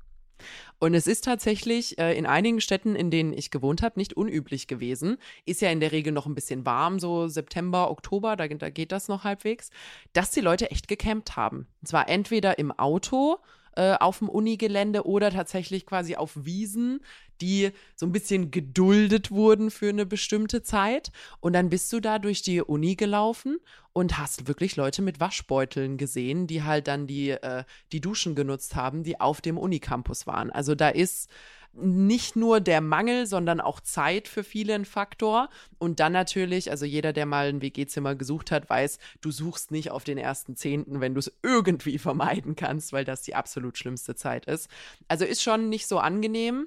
Und 0.79 0.95
es 0.95 1.07
ist 1.07 1.25
tatsächlich 1.25 1.99
äh, 1.99 2.17
in 2.17 2.27
einigen 2.27 2.61
Städten, 2.61 2.97
in 2.97 3.11
denen 3.11 3.33
ich 3.33 3.51
gewohnt 3.51 3.83
habe, 3.83 3.99
nicht 3.99 4.15
unüblich 4.15 4.67
gewesen. 4.67 5.19
Ist 5.45 5.61
ja 5.61 5.71
in 5.71 5.81
der 5.81 5.93
Regel 5.93 6.13
noch 6.13 6.27
ein 6.27 6.35
bisschen 6.35 6.67
warm, 6.67 6.99
so 6.99 7.29
September, 7.29 7.91
Oktober, 7.91 8.37
da, 8.37 8.49
da 8.49 8.71
geht 8.71 8.93
das 8.93 9.09
noch 9.09 9.25
halbwegs, 9.25 9.71
dass 10.13 10.31
die 10.31 10.41
Leute 10.41 10.71
echt 10.71 10.89
gecampt 10.89 11.37
haben. 11.37 11.69
Und 11.81 11.89
zwar 11.89 12.09
entweder 12.09 12.59
im 12.59 12.73
Auto 12.73 13.39
äh, 13.77 13.95
auf 13.95 14.19
dem 14.19 14.29
Unigelände 14.29 15.07
oder 15.07 15.31
tatsächlich 15.31 15.87
quasi 15.87 16.17
auf 16.17 16.45
Wiesen, 16.45 17.01
die 17.43 17.71
so 17.97 18.07
ein 18.07 18.13
bisschen 18.13 18.51
geduldet 18.51 19.31
wurden 19.31 19.71
für 19.71 19.89
eine 19.89 20.07
bestimmte 20.07 20.63
Zeit. 20.63 21.11
Und 21.41 21.53
dann 21.53 21.69
bist 21.69 21.93
du 21.93 22.01
da 22.01 22.19
durch 22.19 22.43
die 22.43 22.63
Uni 22.63 22.95
gelaufen 22.95 23.59
und 23.93 24.19
hast 24.19 24.49
wirklich 24.49 24.77
Leute 24.77 25.03
mit 25.03 25.21
Waschbeuteln 25.21 25.99
gesehen, 25.99 26.47
die 26.47 26.63
halt 26.63 26.89
dann 26.89 27.07
die, 27.07 27.31
äh, 27.31 27.65
die 27.93 28.01
Duschen 28.01 28.35
genutzt 28.35 28.77
haben, 28.77 29.03
die 29.03 29.21
auf 29.21 29.41
dem 29.41 29.59
Unicampus 29.59 30.27
waren. 30.27 30.51
Also 30.51 30.75
da 30.75 30.89
ist 30.89 31.29
nicht 31.75 32.37
nur 32.37 32.61
der 32.61 32.81
Mangel, 32.81 33.27
sondern 33.27 33.61
auch 33.61 33.81
Zeit 33.81 34.29
für 34.29 34.45
viele 34.45 34.75
ein 34.75 34.85
Faktor. 34.85 35.49
Und 35.79 36.01
dann 36.01 36.13
natürlich, 36.13 36.71
also 36.71 36.85
jeder, 36.85 37.13
der 37.13 37.27
mal 37.27 37.49
ein 37.49 37.63
WG-Zimmer 37.63 38.15
gesucht 38.15 38.51
hat, 38.51 38.69
weiß, 38.69 38.99
du 39.21 39.31
suchst 39.31 39.71
nicht 39.71 39.91
auf 39.91 40.05
den 40.05 40.19
ersten 40.19 40.55
Zehnten, 40.55 41.01
wenn 41.01 41.15
du 41.15 41.19
es 41.19 41.33
irgendwie 41.43 41.99
vermeiden 41.99 42.57
kannst, 42.57 42.93
weil 42.93 43.05
das 43.05 43.23
die 43.23 43.35
absolut 43.35 43.79
schlimmste 43.79 44.15
Zeit 44.15 44.47
ist. 44.47 44.69
Also 45.09 45.25
ist 45.25 45.43
schon 45.43 45.69
nicht 45.69 45.87
so 45.87 45.99
angenehm. 45.99 46.67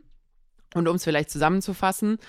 Und 0.76 0.88
um 0.88 0.98
es 0.98 1.04
vielleicht 1.04 1.30
zusammenzufassen, 1.32 2.20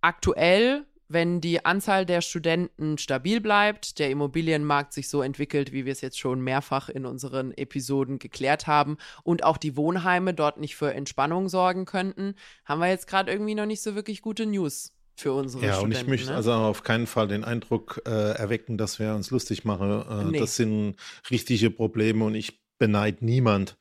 aktuell, 0.00 0.84
wenn 1.08 1.40
die 1.40 1.64
Anzahl 1.64 2.04
der 2.04 2.20
Studenten 2.20 2.98
stabil 2.98 3.40
bleibt, 3.40 3.98
der 3.98 4.10
Immobilienmarkt 4.10 4.92
sich 4.92 5.08
so 5.08 5.22
entwickelt, 5.22 5.72
wie 5.72 5.84
wir 5.84 5.92
es 5.92 6.00
jetzt 6.00 6.18
schon 6.18 6.40
mehrfach 6.40 6.88
in 6.88 7.06
unseren 7.06 7.52
Episoden 7.56 8.18
geklärt 8.18 8.66
haben 8.66 8.96
und 9.22 9.44
auch 9.44 9.56
die 9.56 9.76
Wohnheime 9.76 10.34
dort 10.34 10.58
nicht 10.58 10.76
für 10.76 10.92
Entspannung 10.92 11.48
sorgen 11.48 11.84
könnten, 11.84 12.34
haben 12.64 12.80
wir 12.80 12.88
jetzt 12.88 13.06
gerade 13.06 13.30
irgendwie 13.32 13.54
noch 13.54 13.66
nicht 13.66 13.82
so 13.82 13.94
wirklich 13.94 14.20
gute 14.20 14.46
News 14.46 14.92
für 15.14 15.32
unsere 15.32 15.64
Ja, 15.64 15.72
und 15.74 15.78
Studenten. 15.78 16.02
ich 16.02 16.08
möchte 16.08 16.30
ne? 16.30 16.36
also 16.36 16.52
auf 16.52 16.82
keinen 16.82 17.06
Fall 17.06 17.28
den 17.28 17.44
Eindruck 17.44 18.02
äh, 18.04 18.10
erwecken, 18.10 18.76
dass 18.76 18.98
wir 18.98 19.14
uns 19.14 19.30
lustig 19.30 19.64
machen. 19.64 19.90
Äh, 19.90 20.24
Nee. 20.24 20.38
Das 20.40 20.56
sind 20.56 20.96
richtige 21.30 21.70
Probleme 21.70 22.24
und 22.24 22.34
ich 22.34 22.60
beneide 22.78 23.24
niemand, 23.24 23.76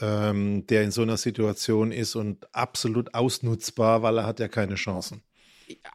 ähm, 0.00 0.66
der 0.66 0.82
in 0.84 0.90
so 0.90 1.02
einer 1.02 1.16
Situation 1.16 1.92
ist 1.92 2.14
und 2.14 2.52
absolut 2.54 3.14
ausnutzbar, 3.14 4.02
weil 4.02 4.18
er 4.18 4.26
hat 4.26 4.40
ja 4.40 4.48
keine 4.48 4.74
Chancen. 4.74 5.22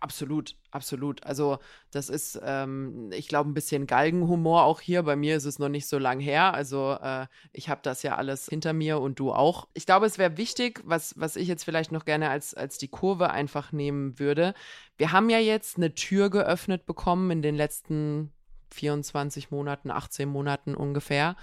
Absolut, 0.01 0.55
absolut. 0.71 1.23
Also 1.23 1.57
das 1.91 2.09
ist, 2.09 2.39
ähm, 2.43 3.09
ich 3.11 3.27
glaube, 3.27 3.49
ein 3.49 3.53
bisschen 3.53 3.87
Galgenhumor 3.87 4.65
auch 4.65 4.81
hier. 4.81 5.03
Bei 5.03 5.15
mir 5.15 5.35
ist 5.35 5.45
es 5.45 5.59
noch 5.59 5.69
nicht 5.69 5.87
so 5.87 5.97
lang 5.97 6.19
her. 6.19 6.53
Also 6.53 6.97
äh, 7.01 7.27
ich 7.53 7.69
habe 7.69 7.81
das 7.83 8.03
ja 8.03 8.15
alles 8.15 8.47
hinter 8.47 8.73
mir 8.73 8.99
und 8.99 9.19
du 9.19 9.31
auch. 9.31 9.67
Ich 9.73 9.85
glaube, 9.85 10.05
es 10.05 10.17
wäre 10.17 10.37
wichtig, 10.37 10.81
was, 10.85 11.15
was 11.17 11.35
ich 11.35 11.47
jetzt 11.47 11.63
vielleicht 11.63 11.91
noch 11.91 12.05
gerne 12.05 12.29
als, 12.29 12.53
als 12.53 12.77
die 12.77 12.87
Kurve 12.87 13.31
einfach 13.31 13.71
nehmen 13.71 14.19
würde. 14.19 14.53
Wir 14.97 15.11
haben 15.11 15.29
ja 15.29 15.39
jetzt 15.39 15.77
eine 15.77 15.95
Tür 15.95 16.29
geöffnet 16.29 16.85
bekommen 16.85 17.31
in 17.31 17.41
den 17.41 17.55
letzten 17.55 18.31
24 18.73 19.51
Monaten, 19.51 19.91
18 19.91 20.27
Monaten 20.27 20.75
ungefähr, 20.75 21.35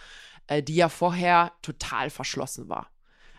äh, 0.51 0.63
die 0.63 0.75
ja 0.75 0.89
vorher 0.89 1.53
total 1.63 2.11
verschlossen 2.11 2.69
war. 2.69 2.91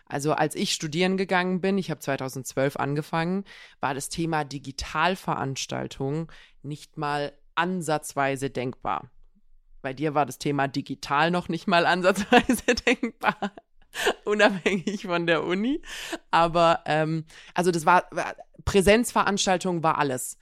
Also 0.06 0.32
als 0.32 0.54
ich 0.54 0.72
studieren 0.72 1.16
gegangen 1.16 1.60
bin, 1.60 1.78
ich 1.78 1.90
habe 1.90 2.00
2012 2.00 2.76
angefangen, 2.76 3.44
war 3.80 3.94
das 3.94 4.08
Thema 4.08 4.44
Digitalveranstaltungen 4.44 6.26
nicht 6.62 6.96
mal 6.96 7.32
ansatzweise 7.54 8.50
denkbar. 8.50 9.10
Bei 9.82 9.92
dir 9.92 10.14
war 10.14 10.26
das 10.26 10.38
Thema 10.38 10.68
digital 10.68 11.30
noch 11.30 11.48
nicht 11.48 11.66
mal 11.66 11.86
ansatzweise 11.86 12.74
denkbar, 12.86 13.52
unabhängig 14.24 15.02
von 15.02 15.26
der 15.26 15.44
Uni. 15.44 15.82
Aber 16.30 16.80
ähm, 16.86 17.24
also 17.52 17.70
das 17.70 17.84
war, 17.84 18.06
war 18.10 18.36
Präsenzveranstaltung 18.64 19.82
war 19.82 19.98
alles. 19.98 20.38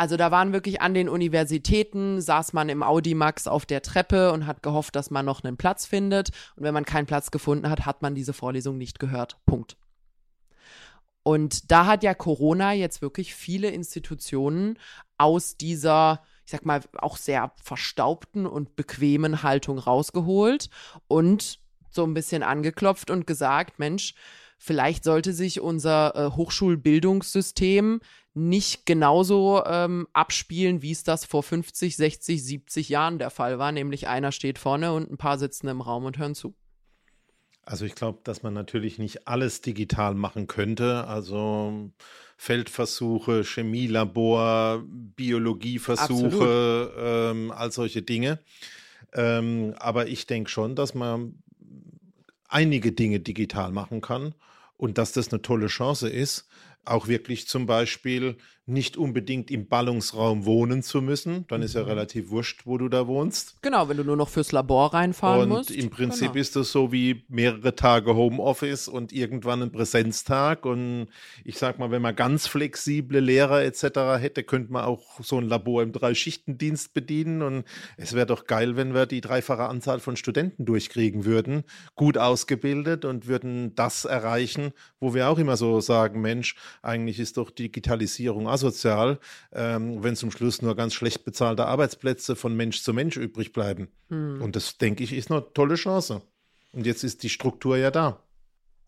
Also 0.00 0.16
da 0.16 0.30
waren 0.30 0.54
wirklich 0.54 0.80
an 0.80 0.94
den 0.94 1.10
Universitäten, 1.10 2.22
saß 2.22 2.54
man 2.54 2.70
im 2.70 2.82
Audimax 2.82 3.46
auf 3.46 3.66
der 3.66 3.82
Treppe 3.82 4.32
und 4.32 4.46
hat 4.46 4.62
gehofft, 4.62 4.96
dass 4.96 5.10
man 5.10 5.26
noch 5.26 5.44
einen 5.44 5.58
Platz 5.58 5.84
findet. 5.84 6.30
Und 6.56 6.62
wenn 6.62 6.72
man 6.72 6.86
keinen 6.86 7.04
Platz 7.04 7.30
gefunden 7.30 7.68
hat, 7.68 7.84
hat 7.84 8.00
man 8.00 8.14
diese 8.14 8.32
Vorlesung 8.32 8.78
nicht 8.78 8.98
gehört. 8.98 9.36
Punkt. 9.44 9.76
Und 11.22 11.70
da 11.70 11.84
hat 11.84 12.02
ja 12.02 12.14
Corona 12.14 12.72
jetzt 12.72 13.02
wirklich 13.02 13.34
viele 13.34 13.68
Institutionen 13.68 14.78
aus 15.18 15.58
dieser, 15.58 16.22
ich 16.46 16.52
sag 16.52 16.64
mal, 16.64 16.80
auch 16.96 17.18
sehr 17.18 17.52
verstaubten 17.62 18.46
und 18.46 18.76
bequemen 18.76 19.42
Haltung 19.42 19.78
rausgeholt 19.78 20.70
und 21.08 21.58
so 21.90 22.04
ein 22.04 22.14
bisschen 22.14 22.42
angeklopft 22.42 23.10
und 23.10 23.26
gesagt, 23.26 23.78
Mensch, 23.78 24.14
vielleicht 24.56 25.04
sollte 25.04 25.34
sich 25.34 25.60
unser 25.60 26.14
äh, 26.14 26.30
Hochschulbildungssystem 26.30 28.00
nicht 28.48 28.86
genauso 28.86 29.62
ähm, 29.66 30.06
abspielen, 30.12 30.82
wie 30.82 30.92
es 30.92 31.04
das 31.04 31.24
vor 31.24 31.42
50, 31.42 31.96
60, 31.96 32.44
70 32.44 32.88
Jahren 32.88 33.18
der 33.18 33.30
Fall 33.30 33.58
war, 33.58 33.72
nämlich 33.72 34.08
einer 34.08 34.32
steht 34.32 34.58
vorne 34.58 34.92
und 34.92 35.10
ein 35.10 35.18
paar 35.18 35.38
sitzen 35.38 35.68
im 35.68 35.80
Raum 35.80 36.04
und 36.04 36.18
hören 36.18 36.34
zu. 36.34 36.54
Also 37.62 37.84
ich 37.84 37.94
glaube, 37.94 38.20
dass 38.24 38.42
man 38.42 38.54
natürlich 38.54 38.98
nicht 38.98 39.28
alles 39.28 39.60
digital 39.60 40.14
machen 40.14 40.46
könnte. 40.46 41.06
Also 41.06 41.90
Feldversuche, 42.36 43.44
Chemielabor, 43.44 44.82
Biologieversuche, 44.86 46.92
ähm, 46.96 47.52
all 47.52 47.70
solche 47.70 48.02
Dinge. 48.02 48.40
Ähm, 49.12 49.74
aber 49.78 50.08
ich 50.08 50.26
denke 50.26 50.50
schon, 50.50 50.74
dass 50.74 50.94
man 50.94 51.42
einige 52.48 52.92
Dinge 52.92 53.20
digital 53.20 53.72
machen 53.72 54.00
kann 54.00 54.34
und 54.76 54.98
dass 54.98 55.12
das 55.12 55.30
eine 55.30 55.42
tolle 55.42 55.66
Chance 55.66 56.08
ist, 56.08 56.48
auch 56.84 57.08
wirklich 57.08 57.48
zum 57.48 57.66
Beispiel 57.66 58.36
nicht 58.70 58.96
unbedingt 58.96 59.50
im 59.50 59.66
Ballungsraum 59.66 60.46
wohnen 60.46 60.82
zu 60.82 61.02
müssen. 61.02 61.46
Dann 61.48 61.62
ist 61.62 61.74
ja 61.74 61.82
mhm. 61.82 61.88
relativ 61.88 62.30
wurscht, 62.30 62.62
wo 62.64 62.78
du 62.78 62.88
da 62.88 63.06
wohnst. 63.06 63.60
Genau, 63.62 63.88
wenn 63.88 63.96
du 63.96 64.04
nur 64.04 64.16
noch 64.16 64.28
fürs 64.28 64.52
Labor 64.52 64.94
reinfahren 64.94 65.42
und 65.42 65.48
musst. 65.48 65.70
Und 65.70 65.76
im 65.76 65.90
Prinzip 65.90 66.32
genau. 66.32 66.40
ist 66.40 66.56
das 66.56 66.72
so 66.72 66.92
wie 66.92 67.24
mehrere 67.28 67.74
Tage 67.74 68.14
Homeoffice 68.14 68.88
und 68.88 69.12
irgendwann 69.12 69.62
ein 69.62 69.72
Präsenztag. 69.72 70.64
Und 70.64 71.08
ich 71.44 71.58
sag 71.58 71.78
mal, 71.78 71.90
wenn 71.90 72.02
man 72.02 72.14
ganz 72.14 72.46
flexible 72.46 73.20
Lehrer 73.20 73.62
etc. 73.64 74.20
hätte, 74.20 74.44
könnte 74.44 74.72
man 74.72 74.84
auch 74.84 75.20
so 75.20 75.38
ein 75.38 75.48
Labor 75.48 75.82
im 75.82 75.92
Drei-Schichten-Dienst 75.92 76.94
bedienen. 76.94 77.42
Und 77.42 77.64
es 77.96 78.12
wäre 78.12 78.26
doch 78.26 78.46
geil, 78.46 78.76
wenn 78.76 78.94
wir 78.94 79.06
die 79.06 79.20
dreifache 79.20 79.68
Anzahl 79.68 80.00
von 80.00 80.16
Studenten 80.16 80.64
durchkriegen 80.64 81.24
würden, 81.24 81.64
gut 81.96 82.16
ausgebildet 82.18 83.04
und 83.04 83.26
würden 83.26 83.74
das 83.74 84.04
erreichen, 84.04 84.72
wo 85.00 85.14
wir 85.14 85.28
auch 85.28 85.38
immer 85.38 85.56
so 85.56 85.80
sagen, 85.80 86.20
Mensch, 86.20 86.54
eigentlich 86.82 87.18
ist 87.18 87.36
doch 87.36 87.50
Digitalisierung 87.50 88.48
asozial, 88.60 89.18
ähm, 89.52 90.02
wenn 90.02 90.16
zum 90.16 90.30
Schluss 90.30 90.62
nur 90.62 90.76
ganz 90.76 90.94
schlecht 90.94 91.24
bezahlte 91.24 91.66
Arbeitsplätze 91.66 92.36
von 92.36 92.56
Mensch 92.56 92.82
zu 92.82 92.92
Mensch 92.92 93.16
übrig 93.16 93.52
bleiben. 93.52 93.88
Hm. 94.08 94.42
Und 94.42 94.56
das, 94.56 94.78
denke 94.78 95.02
ich, 95.02 95.12
ist 95.12 95.30
eine 95.30 95.52
tolle 95.52 95.74
Chance. 95.74 96.22
Und 96.72 96.86
jetzt 96.86 97.02
ist 97.02 97.22
die 97.22 97.30
Struktur 97.30 97.76
ja 97.76 97.90
da. 97.90 98.22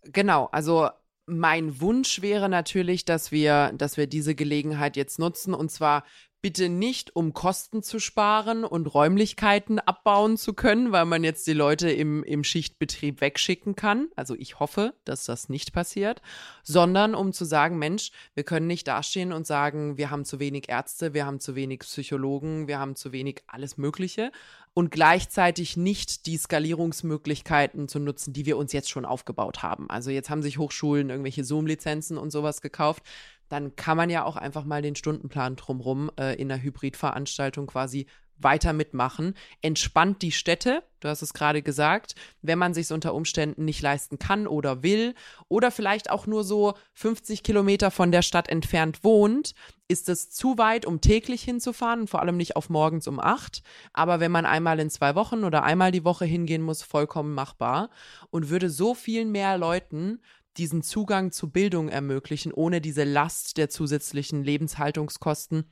Genau, 0.05 0.49
also 0.53 0.89
mein 1.27 1.81
Wunsch 1.81 2.23
wäre 2.23 2.49
natürlich, 2.49 3.05
dass 3.05 3.33
wir, 3.33 3.73
dass 3.77 3.97
wir 3.97 4.07
diese 4.07 4.35
Gelegenheit 4.35 4.97
jetzt 4.97 5.19
nutzen 5.19 5.55
und 5.55 5.71
zwar 5.71 6.05
bitte 6.43 6.69
nicht, 6.69 7.15
um 7.15 7.33
Kosten 7.33 7.83
zu 7.85 8.01
sparen 8.01 8.65
und 8.65 8.93
Räumlichkeiten 8.93 9.79
abbauen 9.79 10.37
zu 10.37 10.55
können, 10.55 10.91
weil 10.91 11.05
man 11.05 11.23
jetzt 11.23 11.47
die 11.47 11.53
Leute 11.53 11.91
im, 11.91 12.25
im 12.25 12.43
Schichtbetrieb 12.43 13.21
wegschicken 13.21 13.77
kann. 13.77 14.09
Also 14.17 14.35
ich 14.35 14.59
hoffe, 14.59 14.93
dass 15.05 15.25
das 15.25 15.49
nicht 15.49 15.73
passiert, 15.73 16.21
sondern 16.65 17.15
um 17.15 17.33
zu 17.33 17.45
sagen, 17.45 17.79
Mensch, 17.79 18.11
wir 18.35 18.43
können 18.43 18.67
nicht 18.67 18.89
dastehen 18.89 19.33
und 19.33 19.47
sagen, 19.47 19.97
wir 19.97 20.11
haben 20.11 20.25
zu 20.25 20.41
wenig 20.41 20.69
Ärzte, 20.69 21.15
wir 21.15 21.25
haben 21.25 21.39
zu 21.39 21.55
wenig 21.55 21.81
Psychologen, 21.81 22.67
wir 22.67 22.81
haben 22.81 22.97
zu 22.97 23.13
wenig 23.13 23.43
alles 23.47 23.79
Mögliche 23.79 24.33
und 24.75 24.91
gleichzeitig 24.91 25.77
nicht 25.77 26.27
die 26.27 26.37
Skalierungsmöglichkeiten 26.37 27.89
zu 27.89 27.99
nutzen, 27.99 28.33
die 28.33 28.47
wir 28.47 28.57
uns 28.57 28.73
jetzt 28.73 28.91
schon 28.91 29.05
aufgebaut 29.05 29.63
haben. 29.63 29.89
Also 29.91 30.11
jetzt 30.11 30.31
haben 30.31 30.43
sich 30.43 30.59
Hochschulen 30.59 31.11
irgendwelche 31.11 31.45
Zoom-Lizenzen 31.45 32.17
und 32.17 32.31
sowas 32.31 32.63
gekauft 32.63 33.05
dann 33.53 33.77
kann 33.77 33.99
man 33.99 34.09
ja 34.09 34.25
auch 34.25 34.37
einfach 34.37 34.65
mal 34.65 34.81
den 34.81 34.97
Stundenplan 34.97 35.57
drumherum 35.57 36.11
äh, 36.19 36.35
in 36.41 36.49
der 36.49 36.63
Hybridveranstaltung 36.63 37.67
quasi 37.67 38.07
weiter 38.39 38.73
mitmachen. 38.73 39.35
Entspannt 39.61 40.23
die 40.23 40.33
Städte, 40.33 40.83
du 41.01 41.09
hast 41.09 41.21
es 41.21 41.35
gerade 41.35 41.61
gesagt, 41.61 42.15
wenn 42.41 42.59
man 42.59 42.73
sich 42.73 42.91
unter 42.91 43.13
Umständen 43.13 43.67
nicht 43.67 43.83
leisten 43.83 44.19
kann 44.19 44.47
oder 44.47 44.83
will 44.83 45.15
oder 45.49 45.71
vielleicht 45.71 46.11
auch 46.11 46.27
nur 46.27 46.45
so 46.45 46.73
50 46.95 47.43
Kilometer 47.43 47.91
von 47.91 48.11
der 48.11 48.23
Stadt 48.23 48.49
entfernt 48.49 49.05
wohnt, 49.05 49.55
ist 49.87 50.09
es 50.09 50.31
zu 50.31 50.57
weit, 50.57 50.87
um 50.87 51.03
täglich 51.03 51.43
hinzufahren, 51.43 52.07
vor 52.07 52.21
allem 52.21 52.39
nicht 52.39 52.57
auf 52.57 52.71
morgens 52.71 53.07
um 53.07 53.21
acht. 53.21 53.63
Aber 53.93 54.19
wenn 54.19 54.33
man 54.33 54.47
einmal 54.47 54.81
in 54.81 54.89
zwei 54.89 55.15
Wochen 55.15 55.45
oder 55.45 55.63
einmal 55.63 55.93
die 55.93 56.05
Woche 56.05 56.25
hingehen 56.25 56.63
muss, 56.63 56.83
vollkommen 56.83 57.35
machbar 57.35 57.91
und 58.31 58.49
würde 58.49 58.71
so 58.71 58.95
vielen 58.95 59.31
mehr 59.31 59.59
Leuten 59.59 60.21
diesen 60.57 60.83
Zugang 60.83 61.33
zu 61.33 61.51
Bildung 61.51 61.89
ermöglichen, 61.89 62.53
ohne 62.53 62.81
diese 62.81 63.05
Last 63.05 63.57
der 63.57 63.69
zusätzlichen 63.69 64.45
Lebenshaltungskosten 64.45 65.65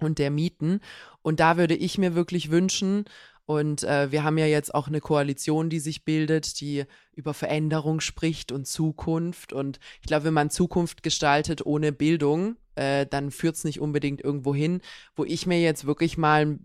und 0.00 0.18
der 0.18 0.30
Mieten. 0.30 0.80
Und 1.22 1.40
da 1.40 1.56
würde 1.56 1.74
ich 1.74 1.98
mir 1.98 2.14
wirklich 2.14 2.50
wünschen, 2.50 3.04
und 3.48 3.82
äh, 3.82 4.12
wir 4.12 4.24
haben 4.24 4.36
ja 4.36 4.44
jetzt 4.44 4.74
auch 4.74 4.88
eine 4.88 5.00
Koalition, 5.00 5.70
die 5.70 5.80
sich 5.80 6.04
bildet, 6.04 6.60
die 6.60 6.84
über 7.14 7.32
Veränderung 7.32 8.00
spricht 8.00 8.52
und 8.52 8.66
Zukunft. 8.66 9.54
Und 9.54 9.80
ich 10.02 10.06
glaube, 10.06 10.26
wenn 10.26 10.34
man 10.34 10.50
Zukunft 10.50 11.02
gestaltet 11.02 11.64
ohne 11.64 11.90
Bildung, 11.92 12.56
äh, 12.74 13.06
dann 13.06 13.30
führt 13.30 13.56
es 13.56 13.64
nicht 13.64 13.80
unbedingt 13.80 14.20
irgendwo 14.20 14.54
hin, 14.54 14.82
wo 15.16 15.24
ich 15.24 15.46
mir 15.46 15.62
jetzt 15.62 15.86
wirklich 15.86 16.18
mal 16.18 16.58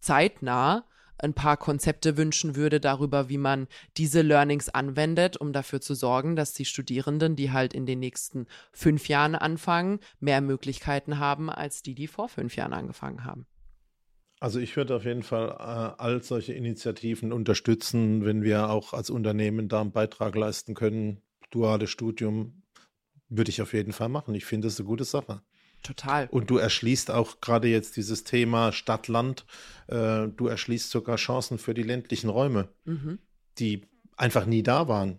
zeitnah 0.00 0.84
ein 1.18 1.34
paar 1.34 1.56
Konzepte 1.56 2.16
wünschen 2.16 2.56
würde 2.56 2.80
darüber, 2.80 3.28
wie 3.28 3.38
man 3.38 3.68
diese 3.96 4.22
Learnings 4.22 4.68
anwendet, 4.68 5.36
um 5.36 5.52
dafür 5.52 5.80
zu 5.80 5.94
sorgen, 5.94 6.36
dass 6.36 6.52
die 6.52 6.64
Studierenden, 6.64 7.36
die 7.36 7.52
halt 7.52 7.74
in 7.74 7.86
den 7.86 8.00
nächsten 8.00 8.46
fünf 8.72 9.08
Jahren 9.08 9.34
anfangen, 9.34 10.00
mehr 10.20 10.40
Möglichkeiten 10.40 11.18
haben 11.18 11.50
als 11.50 11.82
die, 11.82 11.94
die 11.94 12.06
vor 12.06 12.28
fünf 12.28 12.56
Jahren 12.56 12.72
angefangen 12.72 13.24
haben. 13.24 13.46
Also 14.40 14.58
ich 14.58 14.76
würde 14.76 14.96
auf 14.96 15.04
jeden 15.04 15.22
Fall 15.22 15.50
äh, 15.50 16.02
all 16.02 16.20
solche 16.20 16.52
Initiativen 16.52 17.32
unterstützen, 17.32 18.24
wenn 18.24 18.42
wir 18.42 18.70
auch 18.70 18.92
als 18.92 19.08
Unternehmen 19.08 19.68
da 19.68 19.80
einen 19.80 19.92
Beitrag 19.92 20.34
leisten 20.34 20.74
können. 20.74 21.22
Duales 21.50 21.90
Studium 21.90 22.64
würde 23.28 23.50
ich 23.50 23.62
auf 23.62 23.72
jeden 23.72 23.92
Fall 23.92 24.08
machen. 24.08 24.34
Ich 24.34 24.44
finde 24.44 24.66
es 24.66 24.80
eine 24.80 24.88
gute 24.88 25.04
Sache. 25.04 25.42
Total. 25.82 26.28
Und 26.30 26.50
du 26.50 26.58
erschließt 26.58 27.10
auch 27.10 27.40
gerade 27.40 27.68
jetzt 27.68 27.96
dieses 27.96 28.24
Thema 28.24 28.72
Stadt-Land, 28.72 29.44
äh, 29.88 30.28
du 30.28 30.46
erschließt 30.46 30.90
sogar 30.90 31.16
Chancen 31.16 31.58
für 31.58 31.74
die 31.74 31.82
ländlichen 31.82 32.30
Räume, 32.30 32.68
mhm. 32.84 33.18
die 33.58 33.86
einfach 34.16 34.46
nie 34.46 34.62
da 34.62 34.86
waren. 34.86 35.18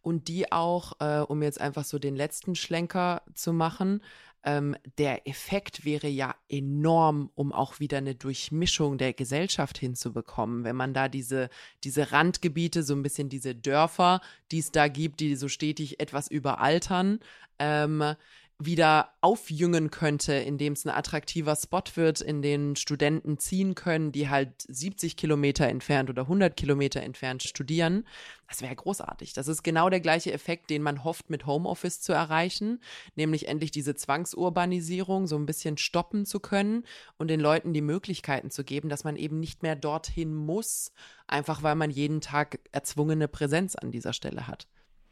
Und 0.00 0.28
die 0.28 0.50
auch, 0.50 0.94
äh, 1.00 1.20
um 1.20 1.42
jetzt 1.42 1.60
einfach 1.60 1.84
so 1.84 1.98
den 1.98 2.16
letzten 2.16 2.54
Schlenker 2.54 3.22
zu 3.34 3.52
machen, 3.52 4.00
ähm, 4.44 4.74
der 4.98 5.28
Effekt 5.28 5.84
wäre 5.84 6.08
ja 6.08 6.34
enorm, 6.48 7.30
um 7.34 7.52
auch 7.52 7.78
wieder 7.78 7.98
eine 7.98 8.14
Durchmischung 8.14 8.98
der 8.98 9.12
Gesellschaft 9.12 9.78
hinzubekommen. 9.78 10.64
Wenn 10.64 10.74
man 10.74 10.94
da 10.94 11.08
diese, 11.08 11.48
diese 11.84 12.10
Randgebiete, 12.10 12.82
so 12.82 12.94
ein 12.94 13.02
bisschen 13.02 13.28
diese 13.28 13.54
Dörfer, 13.54 14.20
die 14.50 14.58
es 14.58 14.72
da 14.72 14.88
gibt, 14.88 15.20
die 15.20 15.36
so 15.36 15.46
stetig 15.46 16.00
etwas 16.00 16.28
überaltern, 16.28 17.20
ähm, 17.60 18.16
wieder 18.64 19.10
aufjüngen 19.20 19.90
könnte, 19.90 20.34
indem 20.34 20.72
es 20.74 20.84
ein 20.84 20.90
attraktiver 20.90 21.56
Spot 21.56 21.82
wird, 21.94 22.20
in 22.20 22.42
den 22.42 22.76
Studenten 22.76 23.38
ziehen 23.38 23.74
können, 23.74 24.12
die 24.12 24.28
halt 24.28 24.52
70 24.68 25.16
Kilometer 25.16 25.68
entfernt 25.68 26.10
oder 26.10 26.22
100 26.22 26.56
Kilometer 26.56 27.02
entfernt 27.02 27.42
studieren. 27.42 28.06
Das 28.48 28.62
wäre 28.62 28.74
großartig. 28.74 29.32
Das 29.32 29.48
ist 29.48 29.62
genau 29.62 29.88
der 29.90 30.00
gleiche 30.00 30.32
Effekt, 30.32 30.70
den 30.70 30.82
man 30.82 31.04
hofft, 31.04 31.30
mit 31.30 31.46
Homeoffice 31.46 32.00
zu 32.00 32.12
erreichen, 32.12 32.80
nämlich 33.14 33.48
endlich 33.48 33.70
diese 33.70 33.94
Zwangsurbanisierung 33.94 35.26
so 35.26 35.36
ein 35.36 35.46
bisschen 35.46 35.78
stoppen 35.78 36.26
zu 36.26 36.38
können 36.38 36.84
und 37.16 37.28
den 37.28 37.40
Leuten 37.40 37.72
die 37.72 37.80
Möglichkeiten 37.80 38.50
zu 38.50 38.64
geben, 38.64 38.88
dass 38.88 39.04
man 39.04 39.16
eben 39.16 39.40
nicht 39.40 39.62
mehr 39.62 39.76
dorthin 39.76 40.34
muss, 40.34 40.92
einfach 41.26 41.62
weil 41.62 41.76
man 41.76 41.90
jeden 41.90 42.20
Tag 42.20 42.60
erzwungene 42.72 43.28
Präsenz 43.28 43.74
an 43.76 43.90
dieser 43.90 44.12
Stelle 44.12 44.46
hat. 44.46 44.66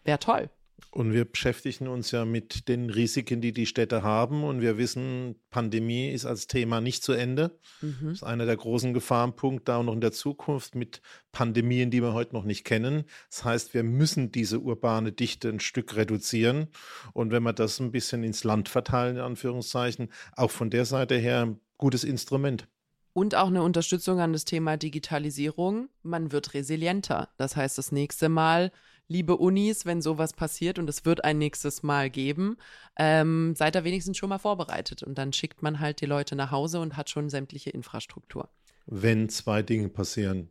Wäre 0.05 0.19
toll. 0.19 0.51
Und 0.90 1.12
wir 1.12 1.25
beschäftigen 1.25 1.88
uns 1.88 2.11
ja 2.11 2.25
mit 2.25 2.69
den 2.69 2.90
Risiken, 2.90 3.40
die 3.40 3.53
die 3.53 3.66
Städte 3.66 4.03
haben. 4.03 4.45
Und 4.45 4.61
wir 4.61 4.79
wissen, 4.79 5.37
Pandemie 5.51 6.11
ist 6.11 6.27
als 6.27 6.47
Thema 6.47 6.81
nicht 6.81 7.03
zu 7.03 7.12
Ende. 7.12 7.59
Mhm. 7.81 7.97
Das 8.03 8.12
ist 8.14 8.23
einer 8.23 8.47
der 8.47 8.57
großen 8.57 8.93
Gefahrenpunkte 8.93 9.75
auch 9.75 9.83
noch 9.83 9.93
in 9.93 10.01
der 10.01 10.12
Zukunft 10.12 10.75
mit 10.75 11.01
Pandemien, 11.33 11.90
die 11.90 12.03
wir 12.03 12.12
heute 12.12 12.35
noch 12.35 12.45
nicht 12.45 12.64
kennen. 12.64 13.05
Das 13.29 13.45
heißt, 13.45 13.75
wir 13.75 13.83
müssen 13.83 14.33
diese 14.33 14.61
urbane 14.61 15.12
Dichte 15.12 15.49
ein 15.49 15.61
Stück 15.61 15.97
reduzieren. 15.97 16.69
Und 17.12 17.31
wenn 17.31 17.43
wir 17.43 17.53
das 17.53 17.79
ein 17.81 17.93
bisschen 17.93 18.25
ins 18.25 18.45
Land 18.45 18.69
verteilen, 18.69 19.16
in 19.16 19.23
Anführungszeichen, 19.23 20.11
auch 20.37 20.51
von 20.51 20.71
der 20.71 20.85
Seite 20.85 21.16
her 21.16 21.47
ein 21.47 21.61
gutes 21.79 22.05
Instrument. 22.05 22.66
Und 23.12 23.35
auch 23.35 23.49
eine 23.49 23.62
Unterstützung 23.62 24.21
an 24.21 24.33
das 24.33 24.45
Thema 24.45 24.77
Digitalisierung. 24.77 25.88
Man 26.03 26.31
wird 26.33 26.55
resilienter. 26.55 27.29
Das 27.37 27.57
heißt, 27.57 27.77
das 27.77 27.90
nächste 27.90 28.29
Mal 28.29 28.71
liebe 29.11 29.37
Unis, 29.37 29.85
wenn 29.85 30.01
sowas 30.01 30.33
passiert 30.33 30.79
und 30.79 30.88
es 30.88 31.05
wird 31.05 31.25
ein 31.25 31.37
nächstes 31.37 31.83
Mal 31.83 32.09
geben, 32.09 32.57
ähm, 32.96 33.55
seid 33.57 33.75
da 33.75 33.83
wenigstens 33.83 34.16
schon 34.16 34.29
mal 34.29 34.38
vorbereitet. 34.38 35.03
Und 35.03 35.18
dann 35.18 35.33
schickt 35.33 35.62
man 35.62 35.81
halt 35.81 36.01
die 36.01 36.07
Leute 36.07 36.37
nach 36.37 36.53
Hause 36.53 36.81
und 36.81 36.96
hat 36.96 37.11
schon 37.11 37.29
sämtliche 37.29 37.70
Infrastruktur. 37.70 38.49
Wenn 38.87 39.29
zwei 39.29 39.62
Dinge 39.62 39.88
passieren, 39.88 40.51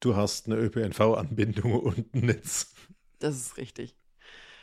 du 0.00 0.16
hast 0.16 0.46
eine 0.46 0.56
ÖPNV-Anbindung 0.56 1.80
und 1.80 2.12
ein 2.12 2.26
Netz. 2.26 2.74
Das 3.20 3.36
ist 3.36 3.56
richtig. 3.56 3.96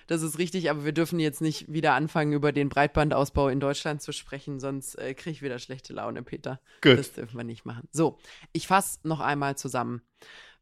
Das 0.07 0.21
ist 0.21 0.37
richtig, 0.37 0.69
aber 0.69 0.83
wir 0.83 0.91
dürfen 0.91 1.17
jetzt 1.19 1.39
nicht 1.39 1.71
wieder 1.71 1.93
anfangen, 1.93 2.33
über 2.33 2.51
den 2.51 2.67
Breitbandausbau 2.67 3.47
in 3.47 3.61
Deutschland 3.61 4.01
zu 4.01 4.11
sprechen, 4.11 4.59
sonst 4.59 4.95
äh, 4.95 5.13
kriege 5.13 5.31
ich 5.31 5.41
wieder 5.41 5.59
schlechte 5.59 5.93
Laune, 5.93 6.23
Peter. 6.23 6.59
Gut. 6.81 6.99
Das 6.99 7.13
dürfen 7.13 7.37
wir 7.37 7.45
nicht 7.45 7.65
machen. 7.65 7.87
So, 7.91 8.19
ich 8.51 8.67
fasse 8.67 8.99
noch 9.03 9.21
einmal 9.21 9.57
zusammen. 9.57 10.01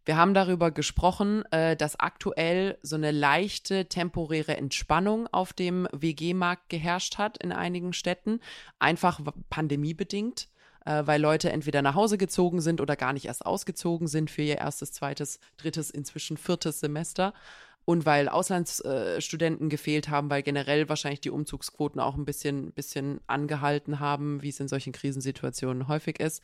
Wir 0.03 0.17
haben 0.17 0.33
darüber 0.33 0.71
gesprochen, 0.71 1.43
äh, 1.51 1.75
dass 1.75 1.99
aktuell 1.99 2.77
so 2.81 2.95
eine 2.95 3.11
leichte 3.11 3.85
temporäre 3.85 4.57
Entspannung 4.57 5.27
auf 5.27 5.53
dem 5.53 5.87
WG-Markt 5.91 6.69
geherrscht 6.69 7.17
hat 7.17 7.37
in 7.37 7.51
einigen 7.51 7.93
Städten, 7.93 8.39
einfach 8.79 9.21
pandemiebedingt, 9.51 10.47
äh, 10.85 11.03
weil 11.05 11.21
Leute 11.21 11.51
entweder 11.51 11.83
nach 11.83 11.93
Hause 11.93 12.17
gezogen 12.17 12.61
sind 12.61 12.81
oder 12.81 12.95
gar 12.95 13.13
nicht 13.13 13.25
erst 13.25 13.45
ausgezogen 13.45 14.07
sind 14.07 14.31
für 14.31 14.41
ihr 14.41 14.57
erstes, 14.57 14.91
zweites, 14.91 15.39
drittes, 15.57 15.91
inzwischen 15.91 16.37
viertes 16.37 16.79
Semester. 16.79 17.33
Und 17.83 18.05
weil 18.05 18.29
Auslandsstudenten 18.29 19.67
äh, 19.67 19.69
gefehlt 19.69 20.09
haben, 20.09 20.29
weil 20.29 20.43
generell 20.43 20.87
wahrscheinlich 20.87 21.21
die 21.21 21.31
Umzugsquoten 21.31 21.99
auch 21.99 22.15
ein 22.15 22.25
bisschen, 22.25 22.71
bisschen 22.73 23.21
angehalten 23.25 23.99
haben, 23.99 24.41
wie 24.43 24.49
es 24.49 24.59
in 24.59 24.67
solchen 24.67 24.93
Krisensituationen 24.93 25.87
häufig 25.87 26.19
ist 26.19 26.43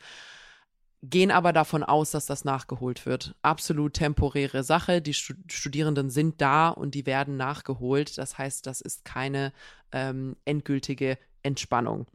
gehen 1.10 1.32
aber 1.32 1.54
davon 1.54 1.84
aus, 1.84 2.12
dass 2.12 2.26
das 2.26 2.46
nachgeholt 2.46 3.06
wird. 3.06 3.36
Absolut 3.42 3.94
temporäre 3.94 4.64
Sache. 4.64 5.02
Die 5.02 5.14
Studierenden 5.14 6.10
sind 6.10 6.42
da 6.42 6.70
und 6.70 6.96
die 6.96 7.06
werden 7.06 7.38
nachgeholt. 7.38 8.18
Das 8.18 8.38
heißt, 8.38 8.66
das 8.66 8.82
ist 8.82 9.06
keine 9.06 9.54
ähm, 9.92 10.36
endgültige 10.46 11.18
Entspannung. 11.44 12.08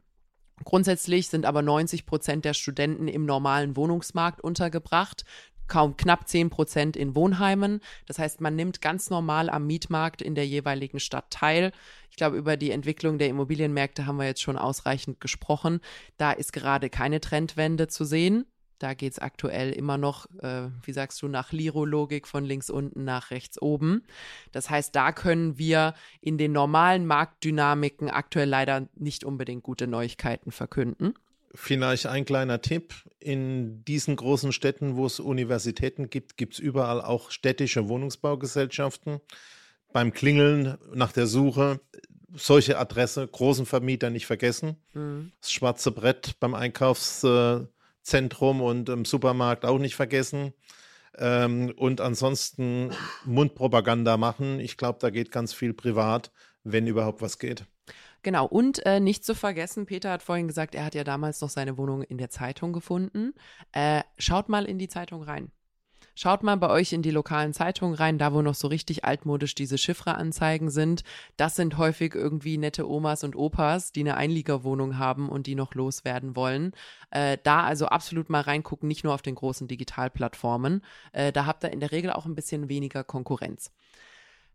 Grundsätzlich 0.63 1.27
sind 1.27 1.45
aber 1.45 1.61
90 1.61 2.05
Prozent 2.05 2.45
der 2.45 2.53
Studenten 2.53 3.07
im 3.07 3.25
normalen 3.25 3.75
Wohnungsmarkt 3.75 4.41
untergebracht 4.41 5.25
kaum 5.67 5.97
knapp 5.97 6.27
10 6.27 6.49
Prozent 6.49 6.97
in 6.97 7.15
Wohnheimen. 7.15 7.79
Das 8.05 8.19
heißt, 8.19 8.41
man 8.41 8.55
nimmt 8.55 8.81
ganz 8.81 9.09
normal 9.09 9.49
am 9.49 9.65
Mietmarkt 9.65 10.21
in 10.21 10.35
der 10.35 10.45
jeweiligen 10.47 10.99
Stadt 10.99 11.29
teil. 11.29 11.71
Ich 12.09 12.15
glaube, 12.15 12.37
über 12.37 12.57
die 12.57 12.71
Entwicklung 12.71 13.17
der 13.17 13.29
Immobilienmärkte 13.29 14.05
haben 14.05 14.17
wir 14.17 14.25
jetzt 14.25 14.41
schon 14.41 14.57
ausreichend 14.57 15.19
gesprochen. 15.19 15.79
Da 16.17 16.31
ist 16.31 16.53
gerade 16.53 16.89
keine 16.89 17.19
Trendwende 17.21 17.87
zu 17.87 18.05
sehen. 18.05 18.45
Da 18.83 18.95
geht 18.95 19.13
es 19.13 19.19
aktuell 19.19 19.71
immer 19.71 19.97
noch, 19.97 20.25
äh, 20.41 20.67
wie 20.83 20.91
sagst 20.91 21.21
du, 21.21 21.29
nach 21.29 21.53
Liro-Logik 21.53 22.27
von 22.27 22.43
links 22.43 22.69
unten 22.69 23.05
nach 23.05 23.31
rechts 23.31 23.61
oben. 23.61 24.03
Das 24.51 24.69
heißt, 24.69 24.93
da 24.93 25.13
können 25.13 25.57
wir 25.57 25.93
in 26.19 26.37
den 26.37 26.51
normalen 26.51 27.05
Marktdynamiken 27.05 28.09
aktuell 28.09 28.49
leider 28.49 28.89
nicht 28.95 29.23
unbedingt 29.23 29.63
gute 29.63 29.87
Neuigkeiten 29.87 30.51
verkünden. 30.51 31.13
Vielleicht 31.55 32.07
ein 32.07 32.25
kleiner 32.25 32.59
Tipp. 32.59 32.93
In 33.19 33.85
diesen 33.85 34.17
großen 34.17 34.51
Städten, 34.51 34.97
wo 34.97 35.05
es 35.05 35.21
Universitäten 35.21 36.09
gibt, 36.09 36.35
gibt 36.35 36.55
es 36.55 36.59
überall 36.59 37.01
auch 37.01 37.31
städtische 37.31 37.87
Wohnungsbaugesellschaften. 37.87 39.21
Beim 39.93 40.11
Klingeln 40.11 40.77
nach 40.93 41.13
der 41.13 41.27
Suche 41.27 41.79
solche 42.35 42.77
Adresse, 42.77 43.25
großen 43.25 43.65
Vermieter 43.65 44.09
nicht 44.09 44.25
vergessen. 44.25 44.75
Mhm. 44.93 45.31
Das 45.39 45.53
schwarze 45.53 45.91
Brett 45.91 46.37
beim 46.41 46.53
Einkaufszentrum 48.03 48.61
und 48.61 48.89
im 48.89 49.05
Supermarkt 49.05 49.65
auch 49.65 49.79
nicht 49.79 49.95
vergessen. 49.95 50.53
Ähm, 51.17 51.73
und 51.77 52.01
ansonsten 52.01 52.91
Mundpropaganda 53.25 54.17
machen. 54.17 54.59
Ich 54.59 54.77
glaube, 54.77 54.99
da 54.99 55.09
geht 55.09 55.31
ganz 55.31 55.53
viel 55.53 55.73
privat, 55.73 56.31
wenn 56.63 56.87
überhaupt 56.87 57.21
was 57.21 57.39
geht. 57.39 57.65
Genau, 58.23 58.45
und 58.45 58.85
äh, 58.85 58.99
nicht 58.99 59.25
zu 59.25 59.35
vergessen, 59.35 59.85
Peter 59.85 60.09
hat 60.09 60.23
vorhin 60.23 60.47
gesagt, 60.47 60.75
er 60.75 60.85
hat 60.85 60.95
ja 60.95 61.03
damals 61.03 61.41
noch 61.41 61.49
seine 61.49 61.77
Wohnung 61.77 62.03
in 62.03 62.17
der 62.17 62.29
Zeitung 62.29 62.71
gefunden. 62.71 63.33
Äh, 63.73 64.01
schaut 64.17 64.47
mal 64.47 64.65
in 64.65 64.79
die 64.79 64.87
Zeitung 64.87 65.23
rein. 65.23 65.51
Schaut 66.15 66.43
mal 66.43 66.57
bei 66.57 66.69
euch 66.69 66.93
in 66.93 67.01
die 67.01 67.09
lokalen 67.09 67.53
Zeitungen 67.53 67.95
rein, 67.95 68.19
da 68.19 68.33
wo 68.33 68.43
noch 68.43 68.53
so 68.53 68.67
richtig 68.67 69.03
altmodisch 69.03 69.55
diese 69.55 69.79
Chiffre-Anzeigen 69.79 70.69
sind. 70.69 71.03
Das 71.37 71.55
sind 71.55 71.77
häufig 71.79 72.13
irgendwie 72.13 72.59
nette 72.59 72.87
Omas 72.87 73.23
und 73.23 73.35
Opas, 73.35 73.91
die 73.91 74.01
eine 74.01 74.15
Einliegerwohnung 74.15 74.99
haben 74.99 75.27
und 75.27 75.47
die 75.47 75.55
noch 75.55 75.73
loswerden 75.73 76.35
wollen. 76.35 76.73
Äh, 77.09 77.39
da 77.43 77.63
also 77.63 77.87
absolut 77.87 78.29
mal 78.29 78.41
reingucken, 78.41 78.87
nicht 78.87 79.03
nur 79.03 79.15
auf 79.15 79.23
den 79.23 79.33
großen 79.33 79.67
Digitalplattformen. 79.67 80.83
Äh, 81.13 81.31
da 81.31 81.47
habt 81.47 81.63
ihr 81.63 81.71
in 81.71 81.79
der 81.79 81.91
Regel 81.91 82.11
auch 82.11 82.27
ein 82.27 82.35
bisschen 82.35 82.69
weniger 82.69 83.03
Konkurrenz. 83.03 83.71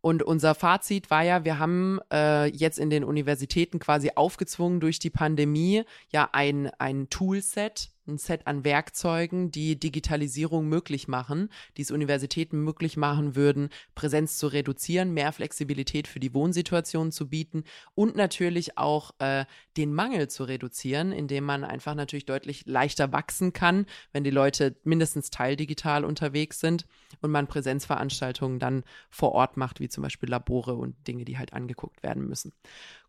Und 0.01 0.23
unser 0.23 0.55
Fazit 0.55 1.11
war 1.11 1.25
ja, 1.25 1.45
wir 1.45 1.59
haben 1.59 1.99
äh, 2.13 2.47
jetzt 2.47 2.79
in 2.79 2.89
den 2.89 3.03
Universitäten 3.03 3.81
quasi 3.81 4.13
aufgezwungen 4.15 4.79
durch 4.79 5.01
die 5.01 5.11
Pandemie 5.11 5.83
ja 6.11 6.29
ein, 6.33 6.71
ein 6.79 7.11
Toolset, 7.11 7.91
ein 8.09 8.19
Set 8.19 8.47
an 8.47 8.65
Werkzeugen, 8.65 9.51
die 9.51 9.79
Digitalisierung 9.79 10.69
möglich 10.69 11.09
machen, 11.09 11.51
die 11.77 11.83
es 11.83 11.91
Universitäten 11.91 12.65
möglich 12.65 12.97
machen 12.97 13.37
würden, 13.37 13.69
Präsenz 13.95 14.39
zu 14.39 14.49
reduzieren, 14.49 15.13
mehr 15.13 15.33
Flexibilität 15.33 16.09
für 16.09 16.21
die 16.21 16.35
Wohnsituation 16.35 17.13
zu 17.13 17.29
bieten 17.29 17.65
und 17.95 18.17
natürlich 18.17 18.79
auch 18.79 19.13
äh, 19.19 19.45
den 19.77 19.95
Mangel 19.95 20.29
zu 20.29 20.45
reduzieren, 20.45 21.13
indem 21.13 21.45
man 21.45 21.65
einfach 21.65 21.95
natürlich 21.95 22.27
deutlich 22.27 22.65
leichter 22.67 23.13
wachsen 23.13 23.53
kann, 23.53 23.87
wenn 24.13 24.25
die 24.25 24.31
Leute 24.31 24.77
mindestens 24.85 25.31
teildigital 25.31 26.05
unterwegs 26.05 26.61
sind 26.61 26.87
und 27.21 27.31
man 27.31 27.47
Präsenzveranstaltungen 27.47 28.59
dann 28.59 28.85
vor 29.11 29.33
Ort 29.33 29.57
macht, 29.57 29.81
wie 29.81 29.89
zum 29.89 30.03
Beispiel 30.03 30.29
Labore 30.29 30.75
und 30.75 31.07
Dinge, 31.07 31.25
die 31.25 31.39
halt 31.39 31.53
angeguckt 31.53 32.03
werden 32.03 32.27
müssen. 32.27 32.53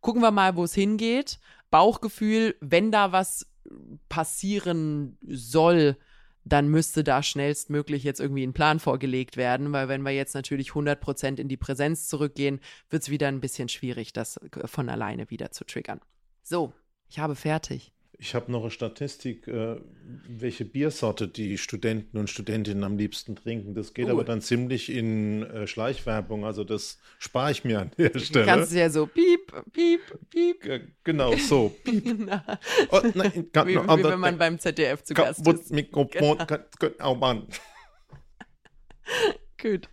Gucken 0.01 0.21
wir 0.21 0.31
mal, 0.31 0.55
wo 0.55 0.63
es 0.63 0.73
hingeht. 0.73 1.39
Bauchgefühl, 1.71 2.55
wenn 2.61 2.91
da 2.91 3.11
was 3.11 3.45
passieren 4.09 5.17
soll, 5.27 5.97
dann 6.45 6.67
müsste 6.67 7.03
da 7.03 7.21
schnellstmöglich 7.21 8.03
jetzt 8.03 8.19
irgendwie 8.19 8.45
ein 8.45 8.53
Plan 8.53 8.79
vorgelegt 8.79 9.37
werden, 9.37 9.71
weil 9.71 9.87
wenn 9.87 10.01
wir 10.01 10.11
jetzt 10.11 10.33
natürlich 10.33 10.69
100 10.69 10.99
Prozent 10.99 11.39
in 11.39 11.47
die 11.47 11.57
Präsenz 11.57 12.07
zurückgehen, 12.07 12.59
wird 12.89 13.03
es 13.03 13.09
wieder 13.09 13.27
ein 13.27 13.41
bisschen 13.41 13.69
schwierig, 13.69 14.13
das 14.13 14.39
von 14.65 14.89
alleine 14.89 15.29
wieder 15.29 15.51
zu 15.51 15.65
triggern. 15.65 16.01
So, 16.41 16.73
ich 17.07 17.19
habe 17.19 17.35
fertig. 17.35 17.93
Ich 18.21 18.35
habe 18.35 18.51
noch 18.51 18.63
eine 18.63 18.69
Statistik, 18.69 19.47
äh, 19.47 19.77
welche 20.27 20.65
Biersorte 20.65 21.29
die 21.29 21.57
Studenten 21.57 22.17
und 22.17 22.29
Studentinnen 22.29 22.83
am 22.83 22.97
liebsten 22.97 23.37
trinken. 23.37 23.73
Das 23.73 23.93
geht 23.93 24.07
uh. 24.07 24.11
aber 24.11 24.25
dann 24.25 24.41
ziemlich 24.41 24.91
in 24.91 25.43
äh, 25.43 25.67
Schleichwerbung. 25.67 26.43
Also 26.43 26.65
das 26.65 26.99
spare 27.17 27.51
ich 27.51 27.63
mir 27.63 27.79
an 27.79 27.91
der 27.97 28.19
Stelle. 28.19 28.45
Kannst 28.45 28.73
du 28.73 28.79
ja 28.79 28.89
so 28.89 29.07
piep, 29.07 29.53
piep, 29.71 30.01
piep. 30.29 30.91
Genau, 31.05 31.33
so. 31.37 31.73
Piep. 31.85 32.03
oh, 32.91 33.01
nein, 33.13 33.47
wie, 33.53 33.65
wie, 33.65 33.77
wie 33.77 34.03
wenn 34.03 34.19
man 34.19 34.37
beim 34.37 34.59
ZDF 34.59 35.01
zu 35.03 35.13
Gast 35.13 35.47
ist. 35.47 35.71
Mikrofon, 35.71 36.39
genau. 36.77 37.11
oh 37.11 37.15
Mann. 37.15 37.47
Gut. 39.61 39.89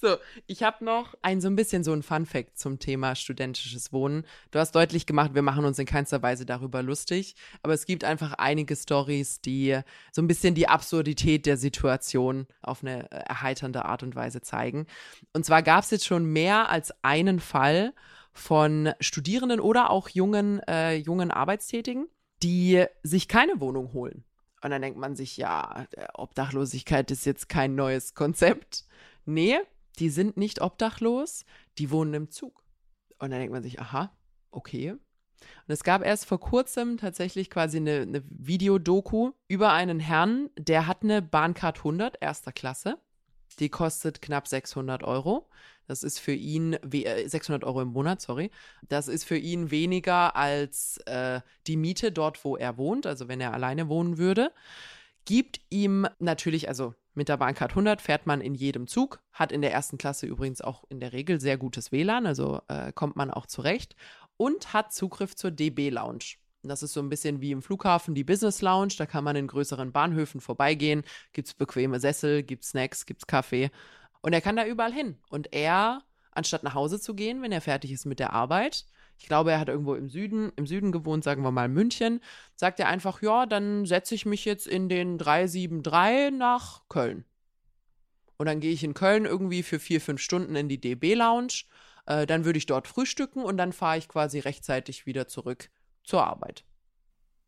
So, 0.00 0.16
ich 0.46 0.62
habe 0.62 0.84
noch 0.84 1.14
ein 1.22 1.40
so 1.40 1.48
ein 1.48 1.56
bisschen 1.56 1.82
so 1.82 1.92
ein 1.92 2.04
Fun 2.04 2.24
Fact 2.24 2.56
zum 2.56 2.78
Thema 2.78 3.16
studentisches 3.16 3.92
Wohnen. 3.92 4.24
Du 4.52 4.60
hast 4.60 4.72
deutlich 4.76 5.06
gemacht, 5.06 5.34
wir 5.34 5.42
machen 5.42 5.64
uns 5.64 5.76
in 5.80 5.86
keinster 5.86 6.22
Weise 6.22 6.46
darüber 6.46 6.84
lustig, 6.84 7.34
aber 7.64 7.74
es 7.74 7.84
gibt 7.84 8.04
einfach 8.04 8.34
einige 8.34 8.76
Stories, 8.76 9.40
die 9.40 9.80
so 10.12 10.22
ein 10.22 10.28
bisschen 10.28 10.54
die 10.54 10.68
Absurdität 10.68 11.46
der 11.46 11.56
Situation 11.56 12.46
auf 12.62 12.84
eine 12.84 13.10
äh, 13.10 13.24
erheiternde 13.26 13.86
Art 13.86 14.04
und 14.04 14.14
Weise 14.14 14.40
zeigen. 14.40 14.86
Und 15.32 15.44
zwar 15.44 15.64
gab 15.64 15.82
es 15.82 15.90
jetzt 15.90 16.06
schon 16.06 16.26
mehr 16.26 16.70
als 16.70 16.92
einen 17.02 17.40
Fall 17.40 17.92
von 18.32 18.92
Studierenden 19.00 19.58
oder 19.58 19.90
auch 19.90 20.08
jungen, 20.10 20.60
äh, 20.68 20.94
jungen 20.94 21.32
Arbeitstätigen, 21.32 22.06
die 22.44 22.84
sich 23.02 23.26
keine 23.26 23.58
Wohnung 23.58 23.92
holen. 23.94 24.22
Und 24.62 24.70
dann 24.70 24.80
denkt 24.82 24.98
man 25.00 25.16
sich, 25.16 25.36
ja, 25.36 25.88
Obdachlosigkeit 26.14 27.10
ist 27.10 27.26
jetzt 27.26 27.48
kein 27.48 27.74
neues 27.74 28.14
Konzept. 28.14 28.84
Nee, 29.24 29.58
die 29.98 30.10
sind 30.10 30.36
nicht 30.36 30.60
obdachlos, 30.60 31.44
die 31.78 31.90
wohnen 31.90 32.14
im 32.14 32.30
Zug. 32.30 32.64
Und 33.18 33.30
dann 33.30 33.40
denkt 33.40 33.52
man 33.52 33.62
sich, 33.62 33.80
aha, 33.80 34.16
okay. 34.50 34.92
Und 34.92 35.00
es 35.72 35.84
gab 35.84 36.04
erst 36.04 36.26
vor 36.26 36.40
kurzem 36.40 36.96
tatsächlich 36.96 37.50
quasi 37.50 37.78
eine, 37.78 38.02
eine 38.02 38.22
Videodoku 38.28 39.32
über 39.46 39.72
einen 39.72 40.00
Herrn, 40.00 40.50
der 40.58 40.86
hat 40.86 41.02
eine 41.02 41.22
Bahncard 41.22 41.78
100 41.78 42.16
erster 42.20 42.52
Klasse. 42.52 42.98
Die 43.58 43.68
kostet 43.68 44.22
knapp 44.22 44.46
600 44.46 45.02
Euro. 45.02 45.48
Das 45.86 46.02
ist 46.02 46.18
für 46.20 46.34
ihn, 46.34 46.76
600 46.82 47.62
äh, 47.62 47.66
Euro 47.66 47.80
im 47.80 47.88
Monat, 47.88 48.20
sorry. 48.20 48.50
Das 48.88 49.08
ist 49.08 49.24
für 49.24 49.38
ihn 49.38 49.70
weniger 49.70 50.36
als 50.36 50.98
äh, 51.06 51.40
die 51.66 51.76
Miete 51.76 52.12
dort, 52.12 52.44
wo 52.44 52.56
er 52.56 52.76
wohnt, 52.76 53.06
also 53.06 53.26
wenn 53.26 53.40
er 53.40 53.54
alleine 53.54 53.88
wohnen 53.88 54.18
würde. 54.18 54.52
Gibt 55.24 55.60
ihm 55.70 56.06
natürlich, 56.18 56.68
also 56.68 56.94
mit 57.18 57.28
der 57.28 57.36
Bahncard 57.36 57.72
100 57.72 58.00
fährt 58.00 58.26
man 58.26 58.40
in 58.40 58.54
jedem 58.54 58.86
Zug, 58.86 59.20
hat 59.32 59.52
in 59.52 59.60
der 59.60 59.72
ersten 59.72 59.98
Klasse 59.98 60.26
übrigens 60.26 60.62
auch 60.62 60.84
in 60.88 61.00
der 61.00 61.12
Regel 61.12 61.40
sehr 61.40 61.58
gutes 61.58 61.92
WLAN, 61.92 62.26
also 62.26 62.62
äh, 62.68 62.92
kommt 62.92 63.16
man 63.16 63.30
auch 63.30 63.44
zurecht 63.44 63.96
und 64.36 64.72
hat 64.72 64.92
Zugriff 64.92 65.34
zur 65.36 65.50
DB 65.50 65.90
Lounge. 65.90 66.36
Das 66.62 66.82
ist 66.82 66.92
so 66.92 67.00
ein 67.00 67.08
bisschen 67.08 67.40
wie 67.40 67.50
im 67.50 67.60
Flughafen 67.60 68.14
die 68.14 68.24
Business 68.24 68.62
Lounge. 68.62 68.94
Da 68.98 69.06
kann 69.06 69.24
man 69.24 69.36
in 69.36 69.46
größeren 69.46 69.92
Bahnhöfen 69.92 70.40
vorbeigehen. 70.40 71.02
Gibt 71.32 71.48
es 71.48 71.54
bequeme 71.54 72.00
Sessel, 72.00 72.42
gibt 72.42 72.64
es 72.64 72.70
Snacks, 72.70 73.06
gibt 73.06 73.22
es 73.22 73.26
Kaffee. 73.26 73.70
Und 74.20 74.32
er 74.32 74.40
kann 74.40 74.56
da 74.56 74.64
überall 74.66 74.92
hin. 74.92 75.18
Und 75.28 75.52
er, 75.52 76.02
anstatt 76.32 76.62
nach 76.62 76.74
Hause 76.74 77.00
zu 77.00 77.14
gehen, 77.14 77.42
wenn 77.42 77.52
er 77.52 77.60
fertig 77.60 77.92
ist 77.92 78.06
mit 78.06 78.18
der 78.18 78.32
Arbeit, 78.32 78.86
ich 79.18 79.26
glaube, 79.26 79.50
er 79.50 79.60
hat 79.60 79.68
irgendwo 79.68 79.94
im 79.94 80.08
Süden, 80.08 80.52
im 80.56 80.66
Süden 80.66 80.92
gewohnt, 80.92 81.24
sagen 81.24 81.42
wir 81.42 81.50
mal 81.50 81.68
München, 81.68 82.20
sagt 82.54 82.78
er 82.80 82.88
einfach, 82.88 83.20
ja, 83.20 83.46
dann 83.46 83.84
setze 83.84 84.14
ich 84.14 84.24
mich 84.24 84.44
jetzt 84.44 84.66
in 84.66 84.88
den 84.88 85.18
373 85.18 86.38
nach 86.38 86.82
Köln. 86.88 87.24
Und 88.36 88.46
dann 88.46 88.60
gehe 88.60 88.72
ich 88.72 88.84
in 88.84 88.94
Köln 88.94 89.24
irgendwie 89.24 89.64
für 89.64 89.80
vier, 89.80 90.00
fünf 90.00 90.20
Stunden 90.20 90.54
in 90.54 90.68
die 90.68 90.80
DB 90.80 91.14
Lounge. 91.14 91.64
Äh, 92.06 92.26
dann 92.26 92.44
würde 92.44 92.58
ich 92.58 92.66
dort 92.66 92.86
frühstücken 92.86 93.42
und 93.42 93.56
dann 93.56 93.72
fahre 93.72 93.98
ich 93.98 94.08
quasi 94.08 94.38
rechtzeitig 94.38 95.06
wieder 95.06 95.26
zurück 95.26 95.68
zur 96.04 96.24
Arbeit. 96.24 96.64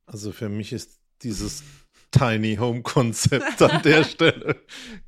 Also 0.07 0.33
für 0.33 0.49
mich 0.49 0.73
ist 0.73 0.99
dieses 1.23 1.63
Tiny 2.11 2.57
Home 2.57 2.83
Konzept 2.83 3.63
an 3.63 3.83
der 3.83 4.03
Stelle 4.05 4.61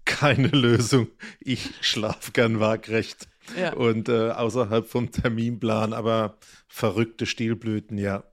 keine 0.04 0.48
Lösung. 0.48 1.08
Ich 1.40 1.70
schlafe 1.80 2.30
gern 2.30 2.60
waagrecht 2.60 3.26
ja. 3.56 3.74
und 3.74 4.08
äh, 4.08 4.30
außerhalb 4.30 4.86
vom 4.86 5.10
Terminplan, 5.10 5.92
aber 5.92 6.36
verrückte 6.68 7.26
Stilblüten, 7.26 7.98
ja. 7.98 8.24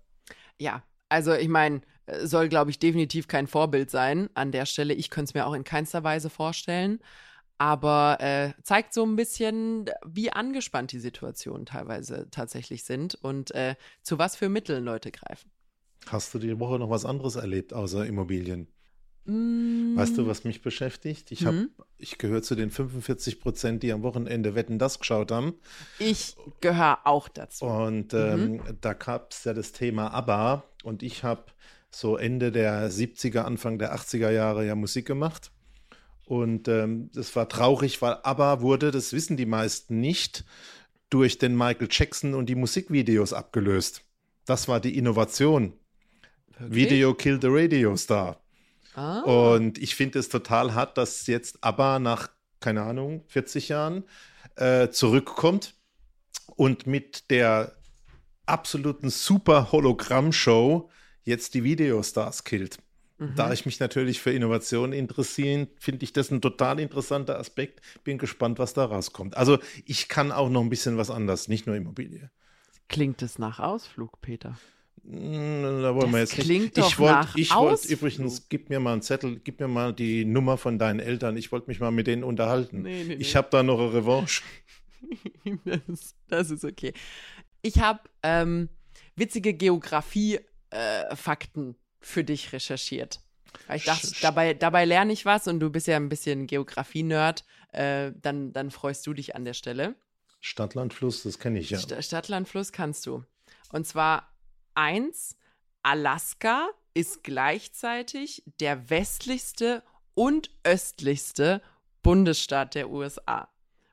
Ja, 0.57 0.83
also 1.09 1.33
ich 1.33 1.47
meine, 1.47 1.81
äh, 2.05 2.25
soll, 2.25 2.49
glaube 2.49 2.71
ich, 2.71 2.79
definitiv 2.79 3.27
kein 3.27 3.47
Vorbild 3.47 3.89
sein 3.89 4.29
an 4.33 4.51
der 4.51 4.65
Stelle. 4.65 4.93
Ich 4.93 5.09
könnte 5.09 5.29
es 5.29 5.33
mir 5.33 5.45
auch 5.45 5.53
in 5.53 5.63
keinster 5.63 6.03
Weise 6.03 6.29
vorstellen. 6.29 6.99
Aber 7.61 8.17
äh, 8.21 8.53
zeigt 8.63 8.93
so 8.93 9.05
ein 9.05 9.17
bisschen, 9.17 9.89
wie 10.05 10.31
angespannt 10.31 10.93
die 10.93 10.99
Situationen 10.99 11.65
teilweise 11.65 12.27
tatsächlich 12.31 12.85
sind 12.85 13.15
und 13.15 13.51
äh, 13.51 13.75
zu 14.01 14.17
was 14.17 14.37
für 14.37 14.47
Mitteln 14.47 14.85
Leute 14.85 15.11
greifen. 15.11 15.51
Hast 16.07 16.33
du 16.33 16.39
die 16.39 16.57
Woche 16.57 16.79
noch 16.79 16.89
was 16.89 17.03
anderes 17.03 17.35
erlebt 17.35 17.73
außer 17.73 18.05
Immobilien? 18.05 18.69
Mm. 19.25 19.95
Weißt 19.95 20.17
du, 20.17 20.27
was 20.27 20.43
mich 20.43 20.61
beschäftigt? 20.61 21.31
Ich, 21.31 21.45
hab, 21.45 21.53
mhm. 21.53 21.69
ich 21.97 22.17
gehöre 22.17 22.41
zu 22.41 22.55
den 22.55 22.71
45 22.71 23.39
Prozent, 23.39 23.83
die 23.83 23.91
am 23.91 24.03
Wochenende 24.03 24.55
Wetten 24.55 24.79
das 24.79 24.99
geschaut 24.99 25.31
haben. 25.31 25.53
Ich 25.99 26.35
gehöre 26.61 26.99
auch 27.05 27.27
dazu. 27.27 27.65
Und 27.65 28.13
ähm, 28.13 28.53
mhm. 28.53 28.61
da 28.81 28.93
gab 28.93 29.31
es 29.31 29.43
ja 29.43 29.53
das 29.53 29.71
Thema 29.71 30.13
ABBA 30.13 30.63
und 30.83 31.03
ich 31.03 31.23
habe 31.23 31.45
so 31.91 32.17
Ende 32.17 32.51
der 32.51 32.89
70er, 32.91 33.41
Anfang 33.41 33.79
der 33.79 33.95
80er 33.95 34.29
Jahre 34.29 34.65
ja 34.65 34.75
Musik 34.75 35.05
gemacht. 35.05 35.51
Und 36.25 36.67
ähm, 36.67 37.09
das 37.13 37.35
war 37.35 37.49
traurig, 37.49 38.01
weil 38.01 38.17
ABBA 38.21 38.61
wurde, 38.61 38.91
das 38.91 39.13
wissen 39.13 39.35
die 39.35 39.47
meisten 39.47 39.99
nicht, 39.99 40.45
durch 41.09 41.39
den 41.39 41.57
Michael 41.57 41.87
Jackson 41.89 42.35
und 42.35 42.47
die 42.47 42.55
Musikvideos 42.55 43.33
abgelöst. 43.33 44.03
Das 44.45 44.67
war 44.67 44.79
die 44.79 44.95
Innovation. 44.97 45.73
Okay. 46.55 46.65
Video 46.69 47.13
Kill 47.13 47.39
the 47.41 47.47
Radio 47.49 47.95
Star. 47.95 48.39
Ah. 48.95 49.21
Und 49.21 49.77
ich 49.77 49.95
finde 49.95 50.19
es 50.19 50.29
total 50.29 50.73
hart, 50.73 50.97
dass 50.97 51.27
jetzt 51.27 51.63
ABBA 51.63 51.99
nach, 51.99 52.29
keine 52.59 52.83
Ahnung, 52.83 53.23
40 53.27 53.69
Jahren 53.69 54.03
äh, 54.55 54.89
zurückkommt 54.89 55.75
und 56.55 56.87
mit 56.87 57.29
der 57.29 57.75
absoluten 58.45 59.09
super 59.09 59.71
Hologramm-Show 59.71 60.89
jetzt 61.23 61.53
die 61.53 61.63
Videostars 61.63 62.43
killt. 62.43 62.79
Mhm. 63.19 63.35
Da 63.35 63.53
ich 63.53 63.65
mich 63.65 63.79
natürlich 63.79 64.21
für 64.21 64.31
Innovation 64.31 64.93
interessiere, 64.93 65.67
finde 65.77 66.03
ich 66.03 66.13
das 66.13 66.31
ein 66.31 66.41
total 66.41 66.79
interessanter 66.79 67.37
Aspekt. 67.37 67.81
Bin 68.03 68.17
gespannt, 68.17 68.59
was 68.59 68.73
da 68.73 68.85
rauskommt. 68.85 69.37
Also 69.37 69.59
ich 69.85 70.07
kann 70.07 70.31
auch 70.31 70.49
noch 70.49 70.61
ein 70.61 70.69
bisschen 70.69 70.97
was 70.97 71.11
anderes, 71.11 71.47
nicht 71.47 71.67
nur 71.67 71.75
Immobilie. 71.75 72.31
Klingt 72.87 73.21
es 73.21 73.37
nach 73.37 73.59
Ausflug, 73.59 74.19
Peter? 74.21 74.57
Hm, 75.09 75.81
da 75.81 75.95
wollen 75.95 76.11
das 76.11 76.13
wir 76.13 76.19
jetzt 76.19 76.33
klingt 76.33 76.65
nicht. 76.65 76.77
Doch 76.77 76.87
ich 76.87 76.99
wollte 76.99 77.29
ich 77.35 77.55
wollt 77.55 77.83
übrigens, 77.85 78.47
gib 78.47 78.69
mir 78.69 78.79
mal 78.79 78.93
einen 78.93 79.01
Zettel, 79.01 79.39
gib 79.43 79.59
mir 79.59 79.67
mal 79.67 79.91
die 79.91 80.23
Nummer 80.23 80.55
von 80.57 80.77
deinen 80.77 80.99
Eltern. 80.99 81.35
Ich 81.35 81.51
wollte 81.51 81.67
mich 81.67 81.79
mal 81.79 81.89
mit 81.89 82.05
denen 82.05 82.23
unterhalten. 82.23 82.83
Nee, 82.83 83.05
nee, 83.05 83.15
ich 83.15 83.33
nee. 83.33 83.37
habe 83.37 83.47
da 83.49 83.63
noch 83.63 83.79
eine 83.79 83.91
Revanche. 83.93 84.43
das, 85.65 86.13
das, 86.27 86.51
ist 86.51 86.63
okay. 86.63 86.93
Ich 87.63 87.79
habe 87.79 88.01
ähm, 88.21 88.69
witzige 89.15 89.55
Geografie-Fakten 89.55 91.71
äh, 91.71 91.75
für 92.01 92.23
dich 92.23 92.53
recherchiert. 92.53 93.21
Weil 93.65 93.77
ich 93.77 93.85
dachte, 93.85 94.11
dabei, 94.21 94.53
dabei 94.53 94.85
lerne 94.85 95.11
ich 95.11 95.25
was 95.25 95.47
und 95.47 95.59
du 95.59 95.71
bist 95.71 95.87
ja 95.87 95.95
ein 95.95 96.09
bisschen 96.09 96.45
Geografie-Nerd, 96.45 97.45
äh, 97.71 98.11
dann, 98.21 98.53
dann 98.53 98.69
freust 98.69 99.07
du 99.07 99.13
dich 99.13 99.35
an 99.35 99.43
der 99.43 99.53
Stelle. 99.53 99.95
Stadtlandfluss, 100.39 101.23
das 101.23 101.39
kenne 101.39 101.57
ich 101.59 101.71
ja. 101.71 101.79
St 101.79 101.95
Stadtlandfluss 101.99 102.71
kannst 102.71 103.07
du. 103.07 103.23
Und 103.71 103.87
zwar 103.87 104.29
eins, 104.75 105.37
Alaska 105.83 106.69
ist 106.93 107.23
gleichzeitig 107.23 108.43
der 108.59 108.89
westlichste 108.89 109.83
und 110.13 110.49
östlichste 110.63 111.61
Bundesstaat 112.01 112.75
der 112.75 112.89
USA 112.89 113.49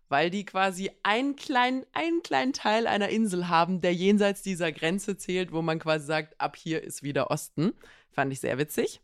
weil 0.09 0.31
die 0.31 0.45
quasi 0.45 0.91
einen 1.03 1.37
kleinen, 1.37 1.85
einen 1.93 2.23
kleinen 2.23 2.53
Teil 2.53 2.87
einer 2.87 3.09
Insel 3.09 3.49
haben, 3.49 3.81
der 3.81 3.95
jenseits 3.95 4.43
dieser 4.43 4.73
Grenze 4.73 5.17
zählt, 5.17 5.53
wo 5.53 5.63
man 5.63 5.79
quasi 5.79 6.07
sagt, 6.07 6.41
ab 6.41 6.57
hier 6.57 6.83
ist 6.83 7.03
wieder 7.03 7.31
Osten. 7.31 7.73
Fand 8.11 8.33
ich 8.33 8.41
sehr 8.41 8.59
witzig. 8.59 9.01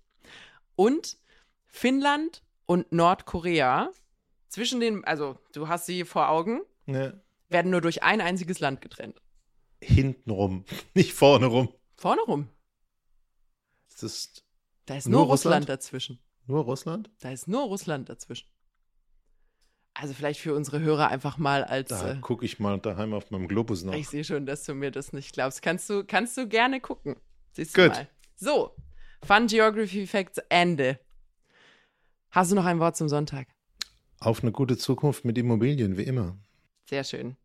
Und 0.77 1.18
Finnland 1.66 2.43
und 2.66 2.93
Nordkorea, 2.93 3.91
zwischen 4.49 4.81
den, 4.81 5.05
also 5.05 5.39
du 5.53 5.68
hast 5.68 5.87
sie 5.87 6.05
vor 6.05 6.29
Augen, 6.29 6.61
ja. 6.87 7.12
werden 7.49 7.70
nur 7.70 7.81
durch 7.81 8.03
ein 8.03 8.20
einziges 8.20 8.61
Land 8.61 8.81
getrennt. 8.81 9.20
Hintenrum, 9.83 10.64
nicht 10.95 11.12
vorne 11.12 11.47
rum. 11.47 11.72
Vorne 11.97 12.22
rum. 12.22 12.49
Das 13.91 14.03
ist 14.03 14.45
da 14.87 14.97
ist 14.97 15.09
nur, 15.09 15.20
nur 15.20 15.28
Russland? 15.28 15.62
Russland 15.62 15.68
dazwischen. 15.68 16.18
Nur 16.47 16.64
Russland? 16.64 17.11
Da 17.20 17.30
ist 17.30 17.47
nur 17.47 17.62
Russland 17.62 18.09
dazwischen. 18.09 18.49
Also 19.95 20.14
vielleicht 20.14 20.41
für 20.41 20.55
unsere 20.55 20.80
Hörer 20.80 21.09
einfach 21.09 21.37
mal 21.39 21.64
als. 21.64 21.91
Da 21.91 22.12
äh, 22.12 22.16
gucke 22.20 22.45
ich 22.45 22.59
mal 22.59 22.78
daheim 22.78 23.12
auf 23.12 23.30
meinem 23.30 23.47
Globus 23.47 23.85
nach. 23.85 23.93
Ich 23.95 24.09
sehe 24.09 24.24
schon, 24.24 24.47
dass 24.47 24.64
du 24.64 24.74
mir 24.74 24.91
das 24.91 25.12
nicht 25.12 25.35
glaubst. 25.35 25.62
Kannst 25.62 25.89
du, 25.91 26.05
kannst 26.05 26.37
du 26.37 26.49
gerne 26.49 26.80
gucken. 26.80 27.16
Siehst 27.53 27.76
du 27.76 27.83
Good. 27.83 27.93
mal. 27.93 28.09
So, 28.35 28.74
Fun 29.24 29.47
Geography 29.47 30.07
Facts 30.07 30.39
Ende. 30.49 30.99
Hast 32.30 32.51
du 32.51 32.57
noch 32.57 32.64
ein 32.64 32.80
Wort 32.80 32.97
zum 32.97 33.09
Sonntag? 33.09 33.47
Auf 34.18 34.43
eine 34.43 34.51
gute 34.51 34.76
Zukunft 34.76 35.24
mit 35.24 35.39
Immobilien, 35.39 35.97
wie 35.97 36.03
immer. 36.03 36.39
Sehr 36.89 37.05
schön. 37.05 37.37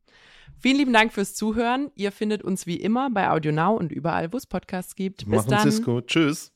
Vielen 0.59 0.77
lieben 0.77 0.93
Dank 0.93 1.13
fürs 1.13 1.35
Zuhören. 1.35 1.91
Ihr 1.95 2.11
findet 2.11 2.43
uns 2.43 2.65
wie 2.65 2.77
immer 2.77 3.09
bei 3.09 3.29
AudioNow 3.29 3.79
und 3.79 3.91
überall, 3.91 4.33
wo 4.33 4.37
es 4.37 4.45
Podcasts 4.45 4.95
gibt. 4.95 5.25
Bis 5.25 5.27
Machen 5.27 5.49
dann. 5.49 5.71
Cisco. 5.71 6.01
Tschüss. 6.01 6.51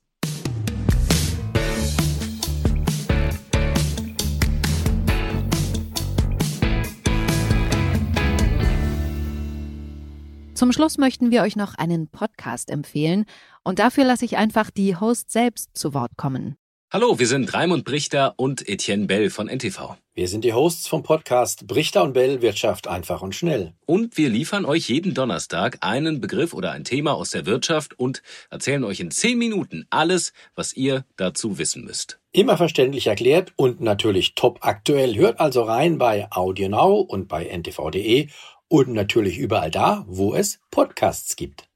Zum 10.62 10.72
Schluss 10.72 11.00
möchten 11.00 11.32
wir 11.32 11.42
euch 11.42 11.56
noch 11.56 11.74
einen 11.74 12.08
Podcast 12.08 12.70
empfehlen 12.70 13.26
und 13.64 13.80
dafür 13.80 14.04
lasse 14.04 14.26
ich 14.26 14.38
einfach 14.38 14.70
die 14.70 14.96
Host 14.96 15.32
selbst 15.32 15.76
zu 15.76 15.96
Wort 15.96 16.18
kommen. 16.18 16.56
Hallo, 16.94 17.18
wir 17.20 17.28
sind 17.28 17.54
Raimund 17.54 17.86
Brichter 17.86 18.34
und 18.36 18.68
Etienne 18.68 19.06
Bell 19.06 19.30
von 19.30 19.48
NTV. 19.48 19.96
Wir 20.14 20.28
sind 20.28 20.44
die 20.44 20.52
Hosts 20.52 20.90
vom 20.90 21.04
Podcast 21.04 21.66
Brichter 21.66 22.04
und 22.04 22.12
Bell 22.12 22.42
Wirtschaft 22.42 22.90
einfach 22.90 23.22
und 23.22 23.34
schnell. 23.34 23.72
Und 23.86 24.18
wir 24.18 24.28
liefern 24.28 24.66
euch 24.66 24.90
jeden 24.90 25.14
Donnerstag 25.14 25.78
einen 25.80 26.20
Begriff 26.20 26.54
oder 26.54 26.74
ein 26.74 26.84
Thema 26.84 27.14
aus 27.14 27.30
der 27.30 27.46
Wirtschaft 27.46 27.98
und 27.98 28.22
erzählen 28.50 28.84
euch 28.84 29.00
in 29.00 29.10
zehn 29.10 29.38
Minuten 29.38 29.86
alles, 29.90 30.34
was 30.54 30.74
ihr 30.74 31.06
dazu 31.16 31.58
wissen 31.58 31.86
müsst. 31.86 32.20
Immer 32.34 32.58
verständlich 32.58 33.08
erklärt 33.08 33.54
und 33.56 33.80
natürlich 33.80 34.36
top 34.36 34.58
aktuell. 34.60 35.16
Hört 35.16 35.40
also 35.40 35.64
rein 35.64 35.98
bei 35.98 36.30
AudioNow 36.30 37.08
und 37.08 37.30
bei 37.30 37.46
ntv.de 37.46 38.28
und 38.68 38.90
natürlich 38.90 39.38
überall 39.38 39.72
da, 39.72 40.04
wo 40.10 40.36
es 40.36 40.60
Podcasts 40.72 41.38
gibt. 41.38 41.70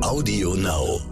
Audio 0.00 0.56
Now. 0.56 1.11